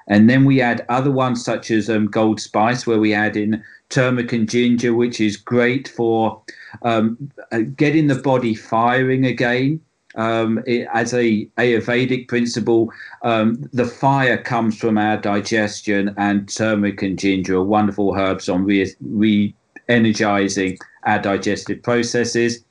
And 0.09 0.29
then 0.29 0.45
we 0.45 0.61
add 0.61 0.85
other 0.89 1.11
ones 1.11 1.45
such 1.45 1.71
as 1.71 1.89
um, 1.89 2.07
Gold 2.07 2.41
Spice, 2.41 2.87
where 2.87 2.99
we 2.99 3.15
add 3.15 3.37
in 3.37 3.63
turmeric 3.89 4.33
and 4.33 4.49
ginger, 4.49 4.95
which 4.95 5.21
is 5.21 5.37
great 5.37 5.89
for 5.89 6.43
um, 6.83 7.31
uh, 7.53 7.61
getting 7.77 8.09
the 8.09 8.17
body 8.17 8.55
firing 8.55 9.25
again. 9.25 9.81
Um, 10.15 10.63
it, 10.67 10.89
as 10.93 11.15
a 11.15 11.47
Ayurvedic 11.57 12.29
principle, 12.29 12.93
um, 13.23 13.69
the 13.73 13.87
fire 13.87 14.37
comes 14.37 14.77
from 14.77 14.99
our 14.99 15.17
digestion, 15.17 16.15
and 16.19 16.49
turmeric 16.49 17.01
and 17.03 17.19
ginger 17.19 17.57
are 17.57 17.65
wonderful 17.65 18.15
herbs 18.15 18.49
on 18.49 18.65
re, 18.65 18.93
re 19.01 19.55
energizing 19.89 20.79
our 21.05 21.19
digestive 21.19 21.83
processes. 21.83 22.65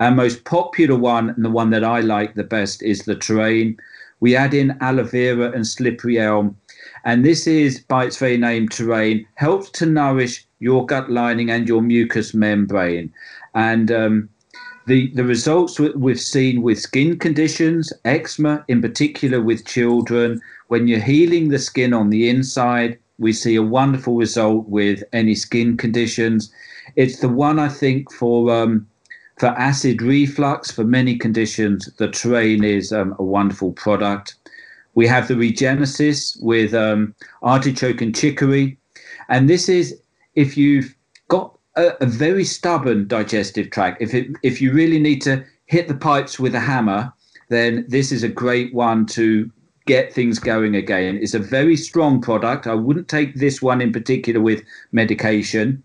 Our 0.00 0.12
most 0.12 0.44
popular 0.44 0.96
one, 0.96 1.30
and 1.30 1.44
the 1.44 1.50
one 1.50 1.70
that 1.70 1.84
I 1.84 2.00
like 2.00 2.34
the 2.34 2.44
best, 2.44 2.82
is 2.82 3.00
the 3.00 3.16
terrain. 3.16 3.76
We 4.20 4.36
add 4.36 4.54
in 4.54 4.76
aloe 4.80 5.04
vera 5.04 5.50
and 5.52 5.66
slippery 5.66 6.18
elm, 6.18 6.56
and 7.04 7.24
this 7.24 7.46
is, 7.46 7.80
by 7.80 8.06
its 8.06 8.18
very 8.18 8.36
name, 8.36 8.68
terrain, 8.68 9.26
helps 9.34 9.70
to 9.70 9.86
nourish 9.86 10.46
your 10.58 10.86
gut 10.86 11.10
lining 11.10 11.50
and 11.50 11.68
your 11.68 11.82
mucous 11.82 12.34
membrane. 12.34 13.12
And 13.54 13.90
um, 13.92 14.28
the, 14.86 15.10
the 15.14 15.24
results 15.24 15.78
we've 15.78 16.20
seen 16.20 16.62
with 16.62 16.80
skin 16.80 17.18
conditions, 17.18 17.92
eczema 18.04 18.64
in 18.68 18.80
particular 18.80 19.40
with 19.40 19.66
children, 19.66 20.40
when 20.68 20.88
you're 20.88 21.00
healing 21.00 21.48
the 21.48 21.58
skin 21.58 21.92
on 21.92 22.10
the 22.10 22.28
inside, 22.28 22.98
we 23.18 23.32
see 23.32 23.56
a 23.56 23.62
wonderful 23.62 24.16
result 24.16 24.68
with 24.68 25.02
any 25.12 25.34
skin 25.34 25.76
conditions. 25.76 26.52
It's 26.96 27.20
the 27.20 27.28
one 27.28 27.58
I 27.58 27.68
think 27.68 28.12
for 28.12 28.50
um, 28.54 28.86
for 29.38 29.48
acid 29.48 30.02
reflux 30.02 30.70
for 30.70 30.84
many 30.84 31.16
conditions. 31.16 31.88
The 31.96 32.10
terrain 32.10 32.64
is 32.64 32.92
um, 32.92 33.14
a 33.18 33.22
wonderful 33.22 33.72
product. 33.72 34.34
We 34.94 35.06
have 35.06 35.28
the 35.28 35.34
Regenesis 35.34 36.40
with 36.42 36.74
um, 36.74 37.14
artichoke 37.42 38.00
and 38.00 38.14
chicory, 38.14 38.76
and 39.28 39.48
this 39.48 39.68
is 39.68 40.00
if 40.34 40.56
you've 40.56 40.94
got 41.28 41.56
a, 41.76 41.92
a 42.00 42.06
very 42.06 42.44
stubborn 42.44 43.06
digestive 43.06 43.70
tract. 43.70 44.02
If 44.02 44.12
it, 44.12 44.28
if 44.42 44.60
you 44.60 44.72
really 44.72 44.98
need 44.98 45.22
to 45.22 45.44
hit 45.66 45.86
the 45.86 45.94
pipes 45.94 46.40
with 46.40 46.54
a 46.54 46.60
hammer, 46.60 47.12
then 47.48 47.84
this 47.88 48.10
is 48.10 48.22
a 48.22 48.28
great 48.28 48.74
one 48.74 49.06
to 49.06 49.50
get 49.86 50.12
things 50.12 50.38
going 50.38 50.74
again. 50.74 51.18
It's 51.22 51.34
a 51.34 51.38
very 51.38 51.76
strong 51.76 52.20
product. 52.20 52.66
I 52.66 52.74
wouldn't 52.74 53.08
take 53.08 53.36
this 53.36 53.62
one 53.62 53.80
in 53.80 53.92
particular 53.92 54.40
with 54.40 54.62
medication 54.92 55.82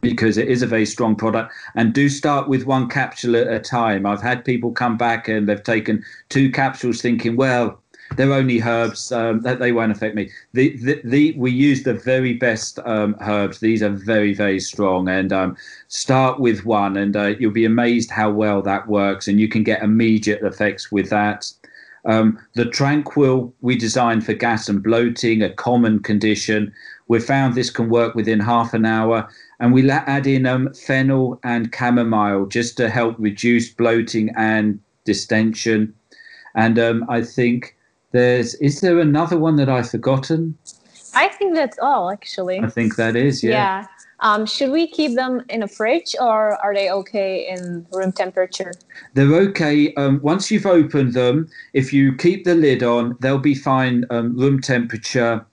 because 0.00 0.38
it 0.38 0.48
is 0.48 0.62
a 0.62 0.66
very 0.66 0.86
strong 0.86 1.16
product. 1.16 1.52
And 1.74 1.92
do 1.92 2.08
start 2.08 2.48
with 2.48 2.66
one 2.66 2.88
capsule 2.88 3.36
at 3.36 3.48
a 3.48 3.58
time. 3.58 4.06
I've 4.06 4.22
had 4.22 4.44
people 4.44 4.72
come 4.72 4.96
back 4.96 5.28
and 5.28 5.48
they've 5.48 5.62
taken 5.62 6.04
two 6.28 6.50
capsules 6.50 7.00
thinking 7.02 7.36
well 7.36 7.80
they're 8.16 8.32
only 8.32 8.62
herbs 8.62 9.12
um, 9.12 9.40
that 9.42 9.58
they 9.58 9.72
won't 9.72 9.92
affect 9.92 10.14
me. 10.14 10.30
The, 10.52 10.76
the, 10.78 11.00
the 11.04 11.34
we 11.36 11.50
use 11.50 11.82
the 11.82 11.94
very 11.94 12.34
best 12.34 12.78
um, 12.80 13.16
herbs. 13.20 13.60
These 13.60 13.82
are 13.82 13.90
very 13.90 14.34
very 14.34 14.60
strong. 14.60 15.08
And 15.08 15.32
um, 15.32 15.56
start 15.88 16.40
with 16.40 16.64
one 16.64 16.96
and 16.96 17.16
uh, 17.16 17.34
you'll 17.38 17.52
be 17.52 17.64
amazed 17.64 18.10
how 18.10 18.30
well 18.30 18.62
that 18.62 18.88
works. 18.88 19.28
And 19.28 19.38
you 19.38 19.48
can 19.48 19.62
get 19.62 19.82
immediate 19.82 20.42
effects 20.42 20.90
with 20.90 21.10
that. 21.10 21.50
Um, 22.04 22.38
the 22.54 22.64
tranquil 22.64 23.52
we 23.60 23.76
designed 23.76 24.24
for 24.24 24.32
gas 24.32 24.68
and 24.68 24.82
bloating 24.82 25.42
a 25.42 25.50
common 25.50 26.00
condition. 26.00 26.72
We 27.08 27.20
found 27.20 27.54
this 27.54 27.70
can 27.70 27.88
work 27.90 28.14
within 28.14 28.40
half 28.40 28.72
an 28.72 28.86
hour 28.86 29.28
and 29.60 29.72
we 29.72 29.90
add 29.90 30.26
in 30.26 30.46
um, 30.46 30.72
fennel 30.74 31.40
and 31.42 31.74
chamomile 31.76 32.46
just 32.46 32.76
to 32.76 32.88
help 32.88 33.16
reduce 33.18 33.70
bloating 33.70 34.30
and 34.36 34.80
distension. 35.04 35.94
And 36.54 36.78
um, 36.78 37.04
I 37.08 37.22
think 37.22 37.76
there's 38.12 38.54
is 38.56 38.80
there 38.80 38.98
another 38.98 39.38
one 39.38 39.56
that 39.56 39.68
I've 39.68 39.90
forgotten? 39.90 40.56
I 41.14 41.28
think 41.28 41.54
that's 41.54 41.78
all 41.80 42.10
actually. 42.10 42.60
I 42.60 42.68
think 42.68 42.96
that 42.96 43.16
is 43.16 43.42
yeah. 43.42 43.50
Yeah. 43.50 43.86
Um, 44.20 44.46
should 44.46 44.70
we 44.72 44.88
keep 44.88 45.14
them 45.14 45.44
in 45.48 45.62
a 45.62 45.68
fridge 45.68 46.16
or 46.20 46.56
are 46.64 46.74
they 46.74 46.90
okay 46.90 47.48
in 47.48 47.86
room 47.92 48.10
temperature? 48.10 48.72
They're 49.14 49.32
okay. 49.48 49.94
Um, 49.94 50.18
once 50.22 50.50
you've 50.50 50.66
opened 50.66 51.14
them, 51.14 51.48
if 51.72 51.92
you 51.92 52.16
keep 52.16 52.44
the 52.44 52.56
lid 52.56 52.82
on, 52.82 53.16
they'll 53.20 53.38
be 53.38 53.54
fine 53.54 54.04
um, 54.10 54.36
room 54.36 54.60
temperature 54.60 55.46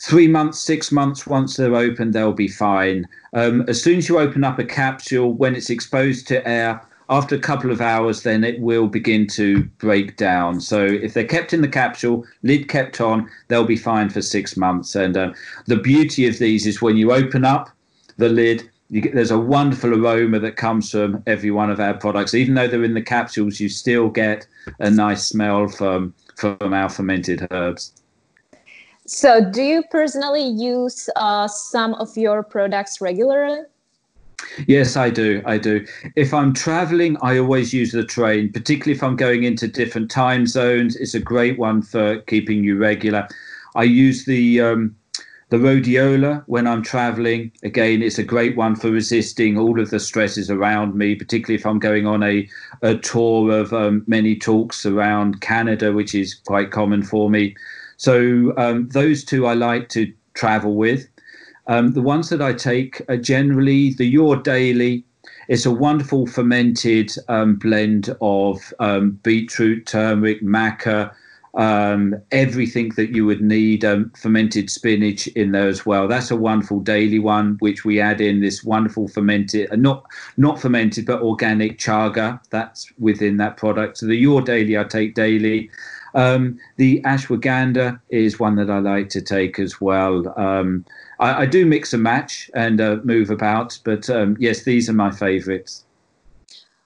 three 0.00 0.28
months, 0.28 0.60
six 0.60 0.92
months, 0.92 1.26
once 1.26 1.56
they're 1.56 1.74
open, 1.74 2.10
they'll 2.10 2.32
be 2.32 2.48
fine. 2.48 3.06
Um, 3.32 3.64
as 3.68 3.82
soon 3.82 3.98
as 3.98 4.08
you 4.08 4.18
open 4.18 4.44
up 4.44 4.58
a 4.58 4.64
capsule, 4.64 5.32
when 5.32 5.54
it's 5.54 5.70
exposed 5.70 6.26
to 6.28 6.46
air, 6.46 6.80
after 7.10 7.34
a 7.34 7.40
couple 7.40 7.70
of 7.70 7.80
hours, 7.80 8.22
then 8.22 8.44
it 8.44 8.60
will 8.60 8.86
begin 8.86 9.26
to 9.26 9.64
break 9.78 10.16
down. 10.16 10.60
So 10.60 10.84
if 10.84 11.12
they're 11.12 11.24
kept 11.24 11.52
in 11.52 11.60
the 11.60 11.68
capsule, 11.68 12.24
lid 12.42 12.68
kept 12.68 13.00
on, 13.00 13.28
they'll 13.48 13.66
be 13.66 13.76
fine 13.76 14.08
for 14.08 14.22
six 14.22 14.56
months. 14.56 14.94
And 14.94 15.16
um, 15.16 15.34
the 15.66 15.76
beauty 15.76 16.26
of 16.26 16.38
these 16.38 16.66
is 16.66 16.80
when 16.80 16.96
you 16.96 17.12
open 17.12 17.44
up 17.44 17.70
the 18.16 18.28
lid, 18.28 18.70
Get, 18.92 19.14
there's 19.14 19.30
a 19.30 19.38
wonderful 19.38 19.94
aroma 19.94 20.38
that 20.40 20.56
comes 20.56 20.90
from 20.90 21.22
every 21.26 21.50
one 21.50 21.70
of 21.70 21.80
our 21.80 21.94
products. 21.94 22.34
Even 22.34 22.54
though 22.54 22.68
they're 22.68 22.84
in 22.84 22.94
the 22.94 23.02
capsules, 23.02 23.58
you 23.58 23.68
still 23.68 24.08
get 24.08 24.46
a 24.78 24.90
nice 24.90 25.26
smell 25.26 25.68
from 25.68 26.14
from 26.36 26.74
our 26.74 26.88
fermented 26.88 27.46
herbs. 27.50 27.92
So, 29.06 29.44
do 29.50 29.62
you 29.62 29.82
personally 29.90 30.46
use 30.46 31.10
uh, 31.16 31.46
some 31.46 31.94
of 31.94 32.16
your 32.16 32.42
products 32.42 33.02
regularly? 33.02 33.60
Yes, 34.66 34.96
I 34.96 35.10
do. 35.10 35.42
I 35.44 35.58
do. 35.58 35.86
If 36.16 36.32
I'm 36.32 36.54
traveling, 36.54 37.16
I 37.20 37.38
always 37.38 37.72
use 37.72 37.92
the 37.92 38.04
terrain, 38.04 38.52
particularly 38.52 38.96
if 38.96 39.02
I'm 39.02 39.16
going 39.16 39.44
into 39.44 39.68
different 39.68 40.10
time 40.10 40.46
zones. 40.46 40.96
It's 40.96 41.14
a 41.14 41.20
great 41.20 41.58
one 41.58 41.82
for 41.82 42.20
keeping 42.22 42.64
you 42.64 42.78
regular. 42.78 43.28
I 43.74 43.82
use 43.84 44.24
the 44.24 44.60
um, 44.60 44.96
the 45.50 45.58
rhodiola 45.58 46.42
when 46.46 46.66
I'm 46.66 46.82
traveling. 46.82 47.52
Again, 47.62 48.02
it's 48.02 48.18
a 48.18 48.24
great 48.24 48.56
one 48.56 48.74
for 48.74 48.90
resisting 48.90 49.58
all 49.58 49.80
of 49.80 49.90
the 49.90 50.00
stresses 50.00 50.50
around 50.50 50.94
me, 50.94 51.14
particularly 51.14 51.56
if 51.56 51.66
I'm 51.66 51.78
going 51.78 52.06
on 52.06 52.22
a, 52.22 52.48
a 52.82 52.96
tour 52.96 53.50
of 53.52 53.72
um, 53.72 54.02
many 54.06 54.36
talks 54.36 54.86
around 54.86 55.42
Canada, 55.42 55.92
which 55.92 56.14
is 56.14 56.34
quite 56.34 56.70
common 56.70 57.02
for 57.02 57.28
me. 57.28 57.54
So 57.96 58.52
um, 58.56 58.88
those 58.90 59.24
two 59.24 59.46
I 59.46 59.54
like 59.54 59.88
to 59.90 60.12
travel 60.34 60.74
with. 60.74 61.08
Um, 61.66 61.92
the 61.92 62.02
ones 62.02 62.28
that 62.28 62.42
I 62.42 62.52
take 62.52 63.00
are 63.08 63.16
generally 63.16 63.94
the 63.94 64.04
Your 64.04 64.36
Daily. 64.36 65.04
It's 65.48 65.66
a 65.66 65.70
wonderful 65.70 66.26
fermented 66.26 67.12
um, 67.28 67.56
blend 67.56 68.14
of 68.20 68.72
um, 68.80 69.12
beetroot, 69.22 69.86
turmeric, 69.86 70.42
maca, 70.42 71.12
um, 71.54 72.14
everything 72.32 72.90
that 72.96 73.10
you 73.10 73.24
would 73.26 73.40
need, 73.40 73.84
um, 73.84 74.10
fermented 74.16 74.70
spinach 74.70 75.26
in 75.28 75.52
there 75.52 75.68
as 75.68 75.86
well. 75.86 76.08
That's 76.08 76.30
a 76.30 76.36
wonderful 76.36 76.80
daily 76.80 77.18
one, 77.18 77.56
which 77.60 77.84
we 77.84 78.00
add 78.00 78.20
in 78.20 78.40
this 78.40 78.64
wonderful 78.64 79.08
fermented, 79.08 79.70
uh, 79.72 79.76
not 79.76 80.04
not 80.36 80.60
fermented, 80.60 81.06
but 81.06 81.22
organic 81.22 81.78
chaga. 81.78 82.40
That's 82.50 82.90
within 82.98 83.36
that 83.38 83.56
product. 83.56 83.98
So 83.98 84.06
the 84.06 84.16
Your 84.16 84.42
Daily 84.42 84.76
I 84.76 84.84
take 84.84 85.14
daily. 85.14 85.70
Um, 86.14 86.58
the 86.76 87.00
ashwagandha 87.02 88.00
is 88.08 88.38
one 88.38 88.56
that 88.56 88.70
I 88.70 88.78
like 88.78 89.08
to 89.10 89.20
take 89.20 89.58
as 89.58 89.80
well. 89.80 90.32
Um, 90.38 90.84
I, 91.18 91.42
I, 91.42 91.46
do 91.46 91.66
mix 91.66 91.92
and 91.92 92.04
match 92.04 92.50
and 92.54 92.80
uh, 92.80 92.98
move 93.02 93.30
about, 93.30 93.78
but 93.84 94.08
um, 94.08 94.36
yes, 94.38 94.62
these 94.62 94.88
are 94.88 94.92
my 94.92 95.10
favorites. 95.10 95.84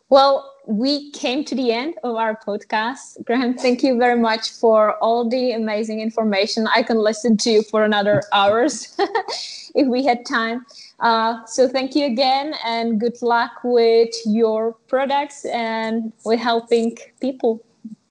Well, 0.09 0.55
we 0.68 1.11
came 1.12 1.45
to 1.45 1.55
the 1.55 1.72
end 1.72 1.95
of 2.05 2.16
our 2.16 2.39
podcast. 2.39 3.24
Graham, 3.24 3.55
thank 3.55 3.83
you 3.83 3.99
very 3.99 4.18
much 4.18 4.51
for 4.51 4.97
all 4.99 5.29
the 5.29 5.53
amazing 5.53 6.01
information. 6.01 6.66
I 6.74 6.83
can 6.83 6.99
listen 6.99 7.37
to 7.39 7.51
you 7.51 7.62
for 7.62 7.85
another 7.85 8.22
hours 8.33 8.95
if 9.74 9.87
we 9.87 10.05
had 10.05 10.26
time. 10.26 10.66
Uh, 11.01 11.45
so 11.47 11.68
thank 11.68 11.95
you 11.95 12.05
again 12.05 12.55
and 12.64 13.01
good 13.01 13.20
luck 13.22 13.53
with 13.64 14.11
your 14.26 14.72
products 14.89 15.45
and 15.47 16.12
with 16.24 16.39
helping 16.39 16.97
people. 17.20 17.64